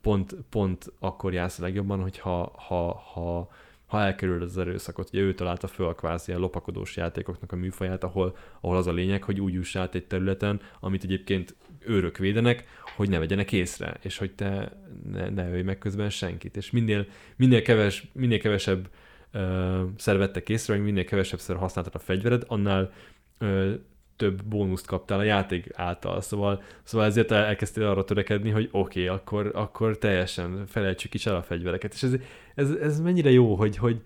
pont, 0.00 0.36
pont 0.48 0.92
akkor 0.98 1.32
jársz 1.32 1.58
a 1.58 1.62
legjobban, 1.62 2.00
hogyha 2.00 2.52
ha, 2.56 2.94
ha, 2.94 3.50
ha 3.88 4.00
elkerül 4.00 4.42
az 4.42 4.58
erőszakot. 4.58 5.08
Ugye 5.12 5.22
ő 5.22 5.34
találta 5.34 5.66
föl 5.66 5.94
kvázi 5.94 6.32
a 6.32 6.38
lopakodós 6.38 6.96
játékoknak 6.96 7.52
a 7.52 7.56
műfaját, 7.56 8.04
ahol, 8.04 8.36
ahol 8.60 8.76
az 8.76 8.86
a 8.86 8.92
lényeg, 8.92 9.22
hogy 9.22 9.40
úgy 9.40 9.52
juss 9.52 9.76
át 9.76 9.94
egy 9.94 10.06
területen, 10.06 10.60
amit 10.80 11.04
egyébként 11.04 11.56
őrök 11.80 12.16
védenek, 12.16 12.64
hogy 12.96 13.08
ne 13.08 13.18
vegyenek 13.18 13.52
észre, 13.52 13.96
és 14.02 14.18
hogy 14.18 14.34
te 14.34 14.72
ne, 15.12 15.28
ne 15.28 15.50
ölj 15.50 15.62
meg 15.62 15.78
közben 15.78 16.10
senkit. 16.10 16.56
És 16.56 16.70
minél, 16.70 17.06
minél, 17.36 17.62
keves, 17.62 18.10
minél 18.12 18.38
kevesebb 18.38 18.88
uh, 19.34 19.80
szervettek 19.96 20.48
észre, 20.48 20.74
vagy 20.74 20.84
minél 20.84 21.04
kevesebbszer 21.04 21.56
használtad 21.56 21.94
a 21.94 21.98
fegyvered, 21.98 22.44
annál 22.46 22.92
ö, 23.38 23.74
több 24.18 24.44
bónuszt 24.44 24.86
kaptál 24.86 25.18
a 25.18 25.22
játék 25.22 25.68
által, 25.74 26.20
szóval, 26.20 26.62
szóval 26.82 27.06
ezért 27.06 27.30
elkezdtél 27.30 27.86
arra 27.86 28.04
törekedni, 28.04 28.50
hogy 28.50 28.68
oké, 28.72 29.04
okay, 29.04 29.16
akkor, 29.16 29.50
akkor 29.54 29.98
teljesen 29.98 30.66
felejtsük 30.66 31.14
is 31.14 31.26
el 31.26 31.36
a 31.36 31.42
fegyvereket, 31.42 31.94
és 31.94 32.02
ez, 32.02 32.14
ez, 32.54 32.70
ez 32.70 33.00
mennyire 33.00 33.30
jó, 33.30 33.54
hogy, 33.54 33.76
hogy 33.76 34.02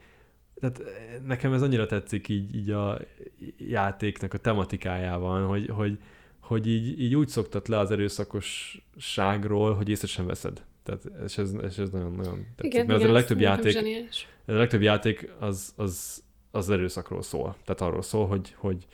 tehát 0.61 0.83
nekem 1.27 1.53
ez 1.53 1.63
annyira 1.63 1.87
tetszik 1.87 2.29
így, 2.29 2.55
így 2.55 2.71
a 2.71 2.99
játéknak 3.57 4.35
a 4.35 4.39
tematikájában, 4.39 5.47
hogy, 5.47 5.69
hogy, 5.69 5.99
hogy 6.41 6.67
így, 6.67 7.01
így 7.01 7.15
úgy 7.15 7.29
szoktat 7.29 7.69
le 7.69 7.79
az 7.79 7.91
erőszakosságról, 7.91 9.75
hogy 9.75 9.89
észre 9.89 10.07
sem 10.07 10.27
veszed. 10.27 10.63
Tehát 10.83 11.05
és 11.25 11.39
ez, 11.39 11.53
és 11.63 11.79
ez 11.79 11.91
nagyon, 11.91 12.13
nagyon 12.13 12.47
tetszik. 12.57 12.73
Igen, 12.75 12.87
Mert 12.87 12.99
igen, 12.99 13.11
a 13.11 13.15
legtöbb 13.15 13.41
játék, 13.41 13.73
zseniális. 13.73 14.29
a 14.47 14.53
legtöbb 14.53 14.83
játék 14.83 15.33
az, 15.39 15.73
az, 15.77 16.23
az 16.51 16.71
erőszakról 16.71 17.23
szól. 17.23 17.57
Tehát 17.65 17.81
arról 17.81 18.03
szól, 18.03 18.27
hogy, 18.27 18.55
hogy, 18.57 18.87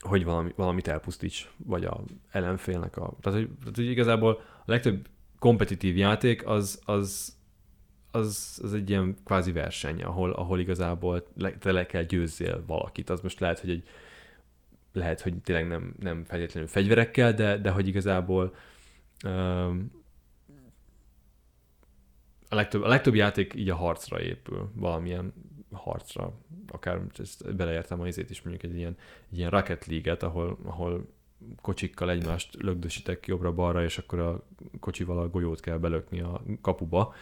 hogy 0.00 0.24
valami, 0.24 0.52
valamit 0.56 0.88
elpusztíts, 0.88 1.50
vagy 1.56 1.84
a 1.84 2.04
ellenfélnek 2.30 2.96
a... 2.96 3.16
Tehát, 3.20 3.38
hogy, 3.38 3.50
tehát, 3.58 3.76
hogy 3.76 3.90
igazából 3.90 4.40
a 4.58 4.70
legtöbb 4.70 5.08
kompetitív 5.38 5.96
játék 5.96 6.46
az, 6.46 6.80
az, 6.84 7.36
az, 8.10 8.60
az 8.62 8.74
egy 8.74 8.90
ilyen 8.90 9.16
kvázi 9.24 9.52
verseny, 9.52 10.02
ahol, 10.02 10.32
ahol 10.32 10.60
igazából 10.60 11.26
le, 11.36 11.52
te 11.52 11.72
le 11.72 11.86
kell 11.86 12.02
győzzél 12.02 12.64
valakit. 12.66 13.10
Az 13.10 13.20
most 13.20 13.40
lehet, 13.40 13.60
hogy 13.60 13.70
egy 13.70 13.88
lehet, 14.92 15.20
hogy 15.20 15.34
tényleg 15.36 15.68
nem, 15.68 15.94
nem 15.98 16.24
feltétlenül 16.24 16.68
fegyverekkel, 16.68 17.32
de, 17.32 17.58
de 17.58 17.70
hogy 17.70 17.88
igazából 17.88 18.54
um, 19.24 19.90
a 22.48 22.54
legtöbb, 22.54 22.82
a 22.82 22.88
legtöbb 22.88 23.14
játék 23.14 23.54
így 23.54 23.70
a 23.70 23.74
harcra 23.74 24.20
épül, 24.20 24.70
valamilyen 24.74 25.32
harcra, 25.72 26.32
akár 26.68 27.00
ezt 27.18 27.56
beleértem 27.56 28.00
a 28.00 28.06
izét 28.06 28.30
is, 28.30 28.42
mondjuk 28.42 28.72
egy 28.72 28.78
ilyen, 28.78 28.96
egy 29.30 29.38
ilyen 29.38 29.50
Rocket 29.50 29.86
League-et, 29.86 30.22
ahol, 30.22 30.58
ahol 30.64 31.14
kocsikkal 31.60 32.10
egymást 32.10 32.62
lögdösítek 32.62 33.26
jobbra-balra, 33.26 33.82
és 33.84 33.98
akkor 33.98 34.18
a 34.18 34.46
kocsival 34.80 35.18
a 35.18 35.28
golyót 35.28 35.60
kell 35.60 35.78
belökni 35.78 36.20
a 36.20 36.42
kapuba. 36.60 37.14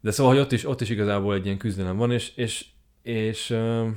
De 0.00 0.10
szóval, 0.10 0.32
hogy 0.32 0.42
ott 0.42 0.52
is, 0.52 0.64
ott 0.64 0.80
is 0.80 0.90
igazából 0.90 1.34
egy 1.34 1.44
ilyen 1.44 1.58
küzdelem 1.58 1.96
van, 1.96 2.10
és, 2.10 2.36
és, 2.36 2.66
és 3.02 3.50
uh, 3.50 3.88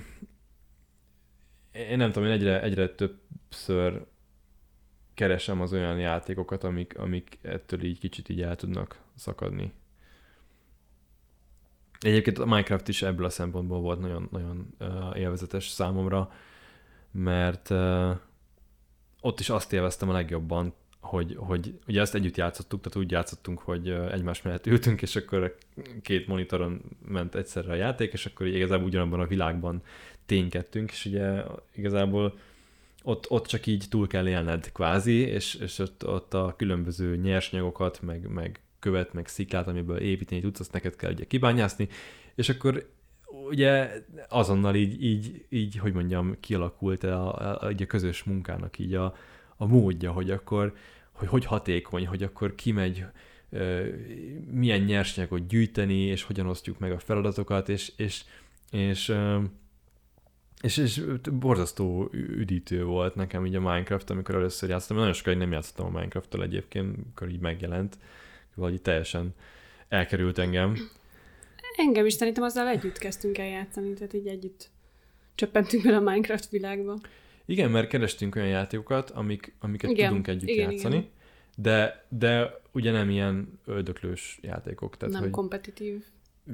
én 1.72 1.97
nem 1.97 2.12
tudom, 2.12 2.28
én 2.28 2.34
egyre, 2.34 2.62
egyre 2.62 2.89
többször 2.89 4.05
keresem 5.14 5.62
az 5.62 5.74
olyan 5.74 5.99
játékokat, 5.99 6.64
amik, 6.64 6.97
amik 6.97 7.38
ettől 7.41 7.84
így 7.84 7.99
kicsit 7.99 8.30
így 8.30 8.41
el 8.41 8.55
tudnak 8.55 9.01
szakadni. 9.16 9.72
Egyébként 12.00 12.39
a 12.39 12.45
Minecraft 12.45 12.88
is 12.88 13.02
ebből 13.02 13.26
a 13.26 13.30
szempontból 13.30 13.80
volt 13.80 14.00
nagyon, 14.00 14.28
nagyon 14.32 14.74
uh, 14.80 15.20
élvezetes 15.20 15.68
számomra, 15.68 16.32
mert 17.12 17.70
ott 19.22 19.39
is 19.39 19.50
azt 19.50 19.74
élveztem 19.74 20.10
a 20.10 20.14
legjobban, 20.14 20.74
hogy, 21.02 21.36
hogy 21.38 21.80
ugye 21.88 22.02
ezt 22.02 22.16
együtt 22.16 22.38
játszottuk, 22.38 22.82
tehát 22.82 22.97
úgy 22.97 23.12
játszottunk, 23.12 23.60
hogy 23.60 23.89
egymás 23.89 24.41
mellett 24.41 24.68
ültünk, 24.68 25.02
és 25.02 25.16
akkor 25.16 25.58
két 26.02 26.28
monitoron 26.28 26.82
ment 27.08 27.36
egyszerre 27.36 27.72
a 27.72 27.76
játék, 27.76 28.14
és 28.14 28.26
akkor 28.26 28.47
igazából 28.47 28.88
ugyanabban 28.88 29.20
a 29.20 29.28
világban 29.28 29.82
ténykedtünk, 30.26 30.91
és 30.91 31.06
ugye 31.06 31.43
igazából 31.76 32.38
ott, 33.04 33.30
ott 33.30 33.45
csak 33.45 33.66
így 33.66 33.86
túl 33.89 34.08
kell 34.08 34.28
élned 34.28 34.72
kvázi, 34.72 35.20
és, 35.20 35.56
és 35.56 35.80
ott, 35.80 36.08
ott 36.08 36.34
a 36.34 36.54
különböző 36.58 37.16
nyersanyagokat, 37.16 38.02
meg, 38.02 38.28
meg 38.28 38.60
követ, 38.80 39.13
meg 39.13 39.27
sziklát, 39.27 39.67
amiből 39.67 39.97
építeni 39.97 40.41
tudsz, 40.41 40.59
azt 40.59 40.73
neked 40.73 40.95
kell 40.95 41.11
ugye 41.11 41.25
kibányászni, 41.25 41.88
és 42.36 42.49
akkor 42.49 42.89
ugye 43.49 44.03
azonnal 44.30 44.75
így, 44.75 45.03
így, 45.03 45.45
így 45.49 45.77
hogy 45.77 45.93
mondjam, 45.93 46.36
kialakult 46.39 47.03
a, 47.03 47.39
a, 47.39 47.61
a, 47.61 47.73
a 47.80 47.86
közös 47.88 48.23
munkának 48.23 48.80
így 48.80 48.93
a, 48.93 49.15
a 49.57 49.65
módja, 49.65 50.11
hogy 50.11 50.32
akkor, 50.32 50.73
hogy 51.11 51.27
hogy 51.27 51.45
hatékony, 51.45 52.07
hogy 52.07 52.23
akkor 52.23 52.55
kimegy, 52.55 53.05
milyen 54.51 54.82
nyersanyagot 54.82 55.47
gyűjteni, 55.47 56.01
és 56.01 56.23
hogyan 56.23 56.47
osztjuk 56.47 56.80
meg 56.80 56.91
a 56.91 56.99
feladatokat, 56.99 57.69
és, 57.69 57.91
és, 57.95 58.23
és, 58.71 59.15
és, 60.61 60.77
és 60.77 61.03
borzasztó 61.32 62.09
üdítő 62.13 62.84
volt 62.84 63.15
nekem 63.15 63.45
így 63.45 63.55
a 63.55 63.59
Minecraft, 63.59 64.09
amikor 64.09 64.36
először 64.36 64.69
játszottam. 64.69 64.97
Nagyon 64.97 65.13
sokáig 65.13 65.38
nem 65.38 65.51
játszottam 65.51 65.86
a 65.86 65.89
Minecraft-tal 65.89 66.43
egyébként, 66.43 66.95
amikor 66.95 67.30
így 67.30 67.39
megjelent 67.39 67.97
vagy 68.60 68.82
teljesen 68.82 69.34
elkerült 69.88 70.38
engem. 70.38 70.78
Engem 71.76 72.05
is 72.05 72.14
szerintem 72.14 72.43
azzal 72.43 72.68
együtt 72.68 72.97
kezdtünk 72.97 73.38
el 73.38 73.47
játszani, 73.47 73.93
tehát 73.93 74.14
így 74.14 74.28
együtt 74.28 74.70
csöppentünk 75.36 75.84
bele 75.84 75.95
a 75.95 75.99
Minecraft 75.99 76.49
világba. 76.49 76.99
Igen, 77.45 77.72
mert 77.72 77.88
kerestünk 77.88 78.36
olyan 78.36 78.47
játékokat, 78.47 79.10
amik, 79.10 79.55
amiket 79.60 79.89
igen, 79.89 80.07
tudunk 80.07 80.28
együtt 80.28 80.49
igen, 80.49 80.72
játszani, 80.72 80.95
igen. 80.95 81.10
De, 81.55 82.05
de 82.10 82.60
ugye 82.72 82.91
nem 82.91 83.10
ilyen 83.10 83.60
öldöklős 83.66 84.39
játékok. 84.41 84.97
Tehát, 84.97 85.14
nem 85.14 85.24
hogy, 85.24 85.32
kompetitív. 85.32 86.03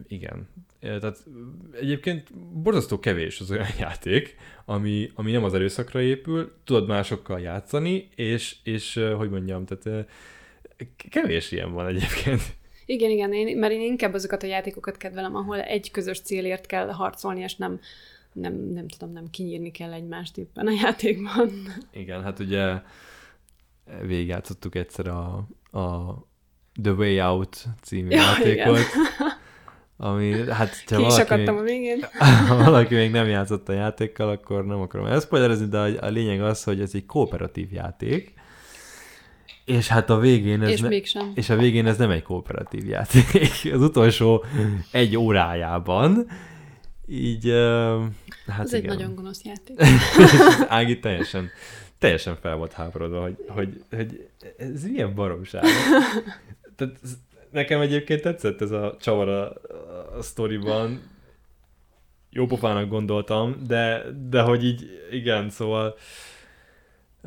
igen. 0.08 0.48
Tehát 0.80 1.26
egyébként 1.72 2.34
borzasztó 2.38 3.00
kevés 3.00 3.40
az 3.40 3.52
olyan 3.52 3.68
játék, 3.80 4.36
ami, 4.66 5.12
ami 5.14 5.32
nem 5.32 5.44
az 5.44 5.54
erőszakra 5.54 6.02
épül, 6.02 6.52
tudod 6.64 6.88
másokkal 6.88 7.40
játszani, 7.40 8.10
és, 8.16 8.56
és 8.64 9.02
hogy 9.18 9.30
mondjam, 9.30 9.66
tehát 9.66 10.08
kevés 11.10 11.52
ilyen 11.52 11.74
van 11.74 11.88
egyébként. 11.88 12.42
Igen, 12.86 13.10
igen, 13.10 13.34
én, 13.34 13.58
mert 13.58 13.74
én 13.74 13.82
inkább 13.82 14.14
azokat 14.14 14.44
a 14.44 14.48
játékokat 14.48 14.98
kedvelem, 14.98 15.36
ahol 15.36 15.62
egy 15.62 15.92
közös 15.92 16.20
célért 16.20 16.66
kell 16.66 16.88
harcolni, 16.88 17.42
és 17.42 17.56
nem, 17.56 17.80
nem, 18.34 18.54
nem 18.54 18.88
tudom, 18.88 19.14
nem 19.14 19.30
kinyírni 19.30 19.72
kell 19.72 19.94
egymást 19.94 20.38
éppen 20.38 20.68
a 20.68 20.72
játékban. 20.72 21.52
Igen, 21.94 22.24
hát 22.24 22.40
ugye 22.40 22.82
végigjátszottuk 24.02 24.76
egyszer 24.76 25.08
a, 25.08 25.48
a 25.72 26.14
The 26.82 26.92
Way 26.92 27.20
Out 27.20 27.66
című 27.82 28.10
ja, 28.10 28.22
játékot, 28.22 28.78
igen. 28.78 29.32
ami, 29.98 30.50
hát 30.50 30.84
ha 30.88 31.02
valaki, 31.02 31.36
még, 31.36 31.50
a 31.50 31.62
végén. 31.62 32.00
ha 32.48 32.56
valaki 32.56 32.96
még 32.96 33.12
nem 33.12 33.28
játszott 33.28 33.70
a 33.70 33.74
játékkal, 33.74 34.30
akkor 34.30 34.66
nem 34.66 34.80
akarom 34.80 35.06
elszpoilerezni, 35.06 35.68
de 35.68 35.78
a, 35.78 36.06
a 36.06 36.10
lényeg 36.10 36.42
az, 36.42 36.64
hogy 36.64 36.82
ez 36.82 36.92
egy 36.94 37.06
kooperatív 37.06 37.72
játék, 37.72 38.34
és 39.66 39.88
hát 39.88 40.10
a 40.10 40.18
végén 40.18 40.62
ez 40.62 40.70
és 40.70 40.80
ne, 40.80 40.88
mégsem. 40.88 41.32
És 41.36 41.50
a 41.50 41.56
végén 41.56 41.88
ez 41.88 41.98
nem 41.98 42.10
egy 42.10 42.24
kooperatív 42.24 42.88
játék. 42.88 43.26
Az 43.74 43.82
utolsó 43.82 44.44
egy 44.92 45.18
órájában 45.18 46.28
így, 47.08 47.50
uh, 47.50 48.04
hát 48.48 48.66
Ez 48.66 48.74
igen. 48.74 48.92
egy 48.92 48.98
nagyon 48.98 49.16
gonosz 49.16 49.42
játék. 49.44 49.80
Ági 50.68 51.00
teljesen, 51.00 51.50
teljesen 51.98 52.36
fel 52.42 52.56
volt 52.56 52.74
háborodva, 52.74 53.22
hogy, 53.22 53.36
hogy, 53.48 53.84
hogy 53.90 54.30
ez 54.58 54.84
milyen 54.84 55.16
baromság. 55.16 55.64
Tehát 56.76 56.98
nekem 57.52 57.82
egyébként 57.82 58.22
tetszett 58.22 58.62
ez 58.62 58.72
a 58.72 58.98
csavar 59.02 59.30
a, 59.30 59.54
a 60.18 60.22
sztoriban. 60.22 61.02
Jó 62.30 62.46
pofának 62.46 62.90
gondoltam, 62.90 63.56
de, 63.68 64.04
de 64.30 64.42
hogy 64.42 64.66
így, 64.66 64.90
igen, 65.12 65.50
szóval 65.50 65.96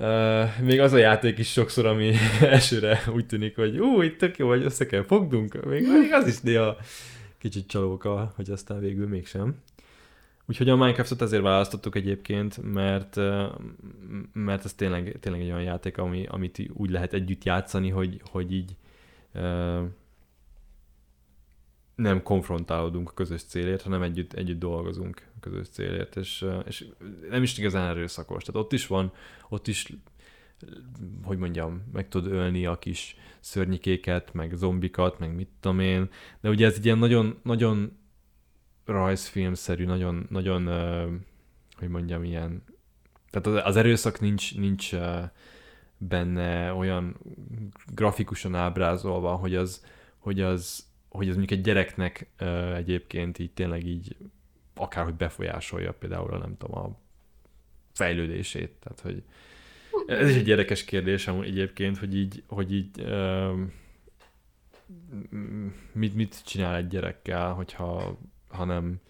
Uh, 0.00 0.60
még 0.60 0.80
az 0.80 0.92
a 0.92 0.96
játék 0.96 1.38
is 1.38 1.52
sokszor, 1.52 1.86
ami 1.86 2.14
elsőre 2.40 3.02
úgy 3.14 3.26
tűnik, 3.26 3.56
hogy 3.56 3.78
ú, 3.78 4.02
itt 4.02 4.18
tök 4.18 4.36
jó, 4.36 4.48
hogy 4.48 4.64
össze 4.64 4.86
kell 4.86 5.02
fogdunk, 5.02 5.64
még, 5.64 5.86
még 5.88 6.12
az 6.12 6.26
is 6.26 6.40
néha 6.40 6.76
kicsit 7.38 7.66
csalóka, 7.66 8.32
hogy 8.36 8.50
aztán 8.50 8.80
végül 8.80 9.08
mégsem. 9.08 9.56
Úgyhogy 10.46 10.68
a 10.68 10.76
Minecraftot 10.76 11.22
ezért 11.22 11.42
választottuk 11.42 11.94
egyébként, 11.94 12.72
mert, 12.72 13.16
mert 14.32 14.64
ez 14.64 14.74
tényleg, 14.74 15.16
tényleg 15.20 15.42
egy 15.42 15.50
olyan 15.50 15.62
játék, 15.62 15.98
ami, 15.98 16.26
amit 16.26 16.62
úgy 16.72 16.90
lehet 16.90 17.12
együtt 17.12 17.44
játszani, 17.44 17.88
hogy, 17.88 18.20
hogy 18.30 18.52
így 18.52 18.76
uh, 19.34 19.82
nem 21.94 22.22
konfrontálódunk 22.22 23.08
a 23.08 23.14
közös 23.14 23.42
célért, 23.42 23.82
hanem 23.82 24.02
együtt, 24.02 24.32
együtt 24.32 24.58
dolgozunk 24.58 25.27
közös 25.40 25.68
célért, 25.68 26.16
és, 26.16 26.44
és 26.66 26.86
nem 27.30 27.42
is 27.42 27.58
igazán 27.58 27.88
erőszakos. 27.88 28.44
Tehát 28.44 28.60
ott 28.60 28.72
is 28.72 28.86
van, 28.86 29.12
ott 29.48 29.66
is 29.66 29.92
hogy 31.22 31.38
mondjam, 31.38 31.82
meg 31.92 32.08
tud 32.08 32.26
ölni 32.26 32.66
a 32.66 32.78
kis 32.78 33.16
szörnyikéket, 33.40 34.32
meg 34.32 34.52
zombikat, 34.54 35.18
meg 35.18 35.34
mit 35.34 35.48
tudom 35.60 35.80
én, 35.80 36.10
de 36.40 36.48
ugye 36.48 36.66
ez 36.66 36.74
egy 36.74 36.84
ilyen 36.84 36.98
nagyon, 36.98 37.38
nagyon 37.42 37.98
rajzfilmszerű, 38.84 39.84
nagyon, 39.84 40.26
nagyon, 40.30 40.66
hogy 41.76 41.88
mondjam, 41.88 42.24
ilyen, 42.24 42.62
tehát 43.30 43.66
az 43.66 43.76
erőszak 43.76 44.20
nincs, 44.20 44.56
nincs 44.56 44.94
benne 45.98 46.72
olyan 46.72 47.16
grafikusan 47.94 48.54
ábrázolva, 48.54 49.34
hogy 49.34 49.54
az, 49.54 49.84
hogy 50.18 50.40
az, 50.40 50.86
hogy 51.08 51.28
az 51.28 51.36
mondjuk 51.36 51.58
egy 51.58 51.64
gyereknek 51.64 52.30
egyébként 52.74 53.38
így 53.38 53.52
tényleg 53.52 53.86
így 53.86 54.16
akárhogy 54.78 55.14
befolyásolja 55.14 55.92
például, 55.92 56.38
nem 56.38 56.56
tudom, 56.58 56.78
a 56.78 56.98
fejlődését. 57.92 58.70
Tehát, 58.80 59.00
hogy 59.00 59.22
ez 60.06 60.30
is 60.30 60.36
egy 60.36 60.48
érdekes 60.48 60.84
kérdés 60.84 61.28
egyébként, 61.28 61.98
hogy 61.98 62.16
így, 62.16 62.42
hogy 62.46 62.74
így 62.74 63.06
mit, 65.92 66.14
mit 66.14 66.44
csinál 66.44 66.76
egy 66.76 66.86
gyerekkel, 66.86 67.52
hogyha 67.52 68.18
ha 68.48 68.64
nem, 68.64 69.00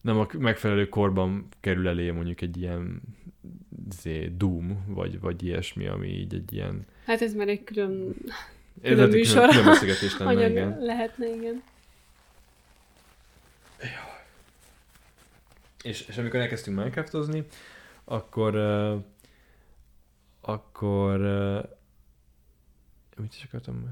nem 0.00 0.18
a 0.18 0.26
megfelelő 0.38 0.88
korban 0.88 1.48
kerül 1.60 1.88
elé 1.88 2.10
mondjuk 2.10 2.40
egy 2.40 2.56
ilyen 2.56 3.00
zé, 4.00 4.32
Doom, 4.36 4.84
vagy, 4.86 5.20
vagy 5.20 5.42
ilyesmi, 5.42 5.86
ami 5.86 6.08
így 6.08 6.34
egy 6.34 6.52
ilyen... 6.52 6.86
Hát 7.04 7.22
ez 7.22 7.34
már 7.34 7.48
egy 7.48 7.64
külön, 7.64 8.14
külön 8.82 9.06
ez 9.06 9.14
műsor. 9.14 9.48
Külön, 9.48 9.78
külön 9.78 9.96
lenne, 10.18 10.50
igen. 10.50 10.78
lehetne, 10.80 11.34
igen. 11.34 11.62
És, 15.82 16.06
és 16.06 16.18
amikor 16.18 16.40
elkezdtünk 16.40 16.76
Minecraftozni, 16.76 17.46
akkor 18.04 18.56
uh, 18.56 19.04
akkor 20.40 21.20
uh, 21.20 21.70
mit 23.16 23.34
is 23.34 23.44
akartam, 23.44 23.90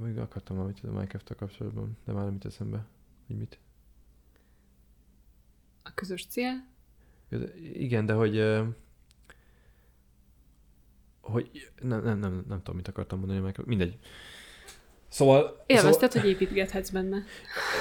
még 0.00 0.18
akartam 0.18 0.56
valamit 0.56 0.80
a 0.84 0.90
minecraft 0.90 1.34
kapcsolatban, 1.36 1.96
de 2.04 2.12
már 2.12 2.24
nem 2.24 2.32
jut 2.32 2.44
eszembe, 2.44 2.86
hogy 3.26 3.36
mit. 3.36 3.58
A 5.82 5.94
közös 5.94 6.26
cél? 6.26 6.66
Igen, 7.72 8.06
de 8.06 8.12
hogy 8.12 8.38
uh, 8.38 8.66
hogy 11.20 11.70
nem, 11.80 12.02
nem, 12.02 12.18
nem, 12.18 12.44
nem 12.48 12.58
tudom, 12.58 12.76
mit 12.76 12.88
akartam 12.88 13.18
mondani, 13.18 13.52
mindegy. 13.64 13.98
Szóval... 15.12 15.64
Élvezted, 15.66 16.10
szóval... 16.10 16.28
hogy 16.28 16.40
építgethetsz 16.40 16.90
benne. 16.90 17.24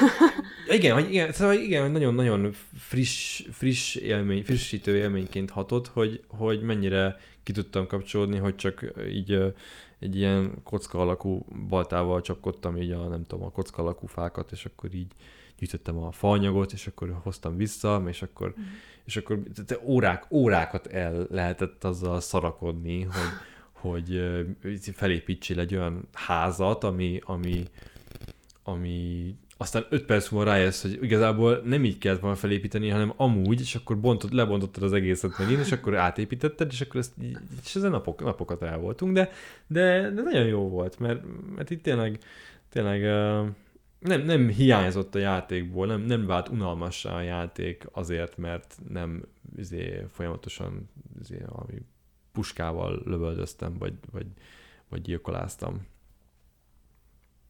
igen, 0.78 0.94
hogy 0.94 1.10
igen, 1.10 1.32
szóval 1.32 1.56
igen, 1.56 1.92
nagyon-nagyon 1.92 2.52
friss, 2.78 3.44
friss 3.52 3.96
élmény, 3.96 4.44
frissítő 4.44 4.96
élményként 4.96 5.50
hatott, 5.50 5.88
hogy, 5.88 6.24
hogy 6.28 6.62
mennyire 6.62 7.20
ki 7.44 7.52
tudtam 7.52 7.88
kapcsolódni, 7.88 8.38
hogy 8.38 8.56
csak 8.56 8.94
így 9.10 9.54
egy 10.00 10.16
ilyen 10.16 10.54
kocka 10.64 11.00
alakú 11.00 11.46
baltával 11.68 12.22
csapkodtam 12.22 12.78
így 12.78 12.92
a, 12.92 13.08
nem 13.08 13.26
tudom, 13.26 13.46
a 13.46 13.52
kocka 13.52 13.82
alakú 13.82 14.08
fákat, 14.08 14.52
és 14.52 14.66
akkor 14.66 14.94
így 14.94 15.12
gyűjtöttem 15.58 15.98
a 15.98 16.12
faanyagot, 16.12 16.72
és 16.72 16.88
akkor 16.88 17.20
hoztam 17.24 17.58
vissza, 17.58 18.04
és 18.08 18.22
akkor, 18.22 18.54
mm. 18.60 18.64
és 19.06 19.18
akkor 19.18 19.40
te 19.66 19.80
órák, 19.84 20.26
órákat 20.30 20.88
el 20.88 21.28
lehetett 21.30 21.84
azzal 21.84 22.20
szarakodni, 22.20 23.02
hogy, 23.02 23.30
hogy 23.82 24.22
felépítsél 24.94 25.60
egy 25.60 25.76
olyan 25.76 26.08
házat, 26.14 26.84
ami, 26.84 27.20
ami, 27.24 27.64
ami 28.64 29.36
aztán 29.58 29.86
öt 29.90 30.06
perc 30.06 30.30
múlva 30.30 30.52
rájössz, 30.52 30.82
hogy 30.82 30.98
igazából 31.02 31.62
nem 31.66 31.86
így 31.86 31.98
kellett 31.98 32.20
volna 32.20 32.36
felépíteni, 32.36 32.90
hanem 32.90 33.14
amúgy, 33.16 33.60
és 33.60 33.76
akkor 33.76 34.00
bontod, 34.00 34.34
lebontottad 34.34 34.84
az 34.84 34.94
egészet 34.94 35.38
megint, 35.38 35.60
és 35.60 35.72
akkor 35.72 35.96
átépítetted, 35.96 36.72
és 36.72 36.82
akkor 36.82 37.00
ezt 37.00 37.14
és 37.64 37.76
ezen 37.76 37.92
napok, 37.92 38.24
napokat 38.24 38.62
el 38.62 38.78
voltunk, 38.78 39.14
de, 39.14 39.30
de, 39.68 40.10
de 40.10 40.22
nagyon 40.22 40.46
jó 40.46 40.70
volt, 40.70 41.00
mert, 41.00 41.24
mert 41.56 41.70
itt 41.70 41.84
tényleg, 41.84 42.20
tényleg 42.70 43.02
nem, 44.00 44.22
nem 44.22 44.48
hiányzott 44.48 45.16
a 45.16 45.20
játékból, 45.20 45.88
nem, 45.88 46.02
nem 46.02 46.26
vált 46.26 46.50
unalmassá 46.50 47.16
a 47.16 47.22
játék 47.22 47.86
azért, 47.92 48.38
mert 48.38 48.78
nem 48.90 49.24
izé, 49.58 50.06
folyamatosan 50.12 50.90
izé, 51.20 51.44
ami 51.48 51.82
puskával 52.32 53.02
lövöldöztem, 53.06 53.78
vagy, 53.78 53.94
vagy, 54.12 54.26
vagy 54.90 55.02
gyilkoláztam. 55.02 55.88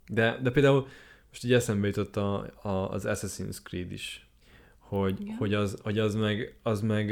De, 0.08 0.40
de 0.42 0.52
például 0.52 0.88
most 1.30 1.44
így 1.44 1.54
eszembe 1.54 1.88
jutott 1.88 2.16
a, 2.16 2.52
a, 2.62 2.90
az 2.90 3.04
Assassin's 3.08 3.58
Creed 3.64 3.92
is, 3.92 4.30
hogy, 4.78 5.32
hogy, 5.38 5.54
az, 5.54 5.80
hogy 5.84 6.00
az 6.00 6.16
meg, 6.16 6.56
az 6.62 6.82
meg 6.82 7.12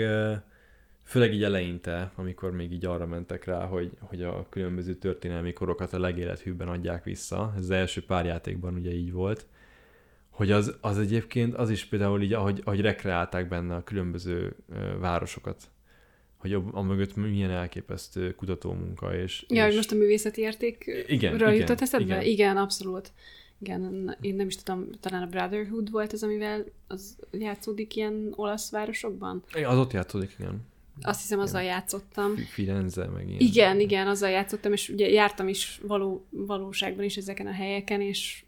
főleg 1.04 1.34
így 1.34 1.44
eleinte, 1.44 2.12
amikor 2.16 2.52
még 2.52 2.72
így 2.72 2.86
arra 2.86 3.06
mentek 3.06 3.46
rá, 3.46 3.66
hogy, 3.66 3.92
hogy 4.00 4.24
a 4.24 4.50
különböző 4.50 4.96
történelmi 4.96 5.54
korokat 5.54 5.94
a 5.94 6.00
legélethűbben 6.00 6.68
adják 6.68 7.04
vissza, 7.04 7.54
ez 7.56 7.64
az 7.64 7.70
első 7.70 8.06
pár 8.06 8.26
játékban 8.26 8.74
ugye 8.74 8.92
így 8.92 9.12
volt, 9.12 9.46
hogy 10.30 10.52
az, 10.52 10.78
az 10.82 11.00
egyébként, 11.00 11.56
az 11.56 11.70
is 11.70 11.86
például 11.86 12.22
így, 12.22 12.34
ahogy, 12.34 12.62
ahogy 12.66 12.82
rekreálták 12.82 13.48
benne 13.48 13.76
a 13.76 13.84
különböző 13.84 14.56
városokat, 15.00 15.70
hogy 16.40 16.54
a, 16.54 16.82
mögött 16.82 17.16
milyen 17.16 17.50
elképesztő 17.50 18.36
kutatómunka. 18.36 19.16
És, 19.16 19.46
ja, 19.48 19.62
és... 19.62 19.66
hogy 19.66 19.76
most 19.76 19.92
a 19.92 19.96
művészeti 19.96 20.42
értékről 20.42 21.04
igen, 21.08 21.54
jutott 21.54 21.82
eszedbe? 21.82 22.06
Igen. 22.06 22.22
igen, 22.22 22.58
abszolút. 22.58 23.12
Igen, 23.62 24.16
én 24.22 24.36
nem 24.36 24.48
is 24.48 24.56
tudom, 24.56 24.88
talán 25.00 25.22
a 25.22 25.28
Brotherhood 25.28 25.92
volt 25.92 26.14
az, 26.14 26.24
amivel 26.24 26.66
az 26.88 27.16
játszódik 27.32 27.96
ilyen 27.96 28.34
olasz 28.36 28.72
városokban? 28.72 29.44
Az 29.64 29.78
ott 29.78 29.92
játszódik, 29.92 30.36
igen. 30.40 30.68
Azt 31.02 31.22
hiszem, 31.22 31.40
azzal 31.40 31.62
igen. 31.62 31.74
játszottam. 31.74 32.36
Firenze, 32.36 33.06
meg 33.06 33.28
ilyen. 33.28 33.40
Igen, 33.40 33.80
igen, 33.80 34.08
azzal 34.08 34.30
játszottam, 34.30 34.74
és 34.74 34.90
ugye 34.90 35.10
jártam 35.10 35.48
is 35.48 35.80
való, 35.84 36.26
valóságban 36.30 37.06
is 37.06 37.18
ezeken 37.18 37.48
a 37.48 37.52
helyeken, 37.52 38.02
és 38.02 38.44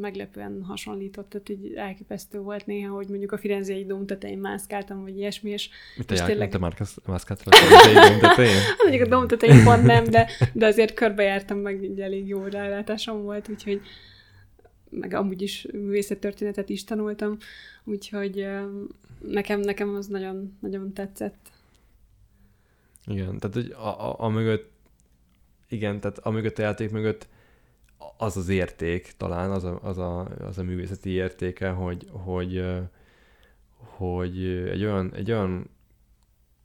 meglepően 0.00 0.62
hasonlított, 0.64 1.28
tehát 1.28 1.48
így 1.48 1.74
elképesztő 1.74 2.38
volt 2.38 2.66
néha, 2.66 2.94
hogy 2.94 3.08
mondjuk 3.08 3.32
a 3.32 3.38
Firenzei 3.38 3.84
dóm 3.84 4.06
tetején 4.06 4.38
mászkáltam, 4.38 5.02
vagy 5.02 5.16
ilyesmi, 5.16 5.50
és, 5.50 5.68
Mit 5.96 6.10
és 6.10 6.22
tényleg... 6.22 6.50
Te 6.50 6.58
mászkáltál 7.06 7.46
a 7.46 7.56
Firenzei 7.56 8.10
dóm 8.10 8.20
tetején? 8.20 8.60
Hát 8.60 8.78
mondjuk 8.82 9.06
a 9.06 9.08
dóm 9.08 9.26
tetején 9.26 9.64
pont 9.64 9.82
nem, 9.82 10.04
de, 10.04 10.28
de 10.52 10.66
azért 10.66 10.94
körbejártam 10.94 11.58
meg, 11.58 11.82
így 11.82 12.00
elég 12.00 12.28
jó 12.28 12.44
rálátásom 12.44 13.22
volt, 13.22 13.48
úgyhogy 13.48 13.80
meg 14.90 15.14
amúgy 15.14 15.42
is 15.42 15.66
művészettörténetet 15.72 16.68
is 16.68 16.84
tanultam, 16.84 17.36
úgyhogy 17.84 18.46
nekem, 19.20 19.60
nekem 19.60 19.94
az 19.94 20.06
nagyon, 20.06 20.56
nagyon 20.60 20.92
tetszett. 20.92 21.50
Igen, 23.06 23.38
tehát 23.38 23.56
hogy 23.56 23.70
a, 23.70 24.08
a, 24.08 24.14
a 24.18 24.28
mögött, 24.28 24.70
igen, 25.68 26.00
tehát 26.00 26.18
a 26.18 26.30
mögött 26.30 26.58
a 26.58 26.62
játék 26.62 26.90
mögött 26.90 27.28
az 28.16 28.36
az 28.36 28.48
érték, 28.48 29.12
talán 29.16 29.50
az 29.50 29.64
a, 29.64 29.78
az 29.82 29.98
a, 29.98 30.20
az 30.24 30.58
a 30.58 30.62
művészeti 30.62 31.10
értéke, 31.10 31.70
hogy, 31.70 32.08
hogy, 32.10 32.64
hogy 33.76 34.46
egy 34.46 34.84
olyan, 34.84 35.14
egy 35.14 35.30
olyan 35.30 35.70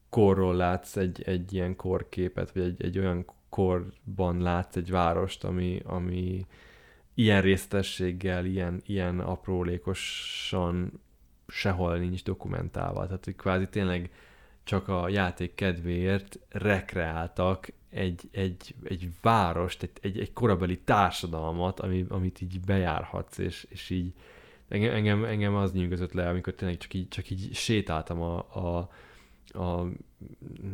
korról 0.10 0.56
látsz 0.56 0.96
egy, 0.98 1.22
egy 1.26 1.54
ilyen 1.54 1.76
korképet, 1.76 2.52
vagy 2.52 2.64
egy, 2.64 2.84
egy 2.84 3.00
olyan 3.00 3.26
korban 3.50 4.42
látsz 4.42 4.76
egy 4.76 4.92
várost, 4.92 5.44
ami, 5.44 5.82
ami 5.86 6.46
ilyen 7.14 7.42
résztességgel, 7.42 8.46
ilyen, 8.46 8.82
ilyen 8.86 9.20
aprólékosan 9.20 11.02
sehol 11.48 11.98
nincs 11.98 12.24
dokumentálva. 12.24 13.06
Tehát, 13.06 13.26
hogy 13.26 13.36
kvázi 13.36 13.68
tényleg 13.68 14.12
csak 14.64 14.88
a 14.88 15.10
játék 15.10 15.56
kedvéért 15.56 16.40
rekreáltak 16.50 17.68
egy, 17.94 18.22
egy, 18.32 18.76
egy 18.84 19.10
várost, 19.22 19.84
egy, 19.84 19.92
egy, 20.02 20.20
egy 20.20 20.34
korabeli 20.34 20.80
társadalmat, 20.80 21.80
ami, 21.80 22.06
amit 22.10 22.42
így 22.42 22.60
bejárhatsz, 22.60 23.38
és, 23.38 23.66
és 23.70 23.90
így 23.90 24.14
engem, 24.68 24.94
engem, 24.94 25.24
engem 25.24 25.56
az 25.56 25.72
nyűgözött 25.74 26.14
le, 26.14 26.30
amikor 26.30 26.54
tényleg 26.54 26.78
csak 26.78 26.94
így, 26.94 27.08
csak 27.08 27.30
így 27.30 27.54
sétáltam 27.54 28.22
a, 28.22 28.38
a, 28.38 28.90
a 29.60 29.88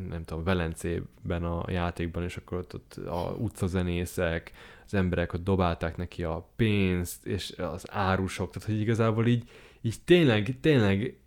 nem 0.10 0.24
tudom, 0.26 0.44
Velencében 0.44 1.44
a 1.44 1.72
játékban, 1.72 2.24
és 2.24 2.38
akkor 2.38 2.58
ott, 2.58 2.74
ott 2.74 2.94
a 3.08 3.36
utcazenészek, 3.40 4.52
az 4.86 4.94
emberek 4.94 5.34
ott 5.34 5.44
dobálták 5.44 5.98
neki 5.98 6.24
a 6.24 6.50
pénzt, 6.56 7.26
és 7.26 7.52
az 7.58 7.92
árusok, 7.92 8.52
tehát 8.52 8.70
hogy 8.70 8.80
igazából 8.80 9.28
így, 9.28 9.50
így 9.82 9.96
tényleg, 10.06 10.58
tényleg, 10.62 11.20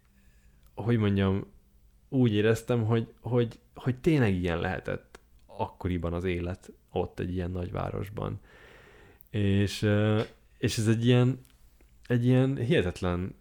hogy 0.74 0.98
mondjam, 0.98 1.46
úgy 2.08 2.32
éreztem, 2.32 2.84
hogy, 2.84 3.12
hogy, 3.20 3.58
hogy 3.74 3.96
tényleg 3.96 4.34
ilyen 4.34 4.60
lehetett 4.60 5.11
akkoriban 5.56 6.12
az 6.12 6.24
élet 6.24 6.72
ott 6.90 7.18
egy 7.18 7.34
ilyen 7.34 7.50
nagyvárosban. 7.50 8.40
És, 9.30 9.88
és 10.58 10.78
ez 10.78 10.88
egy 10.88 11.06
ilyen, 11.06 11.38
egy 12.06 12.24
ilyen 12.24 12.56
hihetetlen 12.56 13.34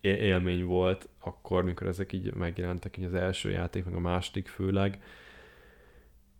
élmény 0.00 0.64
volt 0.64 1.08
akkor, 1.18 1.64
mikor 1.64 1.86
ezek 1.86 2.12
így 2.12 2.34
megjelentek, 2.34 2.96
így 2.96 3.04
az 3.04 3.14
első 3.14 3.50
játék, 3.50 3.84
meg 3.84 3.94
a 3.94 4.00
második 4.00 4.48
főleg. 4.48 5.02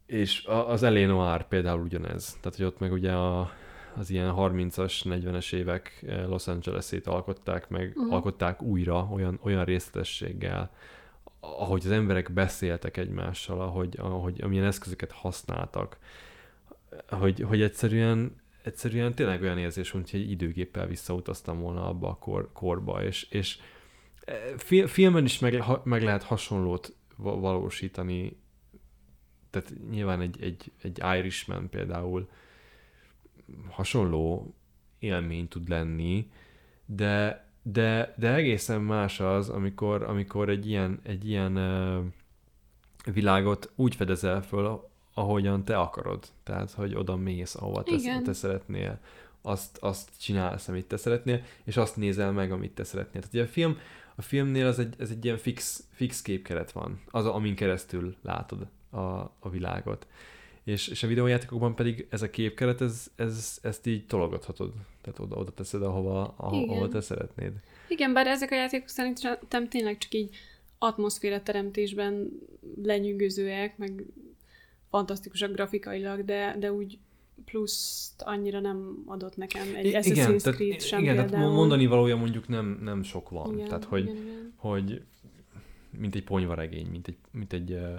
És 0.06 0.44
az 0.46 0.82
Elénoár 0.82 1.48
például 1.48 1.80
ugyanez. 1.80 2.36
Tehát, 2.40 2.56
hogy 2.56 2.66
ott 2.66 2.78
meg 2.78 2.92
ugye 2.92 3.12
a, 3.12 3.50
az 3.96 4.10
ilyen 4.10 4.34
30-as, 4.36 5.00
40-es 5.04 5.52
évek 5.52 6.04
Los 6.26 6.46
Angeles-ét 6.46 7.06
alkották 7.06 7.68
meg, 7.68 7.92
uh-huh. 7.96 8.12
alkották 8.12 8.62
újra 8.62 9.08
olyan, 9.12 9.38
olyan 9.42 9.64
részletességgel, 9.64 10.70
ahogy 11.40 11.82
az 11.84 11.90
emberek 11.90 12.32
beszéltek 12.32 12.96
egymással, 12.96 13.60
ahogy, 13.60 13.96
ahogy 13.98 14.40
amilyen 14.42 14.64
eszközöket 14.64 15.12
használtak, 15.12 15.98
hogy, 17.08 17.40
hogy 17.40 17.62
egyszerűen, 17.62 18.36
egyszerűen 18.62 19.14
tényleg 19.14 19.42
olyan 19.42 19.58
érzés, 19.58 19.90
hogy 19.90 20.10
egy 20.12 20.30
időgéppel 20.30 20.86
visszautaztam 20.86 21.60
volna 21.60 21.88
abba 21.88 22.08
a 22.08 22.14
kor, 22.14 22.52
korba, 22.52 23.02
és, 23.04 23.22
és 23.30 23.58
eh, 24.24 24.86
filmen 24.86 25.24
is 25.24 25.38
meg, 25.38 25.64
meg 25.84 26.02
lehet 26.02 26.22
hasonlót 26.22 26.96
valósítani, 27.16 28.40
tehát 29.50 29.72
nyilván 29.90 30.20
egy, 30.20 30.42
egy, 30.42 30.72
egy 30.82 31.00
Irishman 31.18 31.68
például 31.68 32.28
hasonló 33.68 34.54
élmény 34.98 35.48
tud 35.48 35.68
lenni, 35.68 36.30
de, 36.86 37.47
de, 37.62 38.14
de 38.18 38.34
egészen 38.34 38.80
más 38.80 39.20
az, 39.20 39.48
amikor, 39.48 40.02
amikor 40.02 40.48
egy 40.48 40.68
ilyen, 40.68 41.00
egy 41.02 41.28
ilyen 41.28 41.56
uh, 41.56 42.04
világot 43.12 43.72
úgy 43.74 43.94
fedezel 43.94 44.42
föl, 44.42 44.88
ahogyan 45.14 45.64
te 45.64 45.78
akarod. 45.78 46.24
Tehát, 46.42 46.70
hogy 46.70 46.94
oda 46.94 47.16
mész, 47.16 47.54
ahova 47.54 47.82
te, 47.82 48.20
te 48.24 48.32
szeretnél. 48.32 48.98
Azt, 49.42 49.78
azt 49.80 50.10
csinálsz, 50.20 50.68
amit 50.68 50.86
te 50.86 50.96
szeretnél, 50.96 51.42
és 51.64 51.76
azt 51.76 51.96
nézel 51.96 52.32
meg, 52.32 52.52
amit 52.52 52.74
te 52.74 52.84
szeretnél. 52.84 53.20
Tehát 53.20 53.34
ugye 53.34 53.42
a 53.42 53.46
film, 53.46 53.78
a 54.14 54.22
filmnél 54.22 54.66
az 54.66 54.78
egy, 54.78 54.94
ez 54.98 55.10
egy 55.10 55.24
ilyen 55.24 55.36
fix, 55.36 55.84
fix 55.90 56.22
képkeret 56.22 56.72
van, 56.72 57.00
az, 57.06 57.26
amin 57.26 57.54
keresztül 57.54 58.16
látod 58.22 58.66
a, 58.90 58.98
a 59.38 59.50
világot 59.50 60.06
és, 60.68 60.88
és 60.88 61.02
a 61.02 61.06
videójátékokban 61.06 61.74
pedig 61.74 62.06
ez 62.10 62.22
a 62.22 62.30
képkeret, 62.30 62.80
ez, 62.80 63.10
ez, 63.16 63.58
ezt 63.62 63.86
így 63.86 64.06
tologathatod. 64.06 64.72
Tehát 65.00 65.18
oda, 65.18 65.36
oda 65.36 65.50
teszed, 65.50 65.82
ahova, 65.82 66.34
ahova, 66.36 66.72
ahova 66.72 66.88
te 66.88 67.00
szeretnéd. 67.00 67.52
Igen, 67.88 68.12
bár 68.12 68.26
ezek 68.26 68.50
a 68.50 68.54
játékok 68.54 68.88
szerintem 68.88 69.68
tényleg 69.68 69.98
csak 69.98 70.14
így 70.14 70.36
atmoszféra 70.78 71.42
teremtésben 71.42 72.30
lenyűgözőek, 72.82 73.78
meg 73.78 74.04
fantasztikusak 74.90 75.52
grafikailag, 75.52 76.24
de, 76.24 76.56
de 76.58 76.72
úgy 76.72 76.98
pluszt 77.44 78.22
annyira 78.22 78.60
nem 78.60 79.02
adott 79.06 79.36
nekem 79.36 79.74
egy 79.74 79.84
igen, 79.84 80.02
Assassin's 80.02 80.54
Creed 80.54 80.80
sem 80.80 81.00
Igen, 81.00 81.14
például. 81.14 81.30
tehát 81.30 81.54
mondani 81.54 81.86
valója 81.86 82.16
mondjuk 82.16 82.48
nem, 82.48 82.78
nem 82.82 83.02
sok 83.02 83.30
van. 83.30 83.52
Igen, 83.52 83.68
tehát, 83.68 83.84
hogy, 83.84 84.02
igen, 84.02 84.16
igen. 84.16 84.52
hogy 84.56 85.02
mint 85.98 86.14
egy 86.14 86.24
ponyvaregény, 86.24 86.86
mint 86.86 87.08
egy, 87.08 87.16
mint 87.30 87.52
egy 87.52 87.70
uh, 87.70 87.98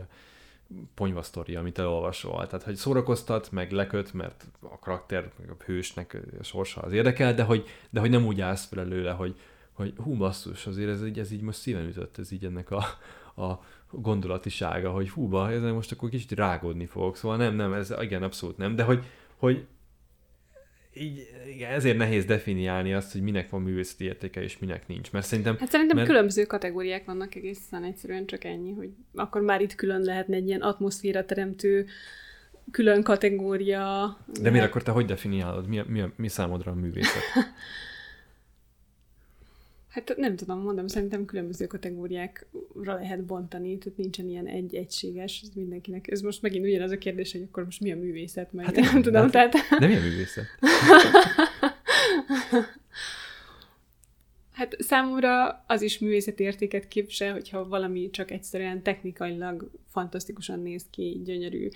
ponyva 0.93 1.21
sztori, 1.21 1.55
amit 1.55 1.79
elolvasol. 1.79 2.47
Tehát, 2.47 2.63
hogy 2.63 2.75
szórakoztat, 2.75 3.51
meg 3.51 3.71
leköt, 3.71 4.13
mert 4.13 4.45
a 4.59 4.79
karakter, 4.79 5.31
meg 5.39 5.49
a 5.49 5.63
hősnek 5.63 6.17
a 6.39 6.43
sorsa 6.43 6.81
az 6.81 6.93
érdekel, 6.93 7.33
de 7.33 7.43
hogy, 7.43 7.67
de 7.89 7.99
hogy 7.99 8.09
nem 8.09 8.25
úgy 8.25 8.41
állsz 8.41 8.65
fel 8.65 8.79
előle, 8.79 9.11
hogy, 9.11 9.35
hogy 9.73 9.93
hú, 9.97 10.15
basszus, 10.15 10.65
azért 10.65 10.89
ez 10.89 11.05
így, 11.05 11.19
ez 11.19 11.31
így 11.31 11.41
most 11.41 11.59
szíven 11.59 11.87
ütött, 11.87 12.17
ez 12.17 12.31
így 12.31 12.45
ennek 12.45 12.71
a, 12.71 12.83
a 13.43 13.59
gondolatisága, 13.91 14.91
hogy 14.91 15.09
hú, 15.09 15.27
ba, 15.27 15.51
ezen 15.51 15.73
most 15.73 15.91
akkor 15.91 16.09
kicsit 16.09 16.31
rágódni 16.31 16.85
fogok. 16.85 17.15
Szóval 17.15 17.37
nem, 17.37 17.55
nem, 17.55 17.73
ez 17.73 17.93
igen, 17.99 18.23
abszolút 18.23 18.57
nem, 18.57 18.75
de 18.75 18.83
hogy, 18.83 19.05
hogy 19.35 19.65
így, 20.93 21.27
igen, 21.53 21.71
ezért 21.71 21.97
nehéz 21.97 22.25
definiálni 22.25 22.93
azt, 22.93 23.11
hogy 23.11 23.21
minek 23.21 23.49
van 23.49 23.61
művészeti 23.61 24.03
értéke, 24.03 24.41
és 24.41 24.57
minek 24.57 24.87
nincs. 24.87 25.11
Mert 25.11 25.25
szerintem... 25.25 25.57
Hát 25.59 25.69
szerintem 25.69 25.95
mert... 25.95 26.07
különböző 26.07 26.45
kategóriák 26.45 27.05
vannak 27.05 27.35
egészen 27.35 27.83
egyszerűen 27.83 28.25
csak 28.25 28.43
ennyi, 28.43 28.71
hogy 28.71 28.89
akkor 29.13 29.41
már 29.41 29.61
itt 29.61 29.75
külön 29.75 30.01
lehetne 30.01 30.35
egy 30.35 30.47
ilyen 30.47 30.61
atmoszféra 30.61 31.25
teremtő 31.25 31.85
külön 32.71 33.03
kategória. 33.03 34.17
De 34.41 34.49
miért 34.49 34.65
akkor 34.65 34.83
te 34.83 34.91
hogy 34.91 35.05
definiálod? 35.05 35.67
Mi, 35.67 35.81
mi, 35.87 36.03
mi 36.15 36.27
számodra 36.27 36.71
a 36.71 36.75
művészet? 36.75 37.21
Hát 40.07 40.17
nem 40.17 40.35
tudom, 40.35 40.59
mondom, 40.59 40.87
szerintem 40.87 41.25
különböző 41.25 41.67
kategóriákra 41.67 42.93
lehet 42.93 43.23
bontani, 43.23 43.77
tehát 43.77 43.97
nincsen 43.97 44.29
ilyen 44.29 44.47
egy 44.47 44.75
egységes, 44.75 45.41
ez 45.41 45.49
mindenkinek. 45.55 46.11
Ez 46.11 46.21
most 46.21 46.41
megint 46.41 46.65
ugyanaz 46.65 46.91
a 46.91 46.97
kérdés, 46.97 47.31
hogy 47.31 47.41
akkor 47.41 47.63
most 47.63 47.81
mi 47.81 47.91
a 47.91 47.95
művészet, 47.95 48.53
meg 48.53 48.65
hát 48.65 48.75
nem 48.75 48.95
én, 48.95 49.01
tudom, 49.01 49.25
de, 49.25 49.31
tehát... 49.31 49.53
De 49.79 49.87
mi 49.87 49.95
a 49.95 49.99
művészet? 49.99 50.45
hát 54.51 54.75
számomra 54.79 55.63
az 55.67 55.81
is 55.81 55.99
művészeti 55.99 56.43
értéket 56.43 56.87
képsel, 56.87 57.33
hogyha 57.33 57.67
valami 57.67 58.09
csak 58.09 58.31
egyszerűen 58.31 58.83
technikailag 58.83 59.71
fantasztikusan 59.87 60.59
néz 60.59 60.85
ki, 60.91 61.21
gyönyörű, 61.23 61.67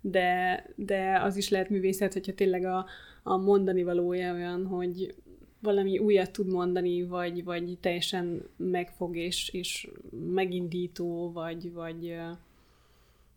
de, 0.00 0.64
de 0.76 1.20
az 1.22 1.36
is 1.36 1.48
lehet 1.48 1.70
művészet, 1.70 2.12
hogyha 2.12 2.34
tényleg 2.34 2.64
a, 2.64 2.86
a 3.22 3.36
mondani 3.36 3.82
valója 3.82 4.32
olyan, 4.32 4.66
hogy 4.66 5.14
valami 5.60 5.98
újat 5.98 6.30
tud 6.30 6.46
mondani, 6.46 7.02
vagy, 7.02 7.44
vagy 7.44 7.78
teljesen 7.80 8.42
megfog 8.56 9.16
és, 9.16 9.48
és 9.48 9.88
megindító, 10.32 11.32
vagy, 11.32 11.72
vagy 11.72 12.16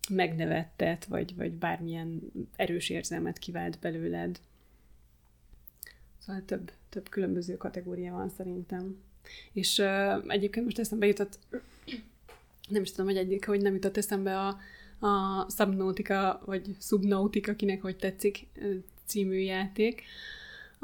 megnevettet, 0.08 1.04
vagy, 1.04 1.36
vagy 1.36 1.52
bármilyen 1.52 2.32
erős 2.56 2.88
érzelmet 2.88 3.38
kivált 3.38 3.78
belőled. 3.78 4.40
Szóval 6.18 6.42
több, 6.46 6.72
több 6.88 7.08
különböző 7.08 7.56
kategória 7.56 8.12
van 8.12 8.28
szerintem. 8.28 8.96
És 9.52 9.78
uh, 9.78 10.32
egyébként 10.32 10.64
most 10.64 10.78
eszembe 10.78 11.06
jutott, 11.06 11.38
nem 12.68 12.82
is 12.82 12.90
tudom, 12.90 13.06
hogy 13.06 13.16
egyik, 13.16 13.46
hogy 13.46 13.60
nem 13.62 13.74
jutott 13.74 13.96
eszembe 13.96 14.38
a, 14.38 14.58
a 15.06 15.46
Subnautica, 15.50 16.42
vagy 16.44 16.76
Subnautica, 16.80 17.54
kinek 17.54 17.82
hogy 17.82 17.96
tetszik, 17.96 18.46
című 19.04 19.38
játék, 19.38 20.02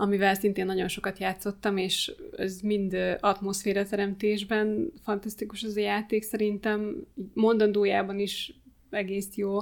amivel 0.00 0.34
szintén 0.34 0.66
nagyon 0.66 0.88
sokat 0.88 1.18
játszottam, 1.18 1.76
és 1.76 2.12
ez 2.36 2.60
mind 2.60 2.96
atmoszféra 3.20 3.86
teremtésben 3.86 4.92
fantasztikus 5.02 5.62
az 5.62 5.76
a 5.76 5.80
játék, 5.80 6.22
szerintem 6.22 7.06
mondandójában 7.34 8.18
is 8.18 8.54
egész 8.90 9.36
jó, 9.36 9.58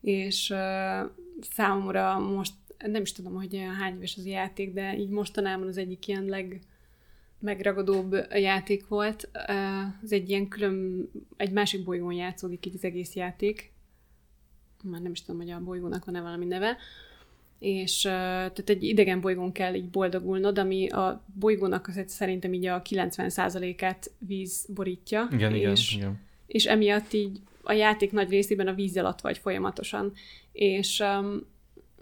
és 0.00 0.50
uh, 0.50 1.10
számomra 1.40 2.18
most 2.18 2.52
nem 2.78 3.02
is 3.02 3.12
tudom, 3.12 3.34
hogy 3.34 3.64
hány 3.80 3.94
éves 3.94 4.16
az 4.16 4.24
a 4.24 4.28
játék, 4.28 4.72
de 4.72 4.96
így 4.96 5.08
mostanában 5.08 5.68
az 5.68 5.76
egyik 5.76 6.06
ilyen 6.06 6.24
leg 6.24 6.60
megragadóbb 7.38 8.16
játék 8.30 8.88
volt. 8.88 9.30
Ez 10.02 10.12
egy 10.12 10.28
ilyen 10.28 10.48
külön, 10.48 11.08
egy 11.36 11.52
másik 11.52 11.84
bolygón 11.84 12.12
játszódik 12.12 12.66
így 12.66 12.74
az 12.74 12.84
egész 12.84 13.14
játék. 13.14 13.72
Már 14.82 15.00
nem 15.00 15.12
is 15.12 15.22
tudom, 15.22 15.40
hogy 15.40 15.50
a 15.50 15.60
bolygónak 15.60 16.04
van-e 16.04 16.20
valami 16.20 16.44
neve 16.44 16.76
és 17.62 18.00
tehát 18.00 18.68
egy 18.70 18.82
idegen 18.82 19.20
bolygón 19.20 19.52
kell 19.52 19.74
így 19.74 19.88
boldogulnod, 19.88 20.58
ami 20.58 20.88
a 20.88 21.24
bolygónak 21.38 21.88
az 21.88 22.04
szerintem 22.06 22.52
így 22.52 22.66
a 22.66 22.82
90%-át 22.82 24.10
víz 24.18 24.66
borítja. 24.74 25.28
Igen, 25.32 25.54
és, 25.54 25.92
igen, 25.92 26.02
igen. 26.02 26.20
És 26.46 26.64
emiatt 26.64 27.12
így 27.12 27.40
a 27.62 27.72
játék 27.72 28.12
nagy 28.12 28.30
részében 28.30 28.66
a 28.66 28.74
víz 28.74 28.96
alatt 28.96 29.20
vagy 29.20 29.38
folyamatosan. 29.38 30.12
És 30.52 31.00
um, 31.00 31.46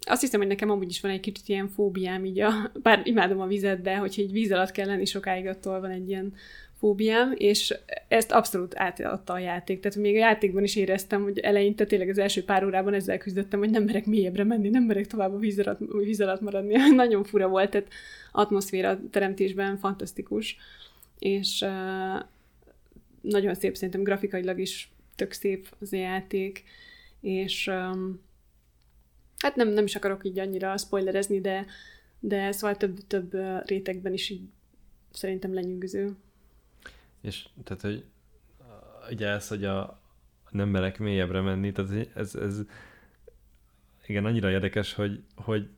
azt 0.00 0.20
hiszem, 0.20 0.40
hogy 0.40 0.48
nekem 0.48 0.70
amúgy 0.70 0.90
is 0.90 1.00
van 1.00 1.10
egy 1.10 1.20
kicsit 1.20 1.48
ilyen 1.48 1.68
fóbiám, 1.68 2.24
így 2.24 2.40
a, 2.40 2.52
bár 2.82 3.00
imádom 3.04 3.40
a 3.40 3.46
vizet, 3.46 3.82
de 3.82 3.96
hogyha 3.96 4.22
egy 4.22 4.32
víz 4.32 4.52
alatt 4.52 4.70
kell 4.70 4.86
lenni 4.86 5.04
sokáig, 5.04 5.46
attól 5.46 5.80
van 5.80 5.90
egy 5.90 6.08
ilyen 6.08 6.34
fóbiám, 6.80 7.32
és 7.36 7.74
ezt 8.08 8.32
abszolút 8.32 8.74
átadta 8.76 9.32
a 9.32 9.38
játék. 9.38 9.80
Tehát 9.80 9.98
még 9.98 10.14
a 10.14 10.18
játékban 10.18 10.62
is 10.62 10.76
éreztem, 10.76 11.22
hogy 11.22 11.38
eleinte 11.38 11.86
tényleg 11.86 12.08
az 12.08 12.18
első 12.18 12.44
pár 12.44 12.64
órában 12.64 12.94
ezzel 12.94 13.18
küzdöttem, 13.18 13.58
hogy 13.58 13.70
nem 13.70 13.82
merek 13.82 14.06
mélyebbre 14.06 14.44
menni, 14.44 14.68
nem 14.68 14.82
merek 14.82 15.06
tovább 15.06 15.32
a 15.32 15.38
víz 15.38 15.58
alatt, 15.58 15.78
víz 16.04 16.20
alatt 16.20 16.40
maradni. 16.40 16.74
Nagyon 16.94 17.24
fura 17.24 17.48
volt, 17.48 17.70
tehát 17.70 17.88
atmoszféra 18.32 19.00
teremtésben 19.10 19.78
fantasztikus, 19.78 20.56
és 21.18 21.60
uh, 21.60 22.22
nagyon 23.20 23.54
szép 23.54 23.74
szerintem 23.74 24.02
grafikailag 24.02 24.58
is 24.60 24.92
tök 25.16 25.32
szép 25.32 25.68
az 25.80 25.92
a 25.92 25.96
játék, 25.96 26.64
és 27.20 27.66
um, 27.66 28.20
hát 29.38 29.56
nem, 29.56 29.68
nem 29.68 29.84
is 29.84 29.96
akarok 29.96 30.24
így 30.24 30.38
annyira 30.38 30.76
spoilerezni, 30.76 31.40
de, 31.40 31.66
de 32.20 32.52
szóval 32.52 32.76
több, 32.76 33.06
több 33.06 33.36
rétegben 33.64 34.12
is 34.12 34.30
így 34.30 34.42
szerintem 35.12 35.54
lenyűgöző. 35.54 36.16
És 37.20 37.46
tehát, 37.64 37.82
hogy 37.82 38.04
ugye 39.10 39.28
ez, 39.28 39.48
hogy 39.48 39.64
a 39.64 40.00
nem 40.50 40.68
merek 40.68 40.98
mélyebbre 40.98 41.40
menni, 41.40 41.72
tehát 41.72 42.08
ez, 42.14 42.34
ez 42.34 42.60
igen, 44.06 44.24
annyira 44.24 44.50
érdekes, 44.50 44.94
hogy, 44.94 45.22
hogy 45.36 45.68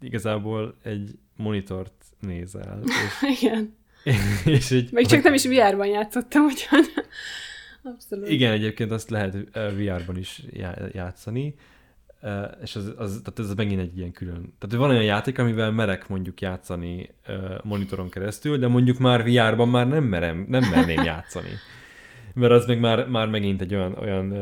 igazából 0.00 0.74
egy 0.82 1.18
monitort 1.36 2.04
nézel. 2.20 2.82
És, 2.84 3.28
igen. 3.40 3.76
És 4.56 4.70
így, 4.70 4.92
Még 4.92 5.06
csak 5.06 5.22
nem 5.22 5.34
is 5.34 5.46
VR-ban 5.46 5.86
játszottam, 5.86 6.44
úgyhogy 6.44 6.84
abszolút. 7.82 8.28
Igen, 8.28 8.52
egyébként 8.52 8.90
azt 8.90 9.10
lehet 9.10 9.34
VR-ban 9.52 10.16
is 10.16 10.42
játszani, 10.92 11.54
és 12.62 12.76
az, 12.76 12.94
az, 12.96 13.20
tehát 13.24 13.50
ez 13.50 13.54
megint 13.54 13.80
egy 13.80 13.98
ilyen 13.98 14.12
külön. 14.12 14.52
Tehát 14.58 14.76
van 14.76 14.90
olyan 14.90 15.04
játék, 15.04 15.38
amivel 15.38 15.70
merek 15.70 16.08
mondjuk 16.08 16.40
játszani 16.40 17.10
monitoron 17.62 18.08
keresztül, 18.08 18.58
de 18.58 18.68
mondjuk 18.68 18.98
már 18.98 19.24
VR-ban 19.24 19.68
már 19.68 19.88
nem 19.88 20.04
merem, 20.04 20.46
nem 20.48 20.62
merném 20.70 21.04
játszani. 21.04 21.50
Mert 22.34 22.52
az 22.52 22.66
meg 22.66 22.80
már, 22.80 23.08
már 23.08 23.28
megint 23.28 23.60
egy 23.60 23.74
olyan, 23.74 23.94
olyan 23.98 24.34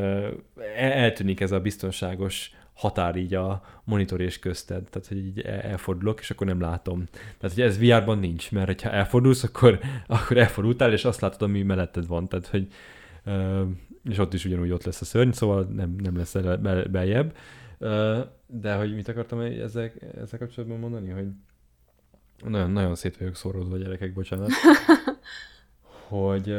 eltűnik 0.77 1.41
ez 1.41 1.53
a 1.53 1.61
biztonságos 1.61 2.51
határ 2.75 3.17
így 3.17 3.35
a 3.35 3.63
monitor 3.85 4.21
és 4.21 4.39
közted, 4.39 4.85
tehát 4.91 5.09
hogy 5.09 5.17
így 5.17 5.41
elfordulok, 5.41 6.21
és 6.21 6.31
akkor 6.31 6.47
nem 6.47 6.61
látom. 6.61 7.05
Tehát 7.39 7.55
hogy 7.57 7.65
ez 7.65 7.79
VR-ban 7.79 8.19
nincs, 8.19 8.53
mert 8.53 8.81
ha 8.81 8.91
elfordulsz, 8.91 9.45
akkor, 9.45 9.79
akkor 10.07 10.37
elfordultál, 10.37 10.93
és 10.93 11.05
azt 11.05 11.21
látod, 11.21 11.43
ami 11.43 11.63
melletted 11.63 12.07
van. 12.07 12.29
Tehát, 12.29 12.47
hogy 12.47 12.69
és 14.11 14.19
ott 14.19 14.35
is 14.35 14.45
ugyanúgy 14.45 14.71
ott 14.71 14.85
lesz 14.85 15.01
a 15.01 15.05
szörny, 15.05 15.31
szóval 15.31 15.63
nem, 15.75 15.97
nem 16.03 16.17
lesz 16.17 16.37
beljebb. 16.91 17.37
De 18.47 18.75
hogy 18.75 18.95
mit 18.95 19.09
akartam 19.09 19.41
ezzel, 19.41 19.91
ezzel 20.21 20.39
kapcsolatban 20.39 20.79
mondani, 20.79 21.11
hogy 21.11 21.27
nagyon, 22.45 22.71
nagyon 22.71 22.95
szét 22.95 23.17
vagyok 23.17 23.35
szóródva 23.35 23.77
gyerekek, 23.77 24.13
bocsánat. 24.13 24.51
hogy, 26.09 26.57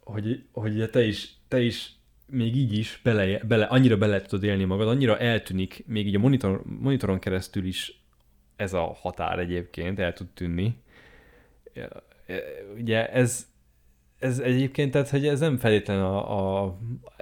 hogy, 0.00 0.44
hogy 0.52 0.90
te 0.90 1.04
is, 1.04 1.34
te 1.48 1.60
is 1.60 1.92
még 2.26 2.56
így 2.56 2.72
is 2.72 3.00
bele, 3.04 3.38
bele, 3.44 3.64
annyira 3.64 3.96
bele 3.96 4.22
tudod 4.22 4.44
élni 4.44 4.64
magad, 4.64 4.88
annyira 4.88 5.18
eltűnik, 5.18 5.84
még 5.86 6.06
így 6.06 6.14
a 6.14 6.18
monitor, 6.18 6.62
monitoron 6.64 7.18
keresztül 7.18 7.64
is 7.64 8.02
ez 8.56 8.72
a 8.72 8.92
határ 9.00 9.38
egyébként 9.38 9.98
el 9.98 10.12
tud 10.12 10.26
tűnni. 10.26 10.82
Ugye 12.76 13.10
ez, 13.10 13.46
ez 14.18 14.38
egyébként, 14.38 14.90
tehát 14.90 15.08
hogy 15.08 15.26
ez 15.26 15.40
nem 15.40 15.56
feltétlen 15.56 16.00
a, 16.00 16.38
a, 16.38 16.78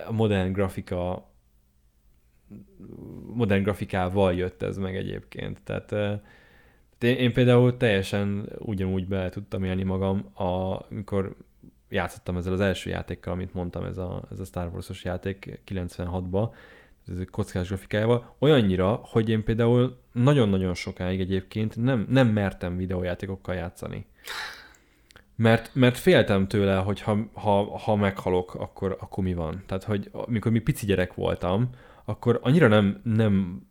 a 0.06 0.12
modern 0.12 0.52
grafika 0.52 1.30
modern 3.34 3.62
grafikával 3.62 4.34
jött 4.34 4.62
ez 4.62 4.76
meg 4.76 4.96
egyébként. 4.96 5.62
Tehát 5.64 6.20
én, 6.98 7.16
én 7.16 7.32
például 7.32 7.76
teljesen 7.76 8.48
ugyanúgy 8.58 9.06
be 9.06 9.28
tudtam 9.28 9.64
élni 9.64 9.82
magam, 9.82 10.30
amikor 10.34 11.36
játszottam 11.88 12.36
ezzel 12.36 12.52
az 12.52 12.60
első 12.60 12.90
játékkal, 12.90 13.32
amit 13.32 13.54
mondtam, 13.54 13.84
ez 13.84 13.98
a, 13.98 14.22
ez 14.30 14.40
a 14.40 14.44
Star 14.44 14.70
Wars-os 14.72 15.04
játék 15.04 15.60
96-ba, 15.66 16.50
ez 17.08 17.18
egy 17.18 17.30
kockás 17.30 17.68
grafikájával, 17.68 18.34
olyannyira, 18.38 19.00
hogy 19.02 19.28
én 19.28 19.44
például 19.44 19.98
nagyon-nagyon 20.12 20.74
sokáig 20.74 21.20
egyébként 21.20 21.76
nem, 21.76 22.06
nem 22.08 22.28
mertem 22.28 22.76
videójátékokkal 22.76 23.54
játszani. 23.54 24.06
Mert, 25.36 25.70
mert 25.74 25.96
féltem 25.96 26.48
tőle, 26.48 26.76
hogy 26.76 27.00
ha, 27.00 27.16
ha, 27.32 27.78
ha 27.78 27.96
meghalok, 27.96 28.54
akkor, 28.54 28.96
akkor 29.00 29.24
mi 29.24 29.34
van. 29.34 29.62
Tehát, 29.66 29.84
hogy 29.84 30.10
amikor 30.12 30.52
mi 30.52 30.58
pici 30.58 30.86
gyerek 30.86 31.14
voltam, 31.14 31.70
akkor 32.08 32.38
annyira 32.42 32.68
nem, 32.68 33.00
nem 33.02 33.62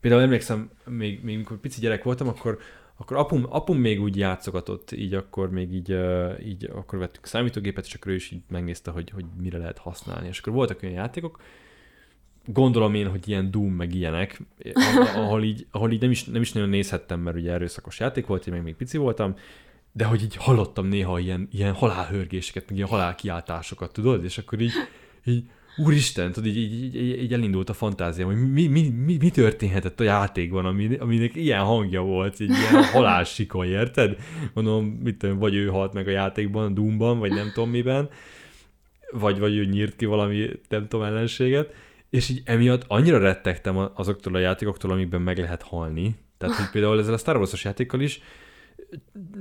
például 0.00 0.22
emlékszem, 0.22 0.70
még, 0.86 1.22
még 1.22 1.34
amikor 1.34 1.56
pici 1.56 1.80
gyerek 1.80 2.04
voltam, 2.04 2.28
akkor, 2.28 2.58
akkor 2.96 3.16
apum, 3.16 3.46
apum 3.48 3.78
még 3.78 4.00
úgy 4.00 4.16
játszogatott, 4.16 4.92
így 4.92 5.14
akkor 5.14 5.50
még 5.50 5.72
így, 5.72 5.96
így 6.46 6.70
akkor 6.74 6.98
vettük 6.98 7.26
számítógépet, 7.26 7.86
és 7.86 7.94
akkor 7.94 8.12
ő 8.12 8.14
is 8.14 8.30
így 8.30 8.42
megnézte, 8.48 8.90
hogy, 8.90 9.10
hogy 9.10 9.24
mire 9.40 9.58
lehet 9.58 9.78
használni. 9.78 10.28
És 10.28 10.38
akkor 10.38 10.52
voltak 10.52 10.82
olyan 10.82 10.94
játékok, 10.94 11.40
gondolom 12.44 12.94
én, 12.94 13.08
hogy 13.08 13.28
ilyen 13.28 13.50
Doom 13.50 13.72
meg 13.72 13.94
ilyenek, 13.94 14.40
ahol 15.14 15.42
így, 15.42 15.66
ahol 15.70 15.92
így 15.92 16.00
nem, 16.00 16.10
is, 16.10 16.24
nem 16.24 16.40
is 16.40 16.52
nagyon 16.52 16.68
nézhettem, 16.68 17.20
mert 17.20 17.36
ugye 17.36 17.52
erőszakos 17.52 18.00
játék 18.00 18.26
volt, 18.26 18.46
én 18.46 18.54
még, 18.54 18.62
még 18.62 18.74
pici 18.74 18.96
voltam, 18.96 19.34
de 19.92 20.04
hogy 20.04 20.22
így 20.22 20.36
hallottam 20.36 20.86
néha 20.86 21.18
ilyen, 21.18 21.48
ilyen 21.50 21.74
halálhörgéseket, 21.74 22.68
meg 22.68 22.76
ilyen 22.76 22.88
halálkiáltásokat, 22.88 23.92
tudod? 23.92 24.24
És 24.24 24.38
akkor 24.38 24.60
így, 24.60 24.72
így 25.24 25.44
úristen, 25.78 26.32
tudod, 26.32 26.48
így, 26.48 26.56
így, 26.56 26.94
így, 26.96 27.22
így 27.22 27.32
elindult 27.32 27.68
a 27.68 27.72
fantázia, 27.72 28.26
hogy 28.26 28.50
mi, 28.50 28.66
mi, 28.66 28.88
mi, 28.88 29.16
mi 29.20 29.30
történhetett 29.30 30.00
a 30.00 30.04
játékban, 30.04 30.66
ami, 30.66 30.96
aminek 30.96 31.36
ilyen 31.36 31.64
hangja 31.64 32.00
volt, 32.00 32.40
így 32.40 32.50
ilyen 32.50 32.84
halálsikon, 32.92 33.66
érted? 33.66 34.16
Mondom, 34.52 34.84
mit 34.84 35.16
tudom, 35.16 35.38
vagy 35.38 35.54
ő 35.54 35.66
halt 35.66 35.92
meg 35.92 36.06
a 36.06 36.10
játékban, 36.10 36.64
a 36.64 36.68
Doomban, 36.68 37.18
vagy 37.18 37.30
nem 37.30 37.50
tudom 37.54 37.70
miben, 37.70 38.08
vagy, 39.10 39.38
vagy 39.38 39.56
ő 39.56 39.64
nyírt 39.64 39.96
ki 39.96 40.04
valami, 40.04 40.48
nem 40.68 40.88
tudom, 40.88 41.06
ellenséget, 41.06 41.74
és 42.10 42.28
így 42.28 42.42
emiatt 42.44 42.84
annyira 42.86 43.18
rettegtem 43.18 43.90
azoktól 43.94 44.34
a 44.34 44.38
játékoktól, 44.38 44.90
amikben 44.90 45.20
meg 45.20 45.38
lehet 45.38 45.62
halni. 45.62 46.14
Tehát, 46.38 46.56
hogy 46.56 46.70
például 46.70 46.98
ezzel 46.98 47.14
a 47.14 47.18
Star 47.18 47.36
Wars-os 47.36 47.64
játékkal 47.64 48.00
is 48.00 48.20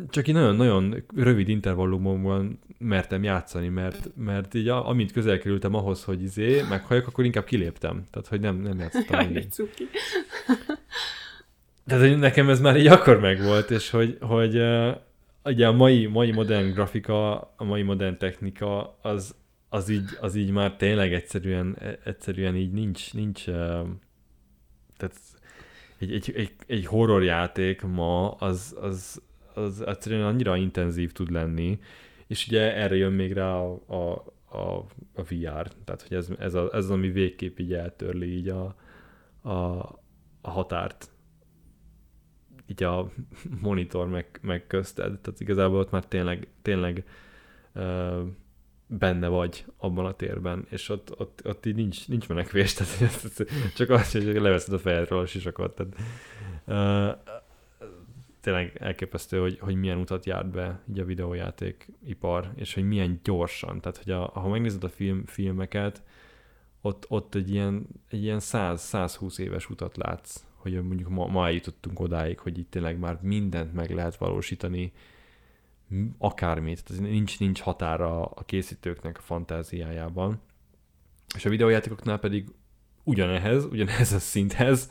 csak 0.10 0.28
így 0.28 0.34
nagyon-nagyon 0.34 1.04
rövid 1.16 1.50
intervallumokban 1.50 2.60
mertem 2.78 3.24
játszani, 3.24 3.68
mert, 3.68 4.10
mert 4.16 4.54
így 4.54 4.68
amint 4.68 5.12
közel 5.12 5.40
kerültem 5.40 5.74
ahhoz, 5.74 6.04
hogy 6.04 6.24
izé, 6.24 6.62
meghalljak, 6.70 7.08
akkor 7.08 7.26
inkább 7.26 7.44
kiléptem. 7.44 8.04
Tehát, 8.12 8.28
hogy 8.28 8.40
nem, 8.40 8.56
nem 8.56 8.80
játszottam 8.80 9.32
Jaj, 9.32 9.46
cuki. 9.50 9.84
Tehát, 11.86 12.20
nekem 12.20 12.50
ez 12.50 12.60
már 12.60 12.78
így 12.78 12.88
akkor 12.88 13.20
megvolt, 13.20 13.72
és 13.72 13.90
hogy, 13.90 14.18
hogy 14.22 14.58
uh, 14.58 14.96
ugye 15.44 15.68
a 15.68 15.72
mai, 15.72 16.06
mai 16.06 16.32
modern 16.32 16.72
grafika, 16.72 17.40
a 17.40 17.64
mai 17.64 17.82
modern 17.82 18.18
technika, 18.18 18.98
az, 19.02 19.36
az, 19.70 19.90
így, 19.90 20.10
az 20.22 20.36
így 20.36 20.52
már 20.52 20.76
tényleg 20.76 21.14
egyszerűen, 21.14 21.78
egyszerűen 22.04 22.56
így 22.56 22.72
nincs, 22.72 23.14
nincs 23.14 23.48
uh, 23.48 23.54
tehát 24.98 25.16
egy, 25.98 26.12
egy, 26.12 26.34
egy, 26.36 26.52
egy 26.68 26.86
horror 26.86 27.24
játék 27.24 27.82
ma 27.82 28.32
az, 28.32 28.76
az, 28.82 29.22
az 29.58 29.86
egyszerűen 29.86 30.26
annyira 30.26 30.56
intenzív 30.56 31.12
tud 31.12 31.32
lenni, 31.32 31.80
és 32.28 32.48
ugye 32.48 32.76
erre 32.76 32.96
jön 32.96 33.12
még 33.12 33.34
rá 33.34 33.56
a, 33.56 33.82
a, 33.88 34.26
a, 34.58 34.86
a 35.14 35.22
VR, 35.22 35.72
tehát 35.84 36.06
hogy 36.08 36.18
ez, 36.18 36.30
ez, 36.40 36.54
a, 36.54 36.70
ez 36.74 36.90
ami 36.90 37.10
végképp 37.12 37.60
így 37.60 37.74
eltörli 37.74 38.36
így 38.36 38.50
a, 38.50 38.76
a, 39.42 39.52
a 40.42 40.50
határt 40.50 41.10
így 42.68 42.84
a 42.84 43.12
monitor 43.62 44.08
meg, 44.08 44.40
meg 44.42 44.68
közted, 44.68 45.20
tehát 45.20 45.40
igazából 45.40 45.80
ott 45.80 45.92
már 45.92 46.06
tényleg, 46.06 46.48
tényleg 46.62 47.04
uh, 47.76 48.22
benne 48.88 49.28
vagy 49.28 49.66
abban 49.78 50.06
a 50.06 50.14
térben, 50.14 50.66
és 50.70 50.90
ott, 50.90 51.20
ott, 51.20 51.42
ott 51.44 51.66
így 51.66 51.76
nincs, 51.76 52.08
nincs 52.08 52.28
menekvés, 52.28 52.74
tehát 52.74 53.22
csak 53.78 53.90
az, 53.90 54.12
hogy 54.12 54.24
leveszed 54.24 54.74
a 54.74 54.80
fejedről 54.80 55.20
a 55.20 55.26
sisakot. 55.26 55.76
Tehát, 55.76 55.96
uh, 56.66 57.36
tényleg 58.48 58.78
elképesztő, 58.80 59.40
hogy, 59.40 59.60
hogy 59.60 59.76
milyen 59.76 59.98
utat 59.98 60.26
járt 60.26 60.50
be 60.52 60.80
így 60.90 61.00
a 61.00 61.06
videójáték 61.06 61.88
ipar, 62.06 62.52
és 62.56 62.74
hogy 62.74 62.88
milyen 62.88 63.20
gyorsan. 63.24 63.82
Tehát, 63.82 63.98
hogy 63.98 64.12
a, 64.12 64.26
ha 64.26 64.48
megnézed 64.48 64.84
a 64.84 64.90
film, 64.90 65.26
filmeket, 65.26 66.04
ott, 66.82 67.06
ott 67.08 67.36
egy 67.36 67.52
ilyen, 67.52 67.88
egy 68.10 68.24
ilyen 68.24 68.40
100-120 68.42 69.40
éves 69.40 69.70
utat 69.70 69.98
látsz, 69.98 70.44
hogy 70.56 70.84
mondjuk 70.84 71.10
ma, 71.10 71.26
ma 71.26 71.46
eljutottunk 71.46 72.00
odáig, 72.00 72.40
hogy 72.40 72.58
itt 72.58 72.72
tényleg 72.72 73.00
már 73.00 73.20
mindent 73.22 73.74
meg 73.74 73.92
lehet 73.92 74.16
valósítani, 74.16 74.92
akármit. 76.18 76.84
Tehát 76.84 77.04
nincs, 77.04 77.40
nincs 77.40 77.62
határa 77.62 78.26
a 78.26 78.44
készítőknek 78.44 79.18
a 79.18 79.22
fantáziájában. 79.22 80.42
És 81.36 81.46
a 81.46 81.50
videójátékoknál 81.50 82.20
pedig 82.20 82.46
ugyanehhez, 83.04 83.66
ugyanehhez 83.66 84.14
a 84.14 84.20
szinthez 84.20 84.90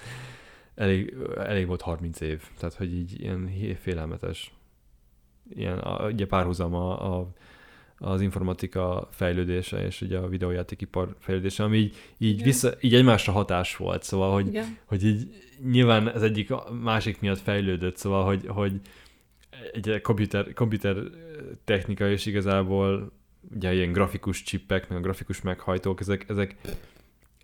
elég, 0.76 1.16
elég 1.36 1.66
volt 1.66 1.82
30 1.82 2.20
év, 2.20 2.42
tehát 2.58 2.74
hogy 2.74 2.94
így 2.94 3.20
ilyen 3.20 3.50
félelmetes. 3.80 4.54
Ilyen, 5.54 5.78
a, 5.78 6.08
ugye 6.08 6.26
párhuzama 6.26 6.98
a, 6.98 7.28
az 7.98 8.20
informatika 8.20 9.08
fejlődése 9.10 9.86
és 9.86 10.00
ugye 10.00 10.18
a 10.18 10.28
videójátékipar 10.28 11.16
fejlődése, 11.18 11.62
ami 11.62 11.76
így, 11.76 11.96
így, 12.18 12.42
vissza, 12.42 12.72
így 12.80 12.94
egymásra 12.94 13.32
hatás 13.32 13.76
volt, 13.76 14.02
szóval, 14.02 14.32
hogy, 14.32 14.46
Igen. 14.46 14.78
hogy 14.84 15.04
így 15.04 15.28
nyilván 15.70 16.12
ez 16.12 16.22
egyik 16.22 16.52
másik 16.82 17.20
miatt 17.20 17.38
fejlődött, 17.38 17.96
szóval, 17.96 18.24
hogy, 18.24 18.46
hogy 18.46 18.80
egy 19.72 20.00
komputer, 20.00 20.52
komputer 20.52 20.96
technika 21.64 22.08
és 22.08 22.26
igazából 22.26 23.12
ugye 23.54 23.74
ilyen 23.74 23.92
grafikus 23.92 24.42
csippek, 24.42 24.88
meg 24.88 24.98
a 24.98 25.00
grafikus 25.00 25.40
meghajtók, 25.40 26.00
ezek, 26.00 26.24
ezek, 26.28 26.56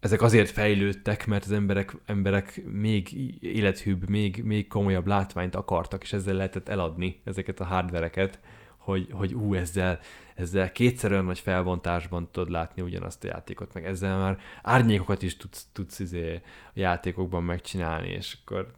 ezek 0.02 0.22
azért 0.22 0.50
fejlődtek, 0.50 1.26
mert 1.26 1.44
az 1.44 1.52
emberek, 1.52 1.96
emberek 2.06 2.62
még 2.64 3.08
élethűbb, 3.40 4.08
még, 4.08 4.42
még 4.44 4.66
komolyabb 4.66 5.06
látványt 5.06 5.54
akartak, 5.54 6.02
és 6.02 6.12
ezzel 6.12 6.34
lehetett 6.34 6.68
eladni 6.68 7.20
ezeket 7.24 7.60
a 7.60 7.64
hardvereket, 7.64 8.38
hogy, 8.76 9.08
hogy 9.12 9.34
ú, 9.34 9.54
ezzel, 9.54 9.98
ezzel 10.34 10.72
kétszer 10.72 11.12
olyan 11.12 11.24
nagy 11.24 11.38
felbontásban 11.38 12.28
tudod 12.30 12.50
látni 12.50 12.82
ugyanazt 12.82 13.24
a 13.24 13.26
játékot, 13.26 13.74
meg 13.74 13.86
ezzel 13.86 14.18
már 14.18 14.38
árnyékokat 14.62 15.22
is 15.22 15.36
tudsz, 15.36 15.66
tudsz 15.72 15.98
izé 15.98 16.34
a 16.34 16.40
játékokban 16.74 17.42
megcsinálni, 17.42 18.08
és 18.08 18.36
akkor 18.42 18.72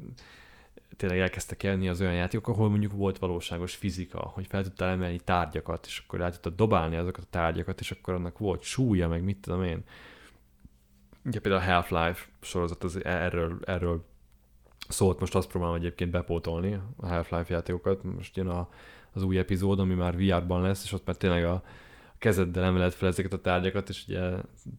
tényleg 0.96 1.18
elkezdtek 1.18 1.62
elni 1.62 1.88
az 1.88 2.00
olyan 2.00 2.14
játékok, 2.14 2.48
ahol 2.48 2.68
mondjuk 2.68 2.92
volt 2.92 3.18
valóságos 3.18 3.74
fizika, 3.74 4.18
hogy 4.18 4.46
fel 4.46 4.62
tudtál 4.62 4.88
emelni 4.88 5.20
tárgyakat, 5.20 5.86
és 5.86 6.02
akkor 6.04 6.20
el 6.20 6.30
tudtad 6.30 6.54
dobálni 6.54 6.96
azokat 6.96 7.24
a 7.24 7.30
tárgyakat, 7.30 7.80
és 7.80 7.90
akkor 7.90 8.14
annak 8.14 8.38
volt 8.38 8.62
súlya, 8.62 9.08
meg 9.08 9.22
mit 9.22 9.38
tudom 9.38 9.62
én. 9.62 9.84
Ugye 11.24 11.40
például 11.40 11.62
a 11.62 11.72
Half-Life 11.72 12.26
sorozat 12.40 12.84
az 12.84 13.04
erről, 13.04 13.58
erről 13.64 14.04
szólt, 14.88 15.20
most 15.20 15.34
azt 15.34 15.48
próbálom 15.48 15.74
egyébként 15.74 16.10
bepótolni 16.10 16.80
a 16.96 17.06
Half-Life 17.06 17.54
játékokat, 17.54 18.02
most 18.02 18.36
jön 18.36 18.48
a, 18.48 18.68
az 19.12 19.22
új 19.22 19.38
epizód, 19.38 19.78
ami 19.78 19.94
már 19.94 20.16
VR-ban 20.16 20.62
lesz, 20.62 20.84
és 20.84 20.92
ott 20.92 21.06
már 21.06 21.16
tényleg 21.16 21.44
a 21.44 21.62
kezeddel 22.18 22.64
emeled 22.64 22.92
fel 22.92 23.08
ezeket 23.08 23.32
a 23.32 23.40
tárgyakat, 23.40 23.88
és 23.88 24.04
ugye 24.08 24.30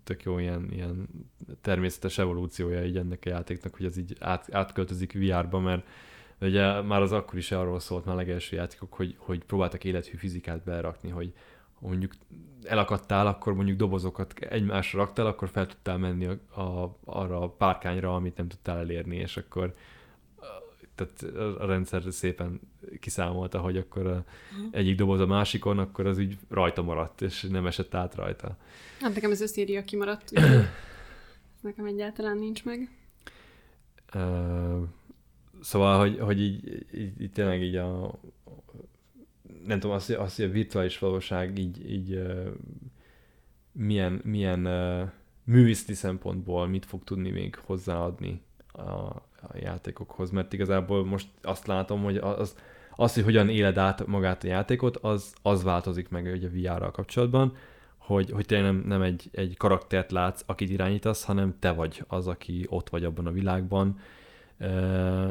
tök 0.04 0.24
jó 0.24 0.40
ilyen, 0.40 0.68
ilyen 0.72 1.08
természetes 1.62 2.18
evolúciója 2.18 2.86
így 2.86 2.98
ennek 2.98 3.24
a 3.26 3.30
játéknak, 3.30 3.76
hogy 3.76 3.86
ez 3.86 3.98
így 3.98 4.16
át, 4.20 4.54
átköltözik 4.54 5.14
VR-ba, 5.14 5.60
mert 5.60 5.88
ugye 6.42 6.82
már 6.82 7.02
az 7.02 7.12
akkor 7.12 7.38
is 7.38 7.52
arról 7.52 7.80
szólt 7.80 8.06
már 8.06 8.16
legelső 8.16 8.56
játékok, 8.56 8.94
hogy, 8.94 9.16
hogy 9.18 9.44
próbáltak 9.44 9.84
élethű 9.84 10.18
fizikát 10.18 10.64
berakni, 10.64 11.10
hogy 11.10 11.34
mondjuk 11.80 12.14
elakadtál, 12.64 13.28
akkor 13.28 13.54
mondjuk 13.54 13.78
dobozokat 13.78 14.34
egymásra 14.40 15.00
raktál, 15.00 15.26
akkor 15.26 15.50
fel 15.50 15.68
tudtál 15.68 15.98
menni 15.98 16.26
a, 16.26 16.62
a, 16.62 16.98
arra 17.06 17.42
a 17.42 17.50
párkányra, 17.50 18.16
amit 18.16 18.38
nem 18.38 18.48
tudtál 18.48 18.78
elérni, 18.78 19.16
és 19.16 19.38
akkor 19.38 19.74
tehát 20.96 21.36
a 21.60 21.66
rendszer 21.66 22.04
szépen 22.10 22.60
kiszámolta, 23.00 23.60
hogy 23.60 23.78
akkor 23.78 24.08
a 24.08 24.24
egyik 24.72 24.98
doboz 24.98 25.20
a 25.20 25.26
másikon, 25.26 25.80
akkor 25.80 26.06
az 26.06 26.18
úgy 26.18 26.38
rajta 26.50 26.82
maradt, 26.82 27.22
és 27.22 27.42
nem 27.42 27.66
esett 27.66 27.96
át 27.96 28.16
rajta. 28.16 28.58
Hát 29.00 29.14
nekem 29.14 29.32
ez 29.32 29.42
a 29.42 29.48
széria 29.48 29.84
kimaradt, 29.84 30.32
úgyhogy 30.32 30.66
nekem 31.62 31.86
egyáltalán 31.86 32.38
nincs 32.38 32.66
meg. 32.66 32.90
Uh, 34.14 34.82
szóval, 35.62 36.00
hogy, 36.00 36.20
hogy 36.20 36.42
így, 36.42 36.86
így, 36.94 37.22
így 37.22 37.32
tényleg 37.32 37.62
így 37.62 37.76
a 37.76 38.20
nem 39.66 39.80
tudom, 39.80 39.96
azt, 39.96 40.10
azt 40.10 40.36
hogy 40.36 40.46
a 40.46 40.50
virtuális 40.50 41.00
valóság 41.00 41.58
így, 41.58 41.92
így 41.92 42.22
milyen, 43.72 44.22
milyen 44.24 44.60
művészeti 45.44 45.94
szempontból 45.94 46.68
mit 46.68 46.86
fog 46.86 47.04
tudni 47.04 47.30
még 47.30 47.56
hozzáadni 47.56 48.42
a, 48.72 48.82
a 48.82 49.58
játékokhoz, 49.60 50.30
mert 50.30 50.54
igazából 50.54 51.06
most 51.06 51.28
azt 51.42 51.68
látom, 51.68 52.04
hogy 52.04 52.18
az, 52.18 52.56
az 52.96 53.14
hogy 53.14 53.24
hogyan 53.24 53.50
éled 53.50 53.78
át 53.78 54.06
magát 54.06 54.44
a 54.44 54.48
játékot, 54.48 54.98
az, 54.98 55.34
az 55.42 55.64
változik 55.64 56.10
meg 56.10 56.26
ugye 56.26 56.48
a 56.48 56.76
VR-ral 56.76 56.92
kapcsolatban, 56.92 57.56
hogy, 57.98 58.32
hogy 58.32 58.46
tényleg 58.46 58.72
nem, 58.72 58.84
nem 58.88 59.02
egy, 59.02 59.30
egy 59.32 59.58
karaktert 59.58 60.12
látsz, 60.12 60.44
akit 60.46 60.70
irányítasz, 60.70 61.24
hanem 61.24 61.56
te 61.60 61.72
vagy 61.72 62.04
az, 62.08 62.28
aki 62.28 62.66
ott 62.70 62.90
vagy 62.90 63.04
abban 63.04 63.28
a 63.28 63.32
világban, 63.32 64.00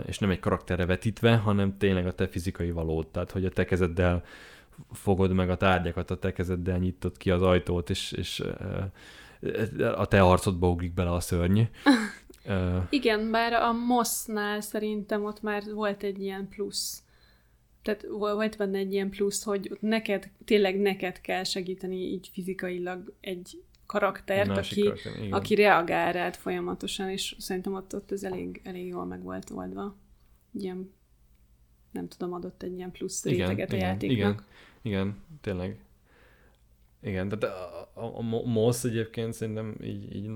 és 0.07 0.18
nem 0.18 0.31
egy 0.31 0.41
karakterre 0.41 0.87
vetítve, 0.87 1.37
hanem 1.37 1.79
tényleg 1.79 2.07
a 2.07 2.12
te 2.12 2.29
fizikai 2.29 2.70
valód, 2.70 3.07
tehát 3.07 3.31
hogy 3.31 3.45
a 3.45 3.51
te 3.51 3.64
kezeddel 3.64 4.25
fogod 4.93 5.33
meg 5.33 5.51
a 5.51 5.57
tárgyakat, 5.57 6.11
a 6.11 6.18
te 6.18 6.33
kezeddel 6.33 6.79
nyitod 6.79 7.16
ki 7.16 7.31
az 7.31 7.43
ajtót, 7.43 7.91
és, 7.91 8.12
és 8.12 8.43
a 9.97 10.07
te 10.07 10.22
arcodba 10.22 10.68
ugrik 10.68 10.95
bele 10.95 11.12
a 11.12 11.20
szörny. 11.20 11.61
Igen, 12.91 13.31
bár 13.31 13.53
a 13.53 13.72
Mossnál 13.72 14.61
szerintem 14.61 15.25
ott 15.25 15.43
már 15.43 15.62
volt 15.72 16.03
egy 16.03 16.22
ilyen 16.22 16.49
plusz. 16.49 17.03
Tehát 17.83 18.07
volt 18.11 18.57
benne 18.57 18.79
egy 18.79 18.93
ilyen 18.93 19.11
plusz, 19.11 19.43
hogy 19.43 19.77
neked, 19.81 20.31
tényleg 20.45 20.81
neked 20.81 21.20
kell 21.20 21.45
segíteni 21.45 21.97
így 21.97 22.31
fizikailag 22.33 23.12
egy 23.20 23.62
karaktert, 23.95 24.57
aki, 24.57 24.82
karakter, 24.82 25.12
aki 25.30 25.55
reagál 25.55 26.12
rád 26.12 26.34
folyamatosan, 26.36 27.11
és 27.11 27.36
szerintem 27.38 27.74
ott, 27.74 27.95
ott 27.95 28.12
ez 28.12 28.22
elég, 28.22 28.61
elég 28.64 28.86
jól 28.86 29.05
meg 29.05 29.22
volt 29.22 29.51
oldva. 29.51 29.97
Ilyen, 30.53 30.92
nem 31.90 32.09
tudom, 32.09 32.32
adott 32.32 32.62
egy 32.62 32.76
ilyen 32.76 32.90
plusz 32.90 33.24
igen, 33.24 33.38
réteget 33.49 33.72
igen, 33.72 33.84
a 33.84 33.86
játéknak. 33.88 34.16
Igen, 34.16 34.45
igen, 34.82 35.22
tényleg. 35.40 35.78
Igen, 37.01 37.28
tehát 37.28 37.57
a, 37.95 38.01
a, 38.01 38.18
a 38.18 38.22
MOSZ 38.45 38.84
egyébként 38.84 39.32
szerintem 39.32 39.76
így, 39.82 40.14
így 40.14 40.30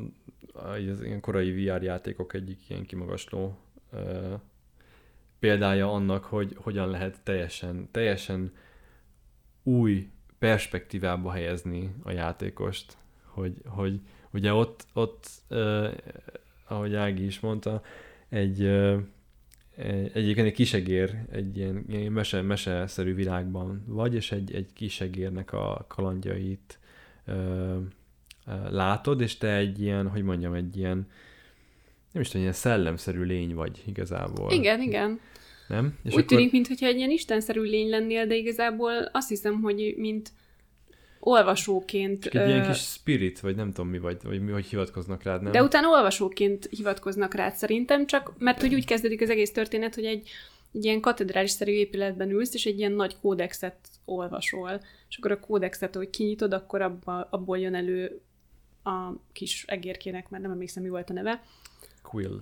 az 0.52 1.02
ilyen 1.02 1.20
korai 1.20 1.64
VR 1.64 1.82
játékok 1.82 2.34
egyik 2.34 2.70
ilyen 2.70 2.86
kimagasló 2.86 3.58
uh, 3.92 4.32
példája 5.38 5.92
annak, 5.92 6.24
hogy 6.24 6.56
hogyan 6.56 6.88
lehet 6.88 7.20
teljesen, 7.22 7.88
teljesen 7.90 8.52
új 9.62 10.10
perspektívába 10.38 11.30
helyezni 11.30 11.94
a 12.02 12.10
játékost, 12.10 12.96
hogy, 13.38 13.54
hogy 13.66 14.00
ugye 14.32 14.52
ott, 14.52 14.86
ott 14.92 15.26
uh, 15.50 15.88
ahogy 16.68 16.94
Ági 16.94 17.24
is 17.24 17.40
mondta, 17.40 17.82
egy 18.28 18.62
uh, 18.62 18.98
egyébként 20.12 20.46
egy 20.46 20.52
kisegér 20.52 21.18
egy 21.30 21.56
ilyen, 21.56 21.84
ilyen 21.88 22.12
mese, 22.12 22.42
meseszerű 22.42 23.14
világban 23.14 23.84
vagy, 23.86 24.14
és 24.14 24.32
egy, 24.32 24.54
egy 24.54 24.72
kisegérnek 24.72 25.52
a 25.52 25.84
kalandjait 25.88 26.78
uh, 27.26 27.76
látod, 28.70 29.20
és 29.20 29.36
te 29.36 29.56
egy 29.56 29.80
ilyen, 29.80 30.08
hogy 30.08 30.22
mondjam, 30.22 30.54
egy 30.54 30.76
ilyen, 30.76 31.06
nem 32.12 32.22
is 32.22 32.26
tudom, 32.26 32.42
ilyen 32.42 32.54
szellemszerű 32.54 33.22
lény 33.22 33.54
vagy 33.54 33.82
igazából. 33.86 34.52
Igen, 34.52 34.80
igen. 34.80 35.20
Nem? 35.68 35.98
És 36.02 36.12
Úgy 36.12 36.18
akkor... 36.18 36.36
tűnik, 36.36 36.52
mintha 36.52 36.86
egy 36.86 36.96
ilyen 36.96 37.10
istenszerű 37.10 37.60
lény 37.60 37.88
lennél, 37.88 38.26
de 38.26 38.34
igazából 38.34 38.92
azt 39.12 39.28
hiszem, 39.28 39.60
hogy 39.60 39.94
mint 39.96 40.30
olvasóként... 41.20 42.22
Csak 42.22 42.34
egy 42.34 42.40
ö... 42.40 42.46
ilyen 42.46 42.70
kis 42.70 42.78
spirit, 42.78 43.40
vagy 43.40 43.56
nem 43.56 43.72
tudom 43.72 43.90
mi 43.90 43.98
vagy, 43.98 44.16
vagy 44.22 44.44
mi, 44.44 44.50
hogy 44.50 44.66
hivatkoznak 44.66 45.22
rád, 45.22 45.42
nem? 45.42 45.52
De 45.52 45.62
utána 45.62 45.88
olvasóként 45.88 46.66
hivatkoznak 46.70 47.34
rád 47.34 47.54
szerintem, 47.54 48.06
csak 48.06 48.32
mert 48.38 48.60
hogy 48.60 48.74
úgy 48.74 48.84
kezdődik 48.84 49.20
az 49.20 49.30
egész 49.30 49.52
történet, 49.52 49.94
hogy 49.94 50.04
egy, 50.04 50.28
egy 50.72 50.84
ilyen 50.84 51.00
katedrális-szerű 51.00 51.72
épületben 51.72 52.30
ülsz, 52.30 52.54
és 52.54 52.66
egy 52.66 52.78
ilyen 52.78 52.92
nagy 52.92 53.16
kódexet 53.20 53.76
olvasol, 54.04 54.80
és 55.08 55.16
akkor 55.16 55.30
a 55.30 55.40
kódexet, 55.40 55.94
hogy 55.94 56.10
kinyitod, 56.10 56.52
akkor 56.52 56.82
abba, 56.82 57.28
abból 57.30 57.58
jön 57.58 57.74
elő 57.74 58.20
a 58.84 59.12
kis 59.32 59.64
egérkének, 59.66 60.28
mert 60.28 60.42
nem 60.42 60.52
emlékszem, 60.52 60.82
mi 60.82 60.88
volt 60.88 61.10
a 61.10 61.12
neve. 61.12 61.42
Quill. 62.02 62.40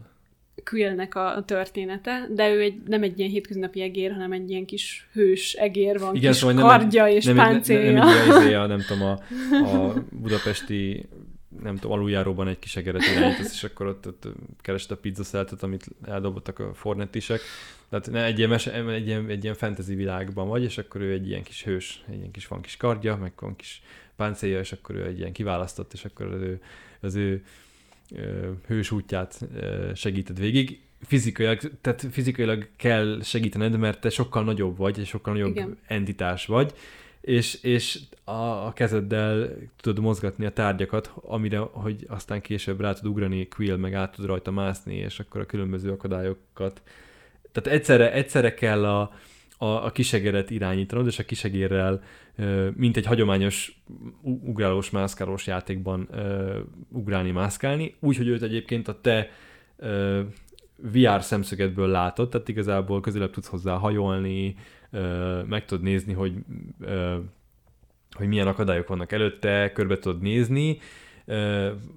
Quillnek 0.64 1.14
a 1.14 1.42
története, 1.46 2.28
de 2.34 2.50
ő 2.50 2.61
egy, 2.61 2.82
nem 2.86 3.02
egy 3.02 3.18
ilyen 3.18 3.30
hétköznapi 3.30 3.80
egér, 3.80 4.12
hanem 4.12 4.32
egy 4.32 4.50
ilyen 4.50 4.64
kis 4.64 5.09
hős 5.12 5.52
egér 5.52 5.98
van, 5.98 6.14
Igen, 6.14 6.30
kis 6.30 6.40
szóval 6.40 6.68
kardja 6.68 7.04
nem, 7.04 7.12
és 7.12 7.24
nem, 7.24 7.36
páncélja. 7.36 7.92
Nem, 7.92 8.07
nem, 8.07 8.28
nem, 8.28 8.50
nem, 8.50 8.68
nem 8.68 8.80
tudom, 8.88 9.02
a, 9.02 9.20
a 9.68 10.04
budapesti 10.11 11.09
nem 11.62 11.76
tudom, 11.76 11.92
aluljáróban 11.92 12.48
egy 12.48 12.59
kis 12.59 12.76
egeret 12.76 13.02
irányítasz, 13.02 13.52
és 13.52 13.64
akkor 13.64 13.86
ott, 13.86 14.07
ott 14.07 14.24
keresed 14.61 14.90
a 14.90 14.96
pizzaszeltet, 14.96 15.62
amit 15.62 15.86
eldobottak 16.04 16.59
a 16.59 16.74
fornettisek. 16.74 17.40
Tehát 17.88 18.11
ne, 18.11 18.24
egy, 18.24 18.38
ilyen 18.38 18.50
mese, 18.50 18.72
egy, 18.72 19.07
ilyen, 19.07 19.28
egy 19.28 19.42
ilyen 19.42 19.54
fantasy 19.54 19.94
világban 19.94 20.48
vagy, 20.48 20.62
és 20.62 20.78
akkor 20.78 21.00
ő 21.00 21.12
egy 21.12 21.28
ilyen 21.28 21.42
kis 21.42 21.64
hős, 21.64 22.04
egy 22.09 22.18
ilyen 22.18 22.30
kis 22.30 22.46
van 22.46 22.61
kis 22.61 22.76
kardja, 22.76 23.16
meg 23.16 23.32
van 23.36 23.57
kis 23.57 23.82
páncélja, 24.16 24.59
és 24.59 24.72
akkor 24.72 24.94
ő 24.94 25.04
egy 25.04 25.18
ilyen 25.18 25.32
kiválasztott, 25.32 25.92
és 25.92 26.04
akkor 26.04 26.26
ő, 26.26 26.61
az 27.00 27.14
ő 27.14 27.44
hős 28.66 28.90
útját 28.90 29.46
segíted 29.94 30.38
végig. 30.38 30.80
Fizikailag, 31.02 31.61
tehát 31.80 32.07
fizikailag 32.11 32.68
kell 32.76 33.20
segítened, 33.22 33.78
mert 33.78 34.00
te 34.00 34.11
sokkal 34.11 34.44
nagyobb 34.44 34.76
vagy, 34.76 34.98
és 34.98 35.09
sokkal 35.09 35.32
nagyobb 35.32 35.50
Igen. 35.50 35.78
entitás 35.86 36.46
vagy, 36.46 36.72
és, 37.20 37.62
és 37.62 38.00
a, 38.24 38.66
a 38.66 38.72
kezeddel 38.72 39.57
tudod 39.80 40.04
mozgatni 40.04 40.46
a 40.46 40.52
tárgyakat, 40.52 41.12
amire, 41.14 41.59
hogy 41.59 42.07
aztán 42.09 42.40
később 42.40 42.80
rá 42.80 42.92
tud 42.92 43.07
ugrani 43.07 43.48
Quill, 43.48 43.76
meg 43.76 43.94
át 43.94 44.14
tud 44.14 44.24
rajta 44.24 44.50
mászni, 44.50 44.94
és 44.94 45.18
akkor 45.18 45.40
a 45.40 45.46
különböző 45.46 45.90
akadályokat. 45.90 46.82
Tehát 47.52 47.78
egyszerre, 47.78 48.12
egyszerre 48.12 48.54
kell 48.54 48.86
a, 48.86 49.12
a, 49.59 49.66
a 49.66 49.90
kisegeret 49.90 50.50
irányítanod, 50.50 51.07
és 51.07 51.18
a 51.18 51.24
kisegérrel, 51.24 52.02
mint 52.74 52.96
egy 52.96 53.07
hagyományos 53.07 53.82
ugrálós, 54.22 54.90
mászkálós 54.90 55.46
játékban 55.46 56.09
ugrálni, 56.88 57.30
mászkálni, 57.30 57.94
úgy, 58.00 58.16
hogy 58.16 58.28
őt 58.28 58.42
egyébként 58.42 58.88
a 58.88 59.00
te 59.00 59.30
VR 60.76 61.22
szemszögetből 61.22 61.88
látod, 61.88 62.28
tehát 62.28 62.48
igazából 62.48 63.00
közelebb 63.00 63.30
tudsz 63.30 63.48
hozzá 63.48 63.76
hajolni, 63.76 64.57
meg 65.46 65.64
tudod 65.64 65.84
nézni, 65.84 66.12
hogy, 66.12 66.34
hogy 68.11 68.26
milyen 68.26 68.46
akadályok 68.46 68.88
vannak 68.88 69.12
előtte, 69.12 69.72
körbe 69.72 69.98
tudod 69.98 70.22
nézni, 70.22 70.78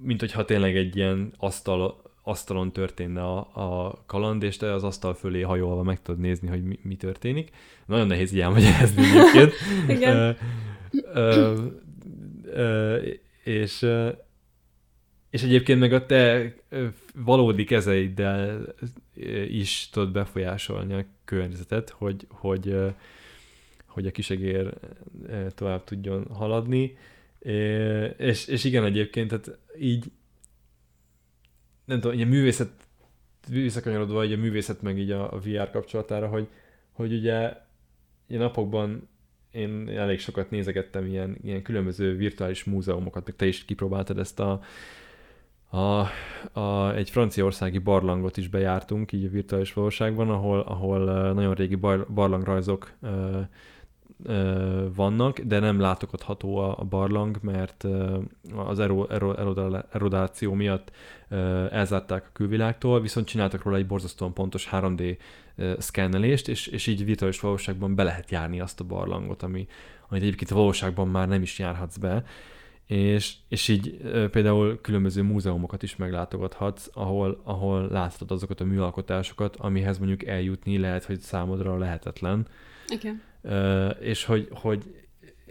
mint 0.02 0.20
hogyha 0.20 0.44
tényleg 0.44 0.76
egy 0.76 0.96
ilyen 0.96 1.32
asztal, 1.36 2.02
asztalon 2.22 2.72
történne 2.72 3.22
a, 3.22 3.38
a 3.38 4.02
kaland, 4.06 4.42
és 4.42 4.56
te 4.56 4.72
az 4.72 4.84
asztal 4.84 5.14
fölé 5.14 5.40
hajolva 5.40 5.82
meg 5.82 6.02
tudod 6.02 6.20
nézni, 6.20 6.48
hogy 6.48 6.64
mi, 6.64 6.78
mi 6.82 6.96
történik. 6.96 7.50
Nagyon 7.86 8.06
nehéz 8.06 8.32
így 8.32 8.40
elmagyarázni 8.40 9.02
egyébként. 9.02 9.52
Igen. 9.96 10.16
Ö, 10.16 10.30
ö, 11.14 11.66
ö, 12.44 12.98
és 13.44 13.86
és 15.30 15.42
egyébként 15.42 15.80
meg 15.80 15.92
a 15.92 16.06
te 16.06 16.54
valódi 17.14 17.64
kezeiddel 17.64 18.74
is 19.48 19.88
tudod 19.92 20.12
befolyásolni 20.12 20.94
a 20.94 21.04
környezetet, 21.24 21.90
hogy, 21.90 22.26
hogy, 22.28 22.76
hogy 23.86 24.06
a 24.06 24.10
kisegér 24.10 24.74
tovább 25.54 25.84
tudjon 25.84 26.26
haladni. 26.32 26.96
És, 28.16 28.46
és 28.46 28.64
igen, 28.64 28.84
egyébként, 28.84 29.28
tehát 29.28 29.58
így 29.78 30.10
nem 31.90 32.00
tudom, 32.00 32.16
ugye 32.16 32.26
művészet 32.26 32.70
visszakanyarodva 33.48 34.14
vagy 34.14 34.32
a 34.32 34.36
művészet 34.36 34.82
meg 34.82 34.98
így 34.98 35.10
a, 35.10 35.32
a 35.32 35.38
VR 35.38 35.70
kapcsolatára, 35.70 36.28
hogy, 36.28 36.48
hogy 36.92 37.12
ugye 37.12 37.56
ilyen 38.26 38.42
napokban 38.42 39.08
én 39.50 39.88
elég 39.88 40.20
sokat 40.20 40.50
nézegettem 40.50 41.06
ilyen, 41.06 41.36
ilyen 41.42 41.62
különböző 41.62 42.16
virtuális 42.16 42.64
múzeumokat, 42.64 43.26
meg 43.26 43.36
te 43.36 43.46
is 43.46 43.64
kipróbáltad 43.64 44.18
ezt 44.18 44.40
a, 44.40 44.60
a, 45.70 46.06
a, 46.60 46.94
egy 46.94 47.10
franciaországi 47.10 47.78
barlangot 47.78 48.36
is 48.36 48.48
bejártunk, 48.48 49.12
így 49.12 49.24
a 49.24 49.30
virtuális 49.30 49.72
valóságban, 49.72 50.30
ahol, 50.30 50.60
ahol 50.60 51.32
nagyon 51.32 51.54
régi 51.54 51.74
bar, 51.74 52.06
barlangrajzok 52.14 52.92
vannak, 54.94 55.38
de 55.38 55.58
nem 55.58 55.80
látogatható 55.80 56.56
a, 56.56 56.84
barlang, 56.84 57.38
mert 57.42 57.86
az 58.54 58.78
ero, 58.78 59.06
ero, 59.06 59.32
erodáció 59.90 60.54
miatt 60.54 60.90
elzárták 61.70 62.24
a 62.26 62.30
külvilágtól, 62.32 63.00
viszont 63.00 63.26
csináltak 63.26 63.62
róla 63.62 63.76
egy 63.76 63.86
borzasztóan 63.86 64.34
pontos 64.34 64.68
3D 64.72 65.16
szkennelést, 65.78 66.48
és, 66.48 66.66
és 66.66 66.86
így 66.86 67.04
virtuális 67.04 67.40
valóságban 67.40 67.94
be 67.94 68.02
lehet 68.02 68.30
járni 68.30 68.60
azt 68.60 68.80
a 68.80 68.84
barlangot, 68.84 69.42
ami, 69.42 69.66
amit 70.08 70.22
egyébként 70.22 70.50
a 70.50 70.54
valóságban 70.54 71.08
már 71.08 71.28
nem 71.28 71.42
is 71.42 71.58
járhatsz 71.58 71.96
be 71.96 72.24
és, 72.90 73.34
és 73.48 73.68
így 73.68 73.96
például 74.30 74.80
különböző 74.80 75.22
múzeumokat 75.22 75.82
is 75.82 75.96
meglátogathatsz, 75.96 76.88
ahol, 76.92 77.40
ahol 77.44 77.88
láthatod 77.88 78.30
azokat 78.30 78.60
a 78.60 78.64
műalkotásokat, 78.64 79.56
amihez 79.56 79.98
mondjuk 79.98 80.26
eljutni 80.26 80.78
lehet, 80.78 81.04
hogy 81.04 81.20
számodra 81.20 81.78
lehetetlen. 81.78 82.46
Igen. 82.88 83.22
És 84.00 84.24
hogy, 84.24 84.48
hogy 84.50 85.00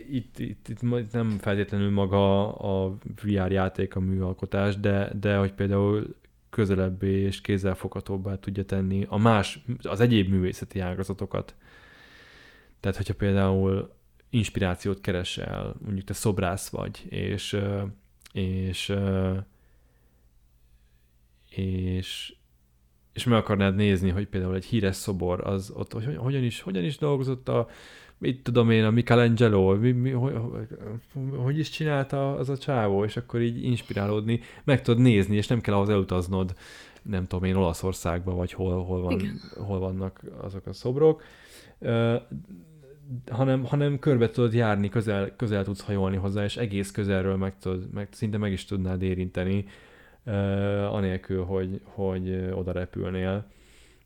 itt, 0.10 0.40
itt, 0.40 0.68
itt 0.68 0.82
nem 1.12 1.30
feltétlenül 1.30 1.92
maga 1.92 2.54
a 2.56 2.98
VR 3.24 3.52
játék 3.52 3.96
a 3.96 4.00
műalkotás, 4.00 4.80
de, 4.80 5.12
de 5.20 5.38
hogy 5.38 5.54
például 5.54 6.16
közelebbé 6.50 7.20
és 7.20 7.42
kézzelfoghatóbbá 7.42 8.36
tudja 8.36 8.66
tenni 8.66 9.06
a 9.10 9.18
más, 9.18 9.64
az 9.82 10.00
egyéb 10.00 10.30
művészeti 10.30 10.80
ágazatokat. 10.80 11.56
Tehát, 12.80 12.98
hogyha 12.98 13.14
például 13.14 13.94
inspirációt 14.30 15.02
keresel, 15.02 15.76
mondjuk 15.80 16.06
te 16.06 16.14
szobrász 16.14 16.70
vagy, 16.70 17.06
és, 17.10 17.58
és, 18.32 18.94
és, 21.50 22.36
és 22.36 22.36
meg 23.26 23.38
akarnád 23.38 23.76
nézni, 23.76 24.10
hogy 24.10 24.28
például 24.28 24.55
egy 24.55 24.66
híres 24.66 24.95
szobor, 24.95 25.47
az 25.47 25.72
ott 25.76 25.93
hogy, 25.93 26.16
hogyan, 26.18 26.43
is, 26.43 26.62
hogyan 26.62 26.84
is 26.84 26.97
dolgozott 26.97 27.49
a, 27.49 27.68
mit 28.18 28.43
tudom 28.43 28.72
én, 28.72 28.84
a 28.84 28.89
Michelangelo, 28.89 29.76
mi, 29.76 29.91
mi, 29.91 30.12
hogy, 30.12 30.34
hogy 31.36 31.60
is 31.60 31.70
csinálta 31.70 32.36
az 32.36 32.49
a 32.49 32.57
csávó, 32.57 33.03
és 33.03 33.18
akkor 33.18 33.41
így 33.41 33.64
inspirálódni, 33.64 34.39
meg 34.64 34.82
tudod 34.82 35.01
nézni, 35.01 35.36
és 35.36 35.47
nem 35.47 35.62
kell 35.62 35.74
ahhoz 35.74 35.89
elutaznod, 35.89 36.55
nem 37.01 37.28
tudom 37.28 37.43
én, 37.43 37.55
Olaszországba, 37.55 38.34
vagy 38.34 38.53
hol, 38.53 38.84
hol, 38.84 39.01
van, 39.01 39.22
hol 39.57 39.80
vannak 39.80 40.22
azok 40.41 40.66
a 40.66 40.74
szobrok. 40.74 41.24
Hanem, 43.32 43.66
hanem 43.66 43.99
körbe 43.99 44.30
tudod 44.30 44.53
járni, 44.53 44.89
közel, 44.89 45.36
közel 45.36 45.64
tudsz 45.64 45.82
hajolni 45.82 46.18
hozzá, 46.18 46.43
és 46.43 46.57
egész 46.57 46.91
közelről 46.91 47.36
meg 47.36 47.57
tudod, 47.57 47.89
meg, 47.93 48.07
szinte 48.12 48.38
meg 48.38 48.51
is 48.51 48.66
tudnád 48.66 49.01
érinteni, 49.01 49.66
anélkül, 50.89 51.43
hogy, 51.43 51.82
hogy 51.84 52.49
oda 52.51 52.72
repülnél. 52.72 53.45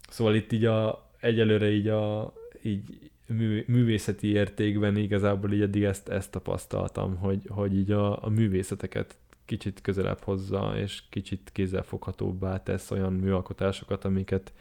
Szóval 0.09 0.36
itt 0.36 0.51
így 0.51 0.66
a, 0.66 1.09
egyelőre 1.20 1.72
így 1.72 1.88
a 1.88 2.34
így 2.61 3.11
mű, 3.28 3.64
művészeti 3.68 4.28
értékben 4.28 4.97
igazából 4.97 5.51
így 5.51 5.61
eddig 5.61 5.84
ezt, 5.84 6.09
ezt 6.09 6.32
tapasztaltam, 6.32 7.16
hogy, 7.16 7.41
hogy 7.49 7.78
így 7.78 7.91
a, 7.91 8.24
a 8.24 8.30
művészeteket 8.30 9.18
kicsit 9.45 9.82
közelebb 9.82 10.20
hozza, 10.20 10.74
és 10.78 11.03
kicsit 11.09 11.49
kézzelfoghatóbbá 11.53 12.64
tesz 12.64 12.91
olyan 12.91 13.14
műalkotásokat, 13.14 14.05
amiket 14.05 14.53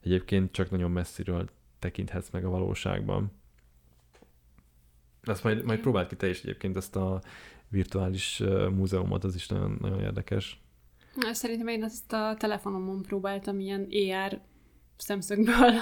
egyébként 0.00 0.52
csak 0.52 0.70
nagyon 0.70 0.90
messziről 0.90 1.48
tekinthetsz 1.78 2.30
meg 2.30 2.44
a 2.44 2.50
valóságban. 2.50 3.30
Ezt 5.22 5.44
majd, 5.44 5.64
majd 5.64 5.80
próbáld 5.80 6.08
ki 6.08 6.16
te 6.16 6.28
is 6.28 6.42
egyébként 6.42 6.76
ezt 6.76 6.96
a 6.96 7.20
virtuális 7.68 8.42
múzeumot, 8.70 9.24
az 9.24 9.34
is 9.34 9.48
nagyon, 9.48 9.76
nagyon 9.80 10.00
érdekes. 10.00 10.60
Szerintem 11.32 11.68
én 11.68 11.84
ezt 11.84 12.12
a 12.12 12.36
telefonomon 12.38 13.02
próbáltam 13.02 13.60
ilyen 13.60 13.88
AR 13.90 14.40
szemszögből. 14.96 15.72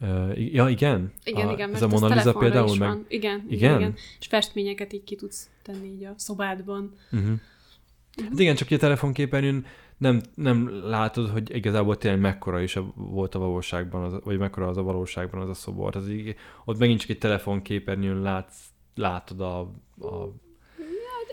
Uh, 0.00 0.52
ja, 0.52 0.68
igen? 0.68 1.12
Igen, 1.24 1.48
a, 1.48 1.52
igen, 1.52 1.70
mert 1.70 1.82
ez 1.82 1.82
a 1.82 1.88
Mona 1.88 2.14
Lisa 2.14 2.32
például 2.32 2.76
meg... 2.76 2.88
Van. 2.88 3.04
Igen, 3.08 3.44
igen, 3.48 3.78
igen, 3.78 3.94
és 4.20 4.26
festményeket 4.26 4.92
így 4.92 5.04
ki 5.04 5.14
tudsz 5.14 5.50
tenni 5.62 5.86
így 5.86 6.04
a 6.04 6.14
szobádban. 6.16 6.92
Uh-huh. 7.12 7.20
Uh-huh. 7.20 8.28
Hát 8.28 8.38
igen, 8.38 8.54
csak 8.54 8.70
a 8.70 8.76
telefonképernyőn 8.76 9.66
nem, 9.98 10.20
nem 10.34 10.70
látod, 10.84 11.28
hogy 11.28 11.54
igazából 11.54 11.98
tényleg 11.98 12.20
mekkora 12.20 12.60
is 12.60 12.76
a, 12.76 12.92
volt 12.94 13.34
a 13.34 13.38
valóságban, 13.38 14.02
az, 14.02 14.20
vagy 14.24 14.38
mekkora 14.38 14.68
az 14.68 14.76
a 14.76 14.82
valóságban 14.82 15.40
az 15.40 15.48
a 15.48 15.54
szobor. 15.54 15.92
Tehát 15.92 16.08
így, 16.08 16.36
ott 16.64 16.78
megint 16.78 17.00
csak 17.00 17.10
egy 17.10 17.18
telefonképernyőn 17.18 18.22
látsz, 18.22 18.64
látod 18.94 19.40
a, 19.40 19.60
a 20.00 20.34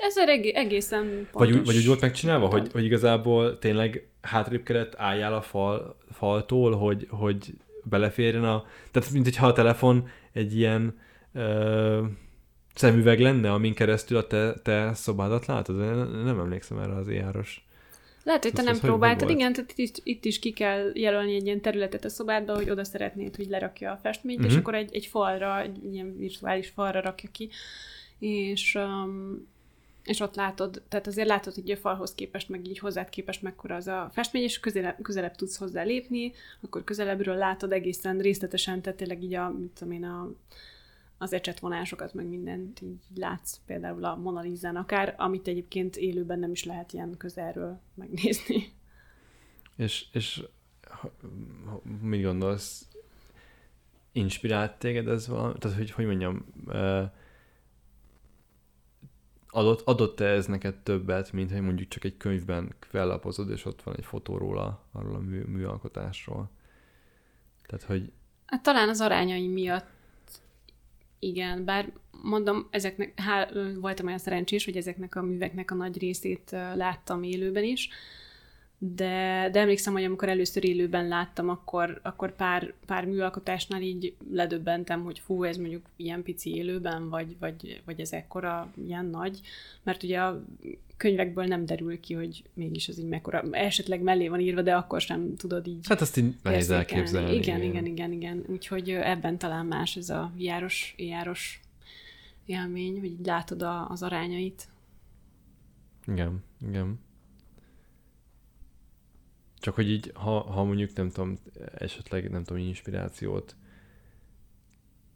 ez 0.02 0.18
eg- 0.18 0.56
egészen 0.56 1.28
pontos. 1.32 1.56
Vagy, 1.56 1.66
vagy 1.66 1.76
úgy 1.76 1.88
volt 1.88 2.02
megcsinálva, 2.02 2.47
hogy, 2.47 2.72
hogy 2.72 2.84
igazából 2.84 3.60
tényleg 3.60 4.08
hátrébb 4.22 4.64
kellett 4.64 4.93
álljál 4.97 5.34
a 5.34 5.41
fal, 5.41 5.97
faltól, 6.12 6.76
hogy, 6.76 7.08
hogy 7.10 7.54
beleférjen 7.84 8.43
a... 8.43 8.66
Tehát, 8.91 9.12
mint 9.12 9.26
hogyha 9.26 9.47
a 9.47 9.54
telefon 9.54 10.08
egy 10.34 10.58
ilyen 10.58 10.99
ö, 11.34 12.04
szemüveg 12.74 13.20
lenne, 13.20 13.52
amin 13.52 13.74
keresztül 13.74 14.18
a 14.18 14.28
te, 14.28 14.54
te 14.54 14.93
szobádat 14.93 15.45
látod. 15.45 15.78
Nem, 15.78 16.24
nem 16.24 16.39
emlékszem 16.39 16.78
erre 16.78 16.93
az 16.93 17.10
járos 17.10 17.66
lehet, 18.24 18.43
hogy 18.43 18.54
te 18.54 18.62
nem 18.62 18.80
próbáltad, 18.80 19.30
igen, 19.30 19.54
tehát 19.54 19.74
itt, 19.76 19.95
itt 20.04 20.26
is 20.26 20.39
ki 20.39 20.52
kell 20.52 20.91
jelölni 20.93 21.36
egy 21.36 21.45
ilyen 21.45 21.62
területet 21.62 22.06
a 22.06 22.10
szobádba, 22.10 22.56
hogy 22.56 22.70
oda 22.70 22.84
szeretnéd, 22.84 23.36
hogy 23.36 23.47
lerakja 23.47 23.91
a 23.91 23.99
festményt, 24.02 24.39
uh-huh. 24.39 24.54
és 24.54 24.60
mhm. 24.60 24.68
akkor 24.68 24.80
egy, 24.80 24.95
egy 24.95 25.06
falra, 25.06 25.62
egy 25.62 25.93
ilyen 25.93 26.18
virtuális 26.18 26.69
falra 26.69 27.02
rakja 27.02 27.30
ki, 27.32 27.49
és, 28.19 28.76
um, 28.76 29.49
és 30.03 30.19
ott 30.19 30.36
látod, 30.36 30.82
tehát 30.88 31.07
azért 31.07 31.28
látod, 31.28 31.53
hogy 31.53 31.72
a 31.72 31.78
falhoz 31.78 32.15
képest, 32.15 32.49
meg 32.49 32.68
így 32.68 32.80
hozzád 32.80 33.10
képest 33.10 33.41
mekkora 33.41 33.76
az 33.76 33.88
a 33.88 34.10
festmény, 34.14 34.44
és 34.44 34.60
közelebb, 34.60 35.02
közelebb 35.02 35.36
tudsz 35.36 35.57
hozzá 35.57 35.84
lépni, 35.84 36.32
akkor 36.61 36.84
közelebbről 36.84 37.36
látod 37.36 37.72
egészen 37.72 38.18
részletesen, 38.18 38.82
tehát 38.82 38.98
tényleg 38.98 39.23
így 39.23 39.34
a, 39.34 39.49
mit 39.49 39.72
tudom 39.72 39.94
én, 39.94 40.03
a 40.03 40.30
az 41.22 41.34
ecsetvonásokat, 41.34 42.14
meg 42.14 42.26
mindent 42.26 42.82
így 42.82 42.99
látsz, 43.15 43.60
például 43.65 44.06
a 44.06 44.15
Mona 44.15 44.44
akár, 44.73 45.15
amit 45.18 45.48
egyébként 45.48 45.95
élőben 45.95 46.40
nem 46.40 46.52
is 46.52 46.64
lehet 46.64 46.94
ilyen 46.94 47.18
közelről 47.18 47.80
megnézni. 47.94 48.73
És, 49.76 50.06
és 50.11 50.44
mit 52.02 52.23
gondolsz, 52.23 52.88
inspirált 54.11 54.80
téged 54.80 55.07
ez 55.07 55.28
valami? 55.28 55.57
Tehát, 55.57 55.78
hogy, 55.78 55.91
hogy 55.91 56.06
mondjam, 56.06 56.45
adott, 59.52 59.82
adott-e 59.82 60.26
ez 60.26 60.45
neked 60.45 60.76
többet, 60.76 61.32
mint 61.32 61.52
hogy 61.52 61.61
mondjuk 61.61 61.88
csak 61.88 62.03
egy 62.03 62.18
könyvben 62.18 62.76
fellapozod, 62.80 63.49
és 63.49 63.65
ott 63.65 63.82
van 63.84 63.95
egy 63.95 64.06
fotó 64.06 64.38
róla, 64.38 64.86
arról 64.91 65.15
a 65.15 65.19
mű, 65.19 65.44
műalkotásról? 65.44 66.49
Tehát, 67.68 67.86
hogy... 67.86 68.11
Hát 68.45 68.64
talán 68.64 68.90
az 68.90 69.02
arányai 69.02 69.48
miatt 69.48 69.90
igen, 71.23 71.65
bár 71.65 71.91
mondom, 72.22 72.68
ezeknek, 72.69 73.19
há, 73.19 73.49
voltam 73.80 74.06
olyan 74.06 74.18
szerencsés, 74.18 74.65
hogy 74.65 74.78
ezeknek 74.78 75.15
a 75.15 75.22
műveknek 75.22 75.72
a 75.72 75.76
nagy 75.76 75.99
részét 75.99 76.52
láttam 76.52 77.23
élőben 77.23 77.64
is, 77.64 77.90
de, 78.84 79.49
de 79.52 79.60
emlékszem, 79.60 79.94
hogy 79.94 80.03
amikor 80.03 80.30
először 80.30 80.66
élőben 80.66 81.08
láttam, 81.08 81.49
akkor, 81.49 81.99
akkor 82.03 82.36
pár, 82.36 82.74
pár 82.86 83.06
műalkotásnál 83.06 83.82
így 83.82 84.16
ledöbbentem, 84.32 85.03
hogy 85.03 85.20
fú, 85.20 85.44
ez 85.44 85.58
mondjuk 85.58 85.86
ilyen 85.95 86.24
pici 86.24 86.56
élőben, 86.56 87.10
vagy, 87.10 87.36
vagy, 87.40 87.82
vagy 87.86 87.99
ez 87.99 88.12
ekkora, 88.12 88.72
ilyen 88.88 89.06
nagy, 89.06 89.40
mert 89.84 90.03
ugye 90.03 90.20
a 90.20 90.44
könyvekből 90.98 91.45
nem 91.45 91.66
derül 91.66 91.99
ki, 91.99 92.14
hogy 92.14 92.44
mégis 92.53 92.88
az 92.88 92.99
így 92.99 93.08
mekkora, 93.08 93.44
esetleg 93.52 94.02
mellé 94.02 94.28
van 94.28 94.40
írva, 94.40 94.62
de 94.62 94.76
akkor 94.76 95.02
sem 95.02 95.36
tudod 95.36 95.68
így 95.68 95.88
Hát 95.88 96.02
azt 96.02 96.18
így 96.18 96.36
nehéz 96.44 96.70
elképzelni. 96.70 97.36
Igen, 97.36 97.62
igen, 97.62 97.86
igen, 97.86 98.12
igen. 98.12 98.44
Úgyhogy 98.48 98.90
ebben 98.90 99.38
talán 99.38 99.66
más 99.66 99.95
ez 99.95 100.10
a 100.10 100.32
járos, 100.38 100.95
járos 100.98 101.60
élmény, 102.45 102.99
hogy 102.99 103.12
így 103.12 103.26
látod 103.26 103.62
a, 103.62 103.90
az 103.90 104.03
arányait. 104.03 104.68
Igen, 106.08 106.44
igen. 106.68 106.99
Csak 109.62 109.76
hogy 109.76 109.90
így, 109.90 110.12
ha, 110.14 110.40
ha 110.40 110.64
mondjuk 110.64 110.94
nem 110.94 111.10
tudom, 111.10 111.38
esetleg 111.74 112.30
nem 112.30 112.44
tudom, 112.44 112.62
inspirációt 112.62 113.56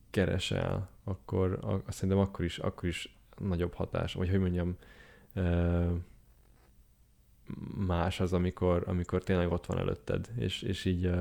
keresel, 0.10 0.90
akkor 1.04 1.60
a, 1.62 1.92
szerintem 1.92 2.20
akkor 2.20 2.46
is, 2.46 2.58
akkor 2.58 2.90
is 2.90 3.18
nagyobb 3.38 3.74
hatás, 3.74 4.14
vagy 4.14 4.30
hogy 4.30 4.40
mondjam, 4.40 4.78
más 7.88 8.20
az, 8.20 8.34
amikor, 8.34 8.84
amikor 8.88 9.24
tényleg 9.24 9.52
ott 9.52 9.66
van 9.66 9.78
előtted, 9.78 10.30
és, 10.38 10.62
és 10.62 10.86
így 10.86 11.12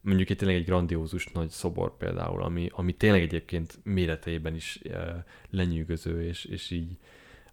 mondjuk 0.00 0.30
egy 0.30 0.36
tényleg 0.36 0.56
egy 0.56 0.64
grandiózus 0.64 1.26
nagy 1.26 1.48
szobor 1.48 1.96
például, 1.96 2.42
ami, 2.42 2.68
ami 2.72 2.92
tényleg 2.92 3.22
egyébként 3.22 3.78
méreteiben 3.82 4.54
is 4.54 4.82
lenyűgöző, 5.50 6.22
és, 6.22 6.44
és 6.44 6.70
így 6.70 6.98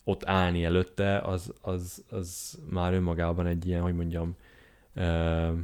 ott 0.03 0.25
állni 0.25 0.63
előtte, 0.63 1.19
az, 1.19 1.53
az, 1.61 2.03
az 2.09 2.59
már 2.69 2.93
önmagában 2.93 3.47
egy 3.47 3.67
ilyen, 3.67 3.81
hogy 3.81 3.95
mondjam, 3.95 4.35
uh, 4.95 5.57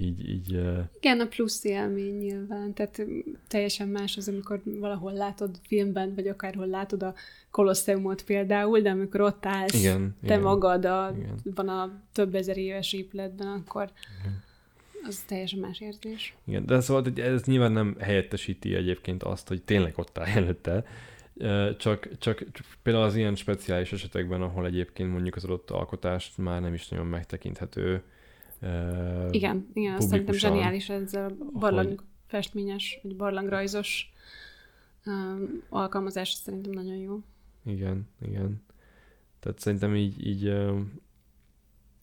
így, 0.00 0.28
így 0.28 0.54
uh, 0.54 0.78
Igen, 1.00 1.20
a 1.20 1.26
plusz 1.26 1.64
élmény 1.64 2.18
nyilván, 2.18 2.74
tehát 2.74 3.02
teljesen 3.48 3.88
más 3.88 4.16
az, 4.16 4.28
amikor 4.28 4.60
valahol 4.64 5.12
látod 5.12 5.58
filmben, 5.66 6.14
vagy 6.14 6.28
akárhol 6.28 6.66
látod 6.66 7.02
a 7.02 7.14
Kolosseumot 7.50 8.22
például, 8.24 8.80
de 8.80 8.90
amikor 8.90 9.20
ott 9.20 9.46
állsz 9.46 9.74
igen, 9.74 10.16
te 10.20 10.26
igen, 10.26 10.40
magad 10.40 10.84
a, 10.84 11.14
igen. 11.16 11.40
van 11.54 11.68
a 11.68 12.02
több 12.12 12.34
ezer 12.34 12.56
éves 12.56 12.92
épületben, 12.92 13.46
akkor 13.46 13.90
Igen. 14.20 14.42
az 15.02 15.18
teljesen 15.26 15.58
más 15.58 15.80
érzés. 15.80 16.34
Igen, 16.44 16.66
de 16.66 16.80
szóval 16.80 17.02
hogy 17.02 17.20
ez 17.20 17.42
nyilván 17.44 17.72
nem 17.72 17.96
helyettesíti 18.00 18.74
egyébként 18.74 19.22
azt, 19.22 19.48
hogy 19.48 19.62
tényleg 19.62 19.92
ott 19.96 20.18
áll 20.18 20.26
előtte, 20.26 20.84
csak, 21.76 22.18
csak, 22.18 22.44
például 22.82 23.04
az 23.04 23.16
ilyen 23.16 23.34
speciális 23.34 23.92
esetekben, 23.92 24.42
ahol 24.42 24.66
egyébként 24.66 25.12
mondjuk 25.12 25.36
az 25.36 25.44
adott 25.44 25.70
alkotást 25.70 26.38
már 26.38 26.60
nem 26.60 26.74
is 26.74 26.88
nagyon 26.88 27.06
megtekinthető. 27.06 28.02
Igen, 29.30 29.68
igen, 29.72 29.94
azt 29.94 30.08
szerintem 30.08 30.34
zseniális 30.34 30.88
ezzel 30.88 31.36
a 31.54 31.58
barlang 31.58 32.04
festményes, 32.26 32.98
vagy 33.02 33.16
barlangrajzos 33.16 34.12
alkalmazás 35.68 36.32
szerintem 36.32 36.72
nagyon 36.72 36.96
jó. 36.96 37.20
Igen, 37.64 38.08
igen. 38.20 38.62
Tehát 39.40 39.58
szerintem 39.58 39.94
így, 39.94 40.26
így, 40.26 40.54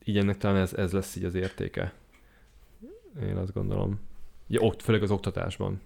így 0.03 0.17
ennek 0.17 0.37
talán 0.37 0.61
ez, 0.61 0.73
ez 0.73 0.91
lesz 0.91 1.15
így 1.15 1.23
az 1.23 1.35
értéke. 1.35 1.93
Én 3.21 3.37
azt 3.37 3.53
gondolom. 3.53 3.99
Ja, 4.47 4.61
okt, 4.61 4.81
főleg 4.81 5.03
az 5.03 5.11
oktatásban. 5.11 5.81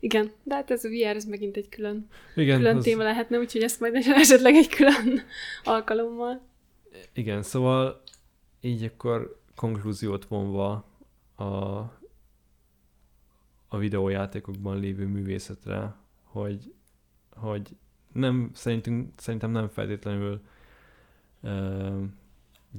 Igen, 0.00 0.30
de 0.42 0.54
hát 0.54 0.70
ez 0.70 0.84
a 0.84 0.88
VR, 0.88 1.16
ez 1.16 1.24
megint 1.24 1.56
egy 1.56 1.68
külön, 1.68 2.06
Igen, 2.34 2.58
külön 2.58 2.76
az, 2.76 2.84
téma 2.84 3.02
lehetne, 3.02 3.38
úgyhogy 3.38 3.62
ezt 3.62 3.80
majd 3.80 3.94
esetleg 4.08 4.54
egy 4.54 4.68
külön 4.68 5.22
alkalommal. 5.64 6.40
igen, 7.12 7.42
szóval 7.42 8.02
így 8.60 8.82
akkor 8.84 9.40
konklúziót 9.54 10.24
vonva 10.24 10.84
a, 11.36 11.44
a 13.68 13.78
videójátékokban 13.78 14.80
lévő 14.80 15.06
művészetre, 15.06 15.96
hogy, 16.24 16.72
hogy 17.30 17.76
nem, 18.12 18.50
szerintünk, 18.54 19.12
szerintem 19.16 19.50
nem 19.50 19.68
feltétlenül 19.68 20.40
ö, 21.42 22.02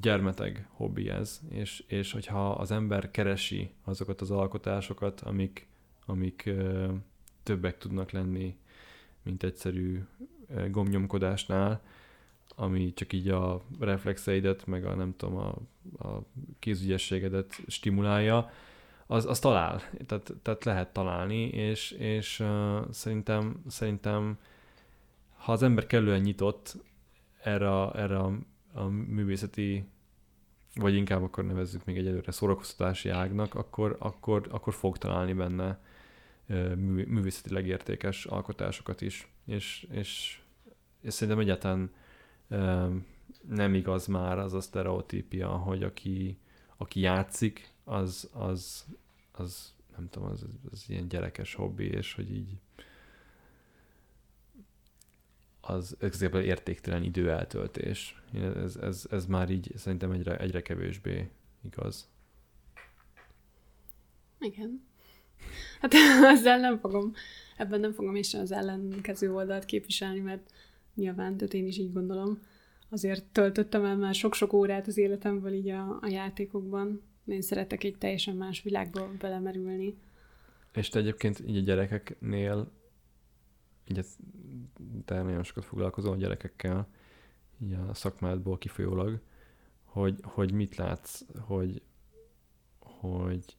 gyermeteg 0.02 0.68
hobbi 0.72 1.10
ez, 1.10 1.40
és, 1.50 1.84
és 1.88 2.12
hogyha 2.12 2.52
az 2.52 2.72
ember 2.72 3.12
keresi 3.12 3.72
azokat 3.84 4.22
az 4.22 4.32
alkotásokat, 4.32 5.22
amik, 5.22 5.68
amik 6.08 6.50
többek 7.44 7.78
tudnak 7.78 8.12
lenni, 8.12 8.58
mint 9.24 9.44
egyszerű 9.44 10.04
gomnyomkodásnál, 10.70 11.82
ami 12.56 12.94
csak 12.94 13.14
így 13.14 13.30
a 13.30 13.62
reflexeidet, 13.80 14.66
meg 14.66 14.86
a 14.86 14.96
nem 14.96 15.14
tudom, 15.18 15.36
a, 15.36 15.56
a 16.08 16.24
kézügyességedet 16.60 17.54
stimulálja, 17.68 18.50
az, 19.08 19.26
az 19.26 19.40
talál, 19.40 19.82
tehát, 20.06 20.34
tehát 20.42 20.64
lehet 20.64 20.94
találni, 20.94 21.48
és, 21.48 21.92
és 21.92 22.40
uh, 22.40 22.92
szerintem, 22.92 23.64
szerintem 23.68 24.38
ha 25.38 25.52
az 25.52 25.64
ember 25.64 25.88
kellően 25.88 26.22
nyitott 26.22 26.78
erre, 27.44 27.92
erre 27.92 28.18
a, 28.18 28.38
a 28.74 28.84
művészeti, 28.88 29.88
vagy 30.76 30.96
inkább 30.96 31.24
akkor 31.24 31.46
nevezzük 31.46 31.86
még 31.86 31.98
egyelőre 31.98 32.32
szórakoztatási 32.32 33.10
ágnak, 33.10 33.56
akkor, 33.56 33.96
akkor, 34.00 34.48
akkor 34.52 34.74
fog 34.74 34.98
találni 34.98 35.34
benne 35.34 35.80
művészetileg 37.08 37.68
értékes 37.68 38.26
alkotásokat 38.26 39.02
is. 39.02 39.28
És, 39.46 39.88
és, 39.92 40.42
és 41.02 41.14
szerintem 41.14 41.44
egyáltalán 41.44 41.92
nem 43.48 43.74
igaz 43.74 44.06
már 44.08 44.40
az 44.40 44.54
a 44.54 44.62
sztereotípia, 44.62 45.50
hogy 45.50 45.84
aki, 45.84 46.38
aki 46.78 47.00
játszik, 47.00 47.74
az, 47.84 48.30
az, 48.34 48.86
az 49.32 49.74
nem 49.96 50.10
tudom, 50.10 50.30
az, 50.30 50.46
az 50.72 50.86
ilyen 50.88 51.08
gyerekes 51.08 51.54
hobbi, 51.54 51.86
és 51.86 52.14
hogy 52.14 52.32
így 52.32 52.58
az 55.62 55.98
igazából 56.02 56.40
értéktelen 56.40 57.04
időeltöltés. 57.04 58.22
Ez, 58.34 58.76
ez, 58.76 59.08
ez 59.12 59.26
már 59.26 59.50
így 59.50 59.72
szerintem 59.76 60.12
egyre, 60.12 60.38
egyre 60.38 60.62
kevésbé 60.62 61.30
igaz. 61.62 62.10
Igen. 64.40 64.87
Hát 65.82 65.94
ezzel 66.34 66.60
nem 66.60 66.80
fogom, 66.80 67.14
ebben 67.58 67.80
nem 67.80 67.94
fogom 67.94 68.16
is 68.16 68.34
az 68.34 68.52
ellenkező 68.52 69.34
oldalt 69.34 69.66
képviselni, 69.66 70.20
mert 70.20 70.52
nyilván, 70.96 71.38
tehát 71.38 71.54
én 71.54 71.68
is 71.68 71.78
így 71.78 71.94
gondolom. 71.94 72.40
Azért 72.90 73.24
töltöttem 73.26 73.86
el 73.86 73.96
már 73.96 74.16
sok-sok 74.16 74.54
órát 74.54 74.88
az 74.88 74.98
életemből 74.98 75.54
így 75.54 75.70
a, 75.70 75.98
a 76.02 76.08
játékokban. 76.08 77.02
Én 77.26 77.42
szeretek 77.42 77.84
egy 77.84 77.98
teljesen 77.98 78.36
más 78.36 78.62
világba 78.62 79.12
belemerülni. 79.20 79.98
És 80.74 80.90
te 80.90 81.00
egyébként 81.00 81.40
így 81.48 81.58
a 81.58 81.62
gyerekeknél, 81.62 82.72
így 83.88 84.06
te 85.06 85.22
nagyon 85.22 85.44
sokat 85.44 85.66
foglalkozol 85.66 86.14
a 86.14 86.18
gyerekekkel, 86.18 86.88
így 87.64 87.74
a 87.74 87.94
szakmádból 87.94 88.58
kifolyólag, 88.58 89.20
hogy, 89.84 90.20
hogy 90.24 90.52
mit 90.52 90.76
látsz, 90.76 91.22
hogy, 91.40 91.82
hogy 92.80 93.57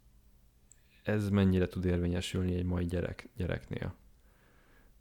ez 1.08 1.28
mennyire 1.28 1.66
tud 1.66 1.84
érvényesülni 1.84 2.54
egy 2.54 2.64
mai 2.64 2.84
gyerek, 2.84 3.28
gyereknél. 3.36 3.94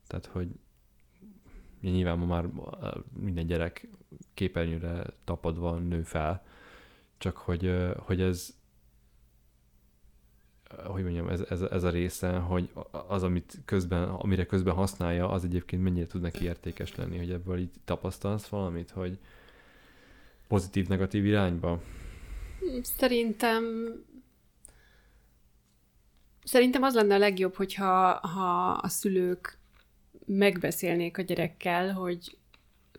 Tehát, 0.07 0.25
hogy 0.25 0.47
nyilván 1.81 2.17
ma 2.17 2.25
már 2.25 2.49
minden 3.19 3.45
gyerek 3.45 3.87
képernyőre 4.33 5.05
tapadva 5.23 5.77
nő 5.77 6.01
fel, 6.01 6.45
csak 7.17 7.37
hogy, 7.37 7.73
hogy 7.97 8.21
ez 8.21 8.55
hogy 10.85 11.03
mondjam, 11.03 11.29
ez, 11.29 11.41
ez, 11.49 11.61
ez 11.61 11.83
a 11.83 11.89
része, 11.89 12.37
hogy 12.37 12.69
az, 13.07 13.23
amit 13.23 13.57
közben, 13.65 14.09
amire 14.09 14.45
közben 14.45 14.73
használja, 14.73 15.29
az 15.29 15.43
egyébként 15.43 15.83
mennyire 15.83 16.07
tud 16.07 16.21
neki 16.21 16.43
értékes 16.43 16.95
lenni, 16.95 17.17
hogy 17.17 17.31
ebből 17.31 17.59
így 17.59 17.71
tapasztalsz 17.85 18.47
valamit, 18.47 18.89
hogy 18.89 19.17
pozitív-negatív 20.47 21.25
irányba. 21.25 21.81
Szerintem 22.81 23.63
Szerintem 26.47 26.83
az 26.83 26.93
lenne 26.93 27.15
a 27.15 27.17
legjobb, 27.17 27.55
hogyha 27.55 28.19
ha 28.27 28.69
a 28.81 28.87
szülők 28.87 29.57
megbeszélnék 30.25 31.17
a 31.17 31.21
gyerekkel, 31.21 31.93
hogy 31.93 32.37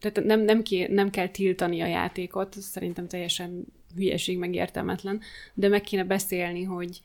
tehát 0.00 0.24
nem, 0.24 0.40
nem, 0.40 0.62
ké, 0.62 0.86
nem 0.86 1.10
kell 1.10 1.28
tiltani 1.28 1.80
a 1.80 1.86
játékot, 1.86 2.54
szerintem 2.60 3.08
teljesen 3.08 3.64
hülyeség, 3.96 4.38
meg 4.38 4.54
értelmetlen, 4.54 5.20
de 5.54 5.68
meg 5.68 5.80
kéne 5.80 6.04
beszélni, 6.04 6.62
hogy, 6.62 7.00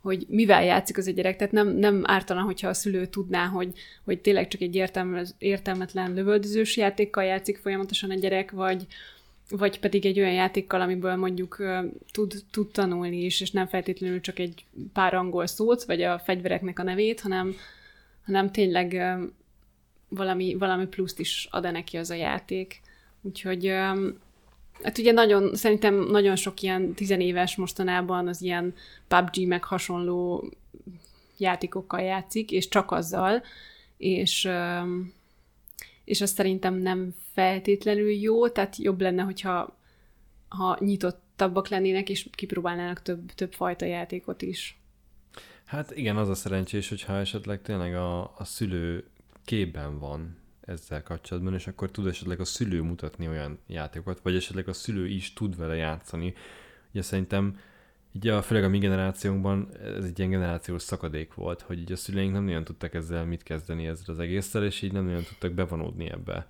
hogy 0.00 0.26
mivel 0.28 0.64
játszik 0.64 0.98
az 0.98 1.06
a 1.06 1.10
gyerek, 1.10 1.36
tehát 1.36 1.52
nem, 1.52 1.68
nem 1.68 2.02
ártana, 2.04 2.40
hogyha 2.42 2.68
a 2.68 2.74
szülő 2.74 3.06
tudná, 3.06 3.46
hogy, 3.46 3.72
hogy 4.04 4.20
tényleg 4.20 4.48
csak 4.48 4.60
egy 4.60 4.74
értelme, 4.74 5.24
értelmetlen 5.38 6.14
lövöldözős 6.14 6.76
játékkal 6.76 7.24
játszik 7.24 7.58
folyamatosan 7.58 8.10
a 8.10 8.14
gyerek, 8.14 8.50
vagy, 8.50 8.86
vagy 9.50 9.80
pedig 9.80 10.06
egy 10.06 10.18
olyan 10.18 10.32
játékkal, 10.32 10.80
amiből 10.80 11.16
mondjuk 11.16 11.62
tud, 12.12 12.34
tud 12.50 12.70
tanulni 12.70 13.24
is, 13.24 13.40
és 13.40 13.50
nem 13.50 13.66
feltétlenül 13.66 14.20
csak 14.20 14.38
egy 14.38 14.64
pár 14.92 15.14
angol 15.14 15.46
szót, 15.46 15.84
vagy 15.84 16.02
a 16.02 16.18
fegyvereknek 16.18 16.78
a 16.78 16.82
nevét, 16.82 17.20
hanem, 17.20 17.54
hanem 18.24 18.52
tényleg 18.52 19.02
valami, 20.08 20.54
valami 20.54 20.86
pluszt 20.86 21.18
is 21.18 21.48
ad 21.50 21.72
neki 21.72 21.96
az 21.96 22.10
a 22.10 22.14
játék. 22.14 22.80
Úgyhogy 23.22 23.72
Hát 24.82 24.98
ugye 24.98 25.12
nagyon, 25.12 25.54
szerintem 25.54 25.94
nagyon 25.94 26.36
sok 26.36 26.62
ilyen 26.62 26.94
tizenéves 26.94 27.56
mostanában 27.56 28.28
az 28.28 28.42
ilyen 28.42 28.74
PUBG 29.08 29.46
meg 29.46 29.64
hasonló 29.64 30.50
játékokkal 31.38 32.00
játszik, 32.00 32.50
és 32.50 32.68
csak 32.68 32.90
azzal, 32.90 33.42
és, 33.96 34.48
és 36.08 36.20
az 36.20 36.30
szerintem 36.30 36.74
nem 36.74 37.14
feltétlenül 37.32 38.10
jó, 38.10 38.48
tehát 38.48 38.76
jobb 38.76 39.00
lenne, 39.00 39.22
hogyha 39.22 39.78
ha 40.48 40.76
nyitottabbak 40.80 41.68
lennének, 41.68 42.08
és 42.08 42.28
kipróbálnának 42.30 43.02
több, 43.02 43.32
több 43.32 43.52
fajta 43.52 43.84
játékot 43.84 44.42
is. 44.42 44.80
Hát 45.64 45.96
igen, 45.96 46.16
az 46.16 46.28
a 46.28 46.34
szerencsés, 46.34 46.88
hogyha 46.88 47.16
esetleg 47.16 47.62
tényleg 47.62 47.94
a, 47.94 48.22
a 48.22 48.44
szülő 48.44 49.04
képben 49.44 49.98
van 49.98 50.36
ezzel 50.60 51.02
kapcsolatban, 51.02 51.54
és 51.54 51.66
akkor 51.66 51.90
tud 51.90 52.06
esetleg 52.06 52.40
a 52.40 52.44
szülő 52.44 52.82
mutatni 52.82 53.28
olyan 53.28 53.58
játékokat, 53.66 54.20
vagy 54.20 54.36
esetleg 54.36 54.68
a 54.68 54.72
szülő 54.72 55.06
is 55.06 55.32
tud 55.32 55.56
vele 55.56 55.74
játszani. 55.74 56.34
Ugye 56.90 57.02
szerintem 57.02 57.58
így 58.18 58.28
a, 58.28 58.42
főleg 58.42 58.64
a 58.64 58.68
mi 58.68 58.78
generációnkban 58.78 59.68
ez 59.96 60.04
egy 60.04 60.18
ilyen 60.18 60.30
generációs 60.30 60.82
szakadék 60.82 61.34
volt, 61.34 61.60
hogy 61.60 61.78
így 61.78 61.92
a 61.92 61.96
szüleink 61.96 62.32
nem 62.32 62.44
nagyon 62.44 62.64
tudtak 62.64 62.94
ezzel 62.94 63.24
mit 63.24 63.42
kezdeni 63.42 63.86
ezzel 63.86 64.14
az 64.14 64.18
egésszel, 64.18 64.64
és 64.64 64.82
így 64.82 64.92
nem 64.92 65.04
nagyon 65.04 65.22
tudtak 65.22 65.52
bevonódni 65.52 66.10
ebbe. 66.10 66.46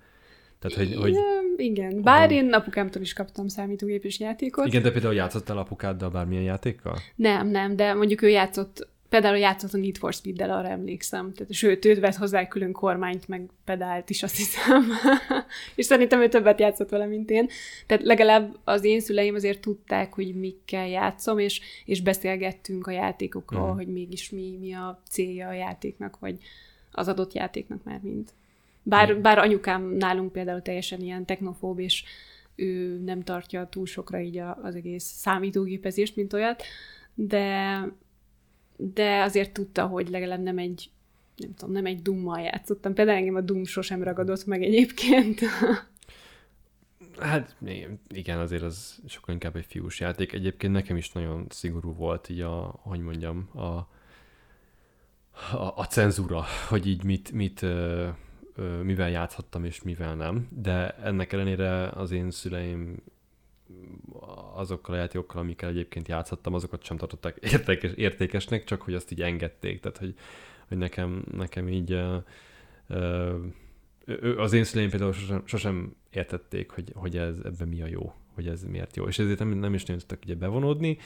Tehát, 0.59 0.77
hogy, 0.77 0.95
hogy 0.95 1.15
igen, 1.57 2.01
bár 2.01 2.31
én 2.31 2.53
apukámtól 2.53 3.01
is 3.01 3.13
kaptam 3.13 3.47
számítógépes 3.47 4.19
játékot. 4.19 4.67
Igen, 4.67 4.81
de 4.81 4.91
például 4.91 5.13
játszottál 5.13 5.57
apukáddal 5.57 6.09
bármilyen 6.09 6.43
játékkal? 6.43 6.97
Nem, 7.15 7.47
nem, 7.47 7.75
de 7.75 7.93
mondjuk 7.93 8.21
ő 8.21 8.29
játszott 8.29 8.87
Például 9.09 9.37
játszott 9.37 9.73
a 9.73 9.77
Need 9.77 9.97
for 9.97 10.13
Speed-del, 10.13 10.49
arra 10.49 10.67
emlékszem. 10.67 11.33
Tehát, 11.33 11.53
sőt, 11.53 11.85
őt 11.85 11.99
vett 11.99 12.15
hozzá 12.15 12.47
külön 12.47 12.71
kormányt, 12.71 13.27
meg 13.27 13.49
pedált 13.65 14.09
is, 14.09 14.23
azt 14.23 14.37
hiszem. 14.37 14.91
és 15.75 15.85
szerintem 15.85 16.21
ő 16.21 16.27
többet 16.27 16.59
játszott 16.59 16.89
vele, 16.89 17.05
mint 17.05 17.29
én. 17.29 17.47
Tehát 17.85 18.03
legalább 18.03 18.57
az 18.63 18.83
én 18.83 18.99
szüleim 18.99 19.35
azért 19.35 19.61
tudták, 19.61 20.13
hogy 20.13 20.35
mikkel 20.35 20.87
játszom, 20.87 21.39
és, 21.39 21.61
és 21.85 22.01
beszélgettünk 22.01 22.87
a 22.87 22.91
játékokról, 22.91 23.73
mm. 23.73 23.75
hogy 23.75 23.87
mégis 23.87 24.29
mi, 24.29 24.57
mi 24.59 24.73
a 24.73 25.01
célja 25.09 25.47
a 25.47 25.53
játéknak, 25.53 26.19
vagy 26.19 26.37
az 26.91 27.07
adott 27.07 27.33
játéknak 27.33 27.83
már 27.83 27.99
mind. 28.03 28.29
Bár, 28.83 29.13
mm. 29.13 29.21
bár 29.21 29.37
anyukám 29.37 29.83
nálunk 29.83 30.31
például 30.31 30.61
teljesen 30.61 31.01
ilyen 31.01 31.25
technofób, 31.25 31.79
és 31.79 32.03
ő 32.55 32.99
nem 33.05 33.23
tartja 33.23 33.67
túl 33.71 33.85
sokra 33.85 34.19
így 34.19 34.41
az 34.61 34.75
egész 34.75 35.03
számítógépezést, 35.03 36.15
mint 36.15 36.33
olyat, 36.33 36.63
de 37.13 37.83
de 38.81 39.21
azért 39.21 39.53
tudta, 39.53 39.85
hogy 39.85 40.09
legalább 40.09 40.41
nem 40.41 40.57
egy 40.57 40.89
nem 41.35 41.53
tudom, 41.53 41.73
nem 41.73 41.85
egy 41.85 42.01
dummal 42.01 42.39
játszottam. 42.39 42.93
Például 42.93 43.17
engem 43.17 43.35
a 43.35 43.41
dum 43.41 43.65
sosem 43.65 44.03
ragadott 44.03 44.45
meg 44.45 44.63
egyébként. 44.63 45.39
Hát 47.19 47.55
igen, 48.07 48.39
azért 48.39 48.63
az 48.63 49.01
sokkal 49.07 49.33
inkább 49.33 49.55
egy 49.55 49.65
fiús 49.65 49.99
játék. 49.99 50.33
Egyébként 50.33 50.73
nekem 50.73 50.97
is 50.97 51.11
nagyon 51.11 51.45
szigorú 51.49 51.93
volt 51.93 52.29
így 52.29 52.41
a, 52.41 52.79
hogy 52.81 52.99
mondjam, 52.99 53.49
a, 53.53 53.65
a, 55.55 55.73
a 55.75 55.85
cenzúra, 55.89 56.45
hogy 56.67 56.87
így 56.87 57.03
mit, 57.03 57.31
mit 57.31 57.61
ö, 57.61 58.07
ö, 58.55 58.81
mivel 58.81 59.09
játszhattam 59.09 59.63
és 59.63 59.81
mivel 59.81 60.15
nem. 60.15 60.47
De 60.51 60.95
ennek 60.95 61.33
ellenére 61.33 61.89
az 61.89 62.11
én 62.11 62.31
szüleim 62.31 63.03
azokkal 64.53 64.95
a 64.95 64.97
játékokkal, 64.97 65.41
amikkel 65.41 65.69
egyébként 65.69 66.07
játszhattam, 66.07 66.53
azokat 66.53 66.83
sem 66.83 66.97
tartották 66.97 67.37
értékes, 67.53 67.91
értékesnek, 67.91 68.63
csak 68.63 68.81
hogy 68.81 68.93
azt 68.93 69.11
így 69.11 69.21
engedték. 69.21 69.79
Tehát, 69.79 69.97
hogy, 69.97 70.13
hogy 70.67 70.77
nekem, 70.77 71.23
nekem 71.31 71.69
így 71.69 71.93
uh, 71.93 72.23
uh, 72.89 73.35
az 74.37 74.53
én 74.53 74.63
szüleim 74.63 74.89
például 74.89 75.13
sosem, 75.13 75.41
sosem 75.45 75.95
értették, 76.09 76.69
hogy, 76.69 76.91
hogy 76.95 77.17
ez 77.17 77.37
ebben 77.43 77.67
mi 77.67 77.81
a 77.81 77.87
jó, 77.87 78.13
hogy 78.33 78.47
ez 78.47 78.63
miért 78.63 78.95
jó. 78.95 79.07
És 79.07 79.19
ezért 79.19 79.39
nem, 79.39 79.49
nem 79.49 79.73
is 79.73 79.85
nagyon 79.85 80.01
tudtak 80.01 80.23
ugye 80.23 80.35
bevonódni, 80.35 80.97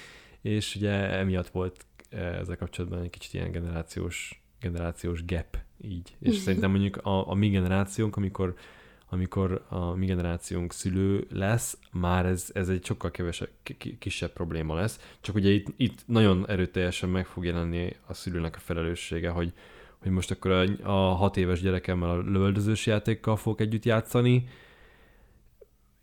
és 0.42 0.76
ugye 0.76 0.92
emiatt 0.92 1.48
volt 1.48 1.86
ezzel 2.10 2.58
kapcsolatban 2.58 3.02
egy 3.02 3.10
kicsit 3.10 3.34
ilyen 3.34 3.52
generációs, 3.52 4.44
generációs 4.60 5.26
gap 5.26 5.58
így. 5.82 6.16
És 6.20 6.36
szerintem 6.36 6.72
mondjuk 6.72 6.98
a, 6.98 7.30
a 7.30 7.34
mi 7.34 7.50
generációnk, 7.50 8.16
amikor 8.16 8.56
amikor 9.14 9.66
a 9.68 9.96
mi 9.96 10.06
generációnk 10.06 10.74
szülő 10.74 11.28
lesz, 11.32 11.78
már 11.92 12.26
ez, 12.26 12.50
ez 12.54 12.70
egy 12.70 12.86
sokkal 12.86 13.12
kevesebb, 13.12 13.50
kisebb 14.00 14.34
probléma 14.34 14.76
lesz. 14.76 15.00
Csak 15.22 15.36
ugye 15.36 15.50
itt, 15.50 15.68
itt 15.78 16.04
nagyon 16.06 16.50
erőteljesen 16.50 17.10
meg 17.10 17.26
fog 17.26 17.46
jelenni 17.46 17.96
a 18.08 18.14
szülőnek 18.14 18.56
a 18.56 18.60
felelőssége, 18.60 19.30
hogy, 19.30 19.54
hogy 20.02 20.12
most 20.12 20.32
akkor 20.32 20.52
a, 20.52 20.66
a 20.84 21.14
hat 21.14 21.38
éves 21.38 21.62
gyerekemmel 21.62 22.10
a 22.10 22.18
lövöldözős 22.18 22.86
játékkal 22.86 23.36
fogok 23.36 23.62
együtt 23.62 23.86
játszani, 23.86 24.48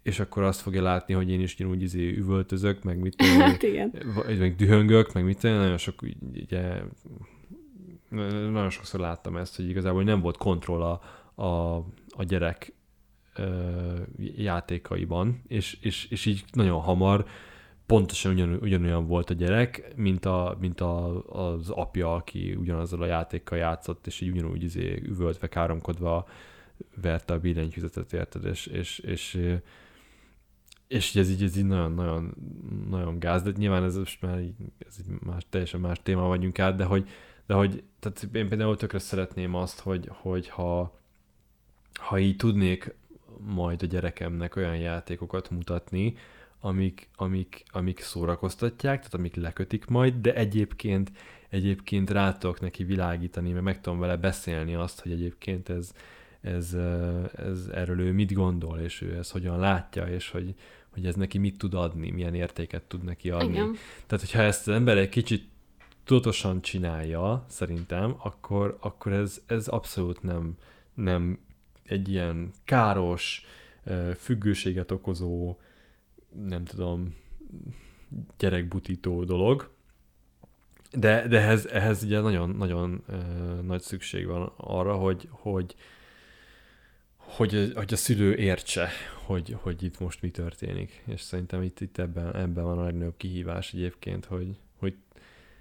és 0.03 0.21
akkor 0.21 0.43
azt 0.43 0.61
fogja 0.61 0.83
látni, 0.83 1.15
hogy 1.15 1.31
én 1.31 1.41
is 1.41 1.55
ugyanúgy 1.55 1.83
izé 1.83 2.17
üvöltözök, 2.17 2.83
meg 2.83 2.99
mit 2.99 3.17
tudom, 3.17 3.41
hát 3.51 3.63
igen. 3.63 3.93
meg 4.39 4.57
dühöngök, 4.57 5.13
meg 5.13 5.25
mit 5.25 5.39
tudom, 5.39 5.57
nagyon 5.57 5.79
sok 5.79 6.03
ugye, 6.33 6.83
nagyon 8.11 8.71
sokszor 8.71 9.01
láttam 9.01 9.37
ezt, 9.37 9.57
hogy 9.57 9.69
igazából 9.69 10.03
nem 10.03 10.21
volt 10.21 10.37
kontroll 10.37 10.83
a, 10.83 11.01
a, 11.43 11.77
a 12.09 12.25
gyerek 12.25 12.73
játékaiban, 14.37 15.43
és, 15.47 15.79
és, 15.81 16.07
és 16.11 16.27
így 16.27 16.45
nagyon 16.53 16.81
hamar 16.81 17.27
pontosan 17.91 18.33
ugyan, 18.33 18.59
ugyanolyan 18.61 19.07
volt 19.07 19.31
a 19.31 19.35
gyerek, 19.35 19.93
mint, 19.97 20.25
a, 20.25 20.57
mint 20.61 20.81
a, 20.81 21.25
az 21.29 21.71
apja, 21.71 22.15
aki 22.15 22.55
ugyanazzal 22.55 23.03
a 23.03 23.07
játékkal 23.07 23.59
játszott, 23.59 24.07
és 24.07 24.21
így 24.21 24.31
ugyanúgy 24.31 24.63
izé 24.63 25.03
üvöltve, 25.05 25.49
káromkodva 25.49 26.29
verte 27.03 27.33
a 27.33 27.39
billentyűzetet, 27.39 28.13
érted, 28.13 28.45
és, 28.45 28.67
és, 28.67 28.99
és, 28.99 29.39
és 30.89 31.17
ez 31.17 31.31
így, 31.31 31.43
ez 31.43 31.57
így 31.57 31.67
nagyon, 31.67 31.93
nagyon, 31.93 32.35
nagyon 32.91 33.19
gáz, 33.19 33.43
de 33.43 33.51
nyilván 33.57 33.85
ez 33.85 33.97
most 33.97 34.23
már 34.23 34.41
így, 34.41 34.55
ez 34.79 34.97
így 35.01 35.21
más, 35.21 35.47
teljesen 35.49 35.81
más 35.81 36.01
téma 36.03 36.27
vagyunk 36.27 36.59
át, 36.59 36.77
de 36.77 36.85
hogy, 36.85 37.09
de 37.47 37.55
hogy 37.55 37.83
tehát 37.99 38.29
én 38.33 38.49
például 38.49 38.77
tökre 38.77 38.99
szeretném 38.99 39.55
azt, 39.55 39.81
hogy, 39.81 40.09
hogy 40.11 40.49
ha, 40.49 40.99
ha 41.95 42.19
így 42.19 42.37
tudnék 42.37 42.95
majd 43.45 43.83
a 43.83 43.87
gyerekemnek 43.87 44.57
olyan 44.57 44.77
játékokat 44.77 45.51
mutatni, 45.51 46.15
amik, 46.61 47.09
amik, 47.17 47.63
amik 47.71 48.01
szórakoztatják, 48.01 48.99
tehát 48.99 49.15
amik 49.15 49.35
lekötik 49.35 49.87
majd, 49.87 50.15
de 50.15 50.35
egyébként, 50.35 51.13
egyébként 51.49 52.11
rá 52.11 52.33
tudok 52.33 52.61
neki 52.61 52.85
világítani, 52.85 53.53
mert 53.53 53.65
meg 53.65 53.81
tudom 53.81 53.99
vele 53.99 54.17
beszélni 54.17 54.75
azt, 54.75 55.01
hogy 55.01 55.13
egyébként 55.13 55.69
ez, 55.69 55.93
ez, 56.41 56.77
ez 57.33 57.67
erről 57.73 58.01
ő 58.01 58.13
mit 58.13 58.33
gondol, 58.33 58.79
és 58.79 59.01
ő 59.01 59.17
ezt 59.17 59.33
hogyan 59.33 59.59
látja, 59.59 60.05
és 60.07 60.31
hogy, 60.31 60.55
hogy 60.91 61.07
ez 61.07 61.15
neki 61.15 61.39
mit 61.39 61.59
tud 61.59 61.75
adni, 61.75 62.11
milyen 62.11 62.35
értéket 62.35 62.83
tud 62.83 63.05
neki 63.05 63.31
adni. 63.31 63.53
Igen. 63.53 63.77
Tehát, 64.07 64.25
hogyha 64.25 64.43
ezt 64.43 64.69
az 64.69 64.75
ember 64.75 64.97
egy 64.97 65.09
kicsit 65.09 65.49
tudatosan 66.05 66.63
csinálja, 66.63 67.45
szerintem, 67.49 68.15
akkor, 68.19 68.77
akkor 68.81 69.13
ez, 69.13 69.41
ez 69.47 69.69
abszolút 69.69 70.23
nem, 70.23 70.57
nem 70.95 71.39
egy 71.91 72.09
ilyen 72.09 72.51
káros, 72.65 73.45
függőséget 74.17 74.91
okozó, 74.91 75.57
nem 76.47 76.65
tudom, 76.65 77.15
gyerekbutító 78.39 79.25
dolog. 79.25 79.71
De, 80.93 81.29
de 81.29 81.39
ehhez, 81.39 81.67
ehhez 81.67 82.03
ugye 82.03 82.21
nagyon, 82.21 82.51
nagyon 82.51 83.05
nagy 83.63 83.81
szükség 83.81 84.27
van 84.27 84.53
arra, 84.57 84.97
hogy, 84.97 85.29
hogy, 85.31 85.75
hogy, 87.17 87.73
hogy 87.75 87.93
a 87.93 87.97
szülő 87.97 88.35
értse, 88.35 88.89
hogy, 89.27 89.57
hogy 89.61 89.83
itt 89.83 90.01
most 90.01 90.23
mi 90.23 90.31
történik. 90.31 91.03
És 91.07 91.21
szerintem 91.21 91.63
itt, 91.63 91.81
itt 91.81 91.99
ebben, 91.99 92.37
ebben 92.37 92.65
van 92.65 92.79
a 92.79 92.85
legnagyobb 92.85 93.17
kihívás 93.17 93.73
egyébként, 93.73 94.25
hogy 94.25 94.57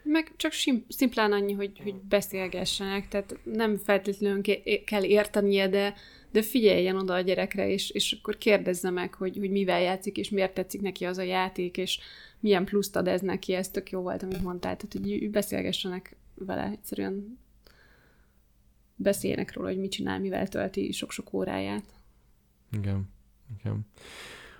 meg 0.10 0.32
csak 0.36 0.52
sim, 0.52 0.86
szimplán 0.88 1.32
annyi, 1.32 1.54
hogy, 1.54 1.80
hogy 1.84 1.96
beszélgessenek, 1.96 3.08
tehát 3.08 3.40
nem 3.44 3.78
feltétlenül 3.78 4.42
kell 4.86 5.04
értenie, 5.04 5.68
de, 5.68 5.94
de 6.32 6.42
figyeljen 6.42 6.96
oda 6.96 7.14
a 7.14 7.22
gyerekre, 7.22 7.70
és, 7.70 7.90
és 7.90 8.18
akkor 8.20 8.38
kérdezze 8.38 8.90
meg, 8.90 9.14
hogy, 9.14 9.38
hogy 9.38 9.52
mivel 9.52 9.82
játszik, 9.82 10.18
és 10.18 10.30
miért 10.30 10.54
tetszik 10.54 10.82
neki 10.82 11.06
az 11.06 11.18
a 11.18 11.22
játék, 11.22 11.78
és 11.78 12.00
milyen 12.40 12.66
pluszt 12.66 12.96
ad 12.96 13.08
ez 13.08 13.22
neki, 13.22 13.54
ez 13.54 13.70
tök 13.70 13.90
jó 13.90 14.02
volt, 14.02 14.24
amit 14.24 14.42
mondtál, 14.42 14.78
tehát 14.78 15.08
hogy 15.08 15.30
beszélgessenek 15.30 16.16
vele, 16.36 16.70
egyszerűen 16.72 17.40
beszéljenek 18.96 19.54
róla, 19.54 19.68
hogy 19.68 19.80
mit 19.80 19.92
csinál, 19.92 20.20
mivel 20.20 20.48
tölti 20.48 20.92
sok-sok 20.92 21.34
óráját. 21.34 21.86
Igen, 22.72 23.10
igen. 23.60 23.80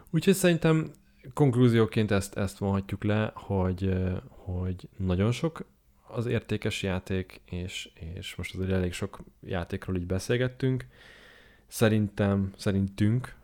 Úgyhogy 0.10 0.34
szerintem 0.34 0.92
konklúzióként 1.34 2.12
ezt, 2.12 2.38
ezt 2.38 2.58
vonhatjuk 2.58 3.04
le, 3.04 3.32
hogy, 3.36 3.96
hogy 4.28 4.88
nagyon 4.98 5.32
sok 5.32 5.66
az 6.08 6.26
értékes 6.26 6.84
játék, 6.84 7.42
és, 7.46 7.90
és 7.94 8.36
most 8.36 8.56
azért 8.56 8.72
elég 8.72 8.94
sok 8.94 9.20
játékról 9.42 9.96
így 9.96 10.06
beszélgettünk. 10.06 10.86
Szerintem, 11.68 12.54
szerintünk 12.58 13.38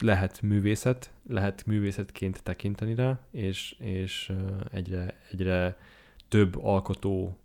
lehet 0.00 0.42
művészet, 0.42 1.12
lehet 1.28 1.66
művészetként 1.66 2.42
tekinteni 2.42 2.94
rá, 2.94 3.20
és, 3.30 3.76
és 3.78 4.32
egyre, 4.70 5.20
egyre 5.30 5.78
több 6.28 6.64
alkotó 6.64 7.38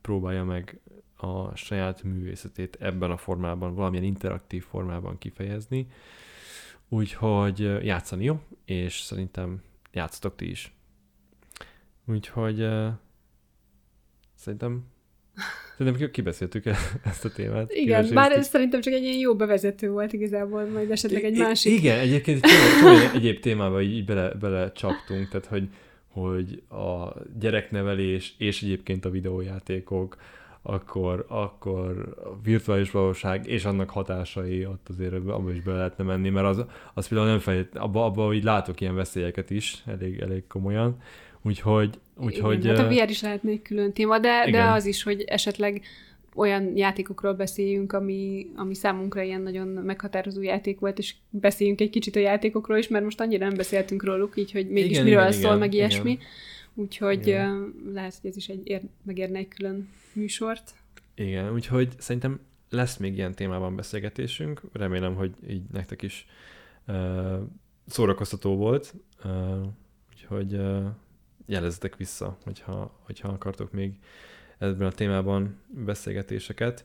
próbálja 0.00 0.44
meg 0.44 0.80
a 1.16 1.56
saját 1.56 2.02
művészetét 2.02 2.76
ebben 2.80 3.10
a 3.10 3.16
formában, 3.16 3.74
valamilyen 3.74 4.04
interaktív 4.04 4.64
formában 4.64 5.18
kifejezni. 5.18 5.88
Úgyhogy 6.88 7.58
játszani 7.84 8.24
jó, 8.24 8.40
és 8.64 9.00
szerintem 9.00 9.62
játszatok 9.92 10.36
ti 10.36 10.50
is. 10.50 10.74
Úgyhogy 12.06 12.60
ö, 12.60 12.88
szerintem 14.34 14.84
Szerintem 15.78 16.10
kibeszéltük 16.10 16.66
e- 16.66 16.76
ezt 17.04 17.24
a 17.24 17.30
témát. 17.30 17.72
Igen, 17.72 18.14
bár 18.14 18.32
ez 18.32 18.48
szerintem 18.48 18.80
csak 18.80 18.92
egy 18.92 19.02
ilyen 19.02 19.18
jó 19.18 19.36
bevezető 19.36 19.90
volt 19.90 20.12
igazából, 20.12 20.64
majd 20.64 20.90
esetleg 20.90 21.24
egy 21.24 21.36
I- 21.36 21.40
másik. 21.40 21.72
Igen, 21.72 21.98
egyébként 21.98 22.44
egy 22.44 22.50
csomó, 22.80 22.96
egyéb 23.14 23.40
témába 23.40 23.80
így 23.82 24.04
bele, 24.04 24.34
bele 24.34 24.72
csaptunk, 24.72 25.28
tehát 25.28 25.46
hogy, 25.46 25.68
hogy 26.08 26.62
a 26.68 27.12
gyereknevelés 27.38 28.34
és 28.38 28.62
egyébként 28.62 29.04
a 29.04 29.10
videójátékok, 29.10 30.16
akkor, 30.66 31.24
akkor 31.28 32.14
a 32.24 32.40
virtuális 32.42 32.90
valóság 32.90 33.46
és 33.46 33.64
annak 33.64 33.90
hatásai 33.90 34.66
ott 34.66 34.88
azért 34.88 35.12
abba 35.12 35.52
is 35.52 35.60
bele 35.60 35.76
lehetne 35.76 36.04
menni, 36.04 36.28
mert 36.28 36.46
az, 36.46 36.64
az 36.94 37.08
például 37.08 37.28
nem 37.30 37.38
fejt, 37.38 37.76
abba, 37.76 38.04
abba 38.04 38.34
így 38.34 38.44
látok 38.44 38.80
ilyen 38.80 38.94
veszélyeket 38.94 39.50
is, 39.50 39.82
elég, 39.86 40.18
elég 40.18 40.46
komolyan, 40.46 40.96
úgyhogy, 41.42 41.98
úgyhogy 42.16 42.64
igen, 42.64 42.76
hát 42.76 42.86
a 42.86 42.94
VR 42.94 43.10
is 43.10 43.22
lehetne 43.22 43.50
egy 43.50 43.62
külön 43.62 43.92
téma, 43.92 44.18
de, 44.18 44.40
de 44.42 44.48
igen. 44.48 44.72
az 44.72 44.86
is, 44.86 45.02
hogy 45.02 45.20
esetleg 45.20 45.82
olyan 46.34 46.76
játékokról 46.76 47.32
beszéljünk, 47.32 47.92
ami, 47.92 48.46
ami 48.56 48.74
számunkra 48.74 49.22
ilyen 49.22 49.42
nagyon 49.42 49.68
meghatározó 49.68 50.42
játék 50.42 50.78
volt, 50.78 50.98
és 50.98 51.14
beszéljünk 51.30 51.80
egy 51.80 51.90
kicsit 51.90 52.16
a 52.16 52.20
játékokról 52.20 52.78
is, 52.78 52.88
mert 52.88 53.04
most 53.04 53.20
annyira 53.20 53.46
nem 53.46 53.56
beszéltünk 53.56 54.04
róluk, 54.04 54.36
így, 54.36 54.52
hogy 54.52 54.68
mégis 54.68 54.90
Igen, 54.90 55.04
miről 55.04 55.20
igen, 55.20 55.32
szól, 55.32 55.44
igen, 55.44 55.58
meg 55.58 55.74
igen. 55.74 55.88
ilyesmi. 55.88 56.18
Úgyhogy 56.74 57.26
Igen. 57.26 57.74
lehet, 57.92 58.18
hogy 58.20 58.30
ez 58.30 58.36
is 58.36 58.48
egy 58.48 58.68
ér, 58.68 58.80
megérne 59.02 59.38
egy 59.38 59.48
külön 59.48 59.88
műsort. 60.16 60.74
Igen, 61.14 61.52
úgyhogy 61.52 61.94
szerintem 61.98 62.40
lesz 62.70 62.96
még 62.96 63.16
ilyen 63.16 63.34
témában 63.34 63.76
beszélgetésünk. 63.76 64.60
Remélem, 64.72 65.14
hogy 65.14 65.34
így 65.48 65.62
nektek 65.72 66.02
is 66.02 66.26
uh, 66.86 67.40
szórakoztató 67.86 68.56
volt. 68.56 68.94
Uh, 69.24 69.66
úgyhogy 70.10 70.54
uh, 70.54 70.86
jelezzetek 71.46 71.96
vissza, 71.96 72.38
hogyha, 72.44 73.00
hogyha 73.00 73.28
akartok 73.28 73.72
még 73.72 73.98
ebben 74.58 74.86
a 74.86 74.92
témában 74.92 75.58
beszélgetéseket. 75.66 76.84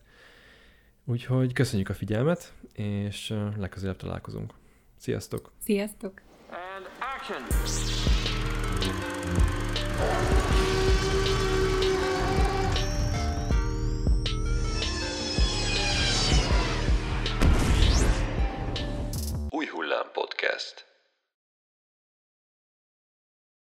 Úgyhogy 1.05 1.53
köszönjük 1.53 1.89
a 1.89 1.93
figyelmet, 1.93 2.53
és 2.73 3.29
uh, 3.29 3.57
legközelebb 3.57 3.97
találkozunk. 3.97 4.53
Sziasztok! 4.97 5.51
Sziasztok! 5.57 6.21
And 6.49 6.85
action! 7.15 7.41
Hulam 19.72 20.11
Podcast. 20.14 20.90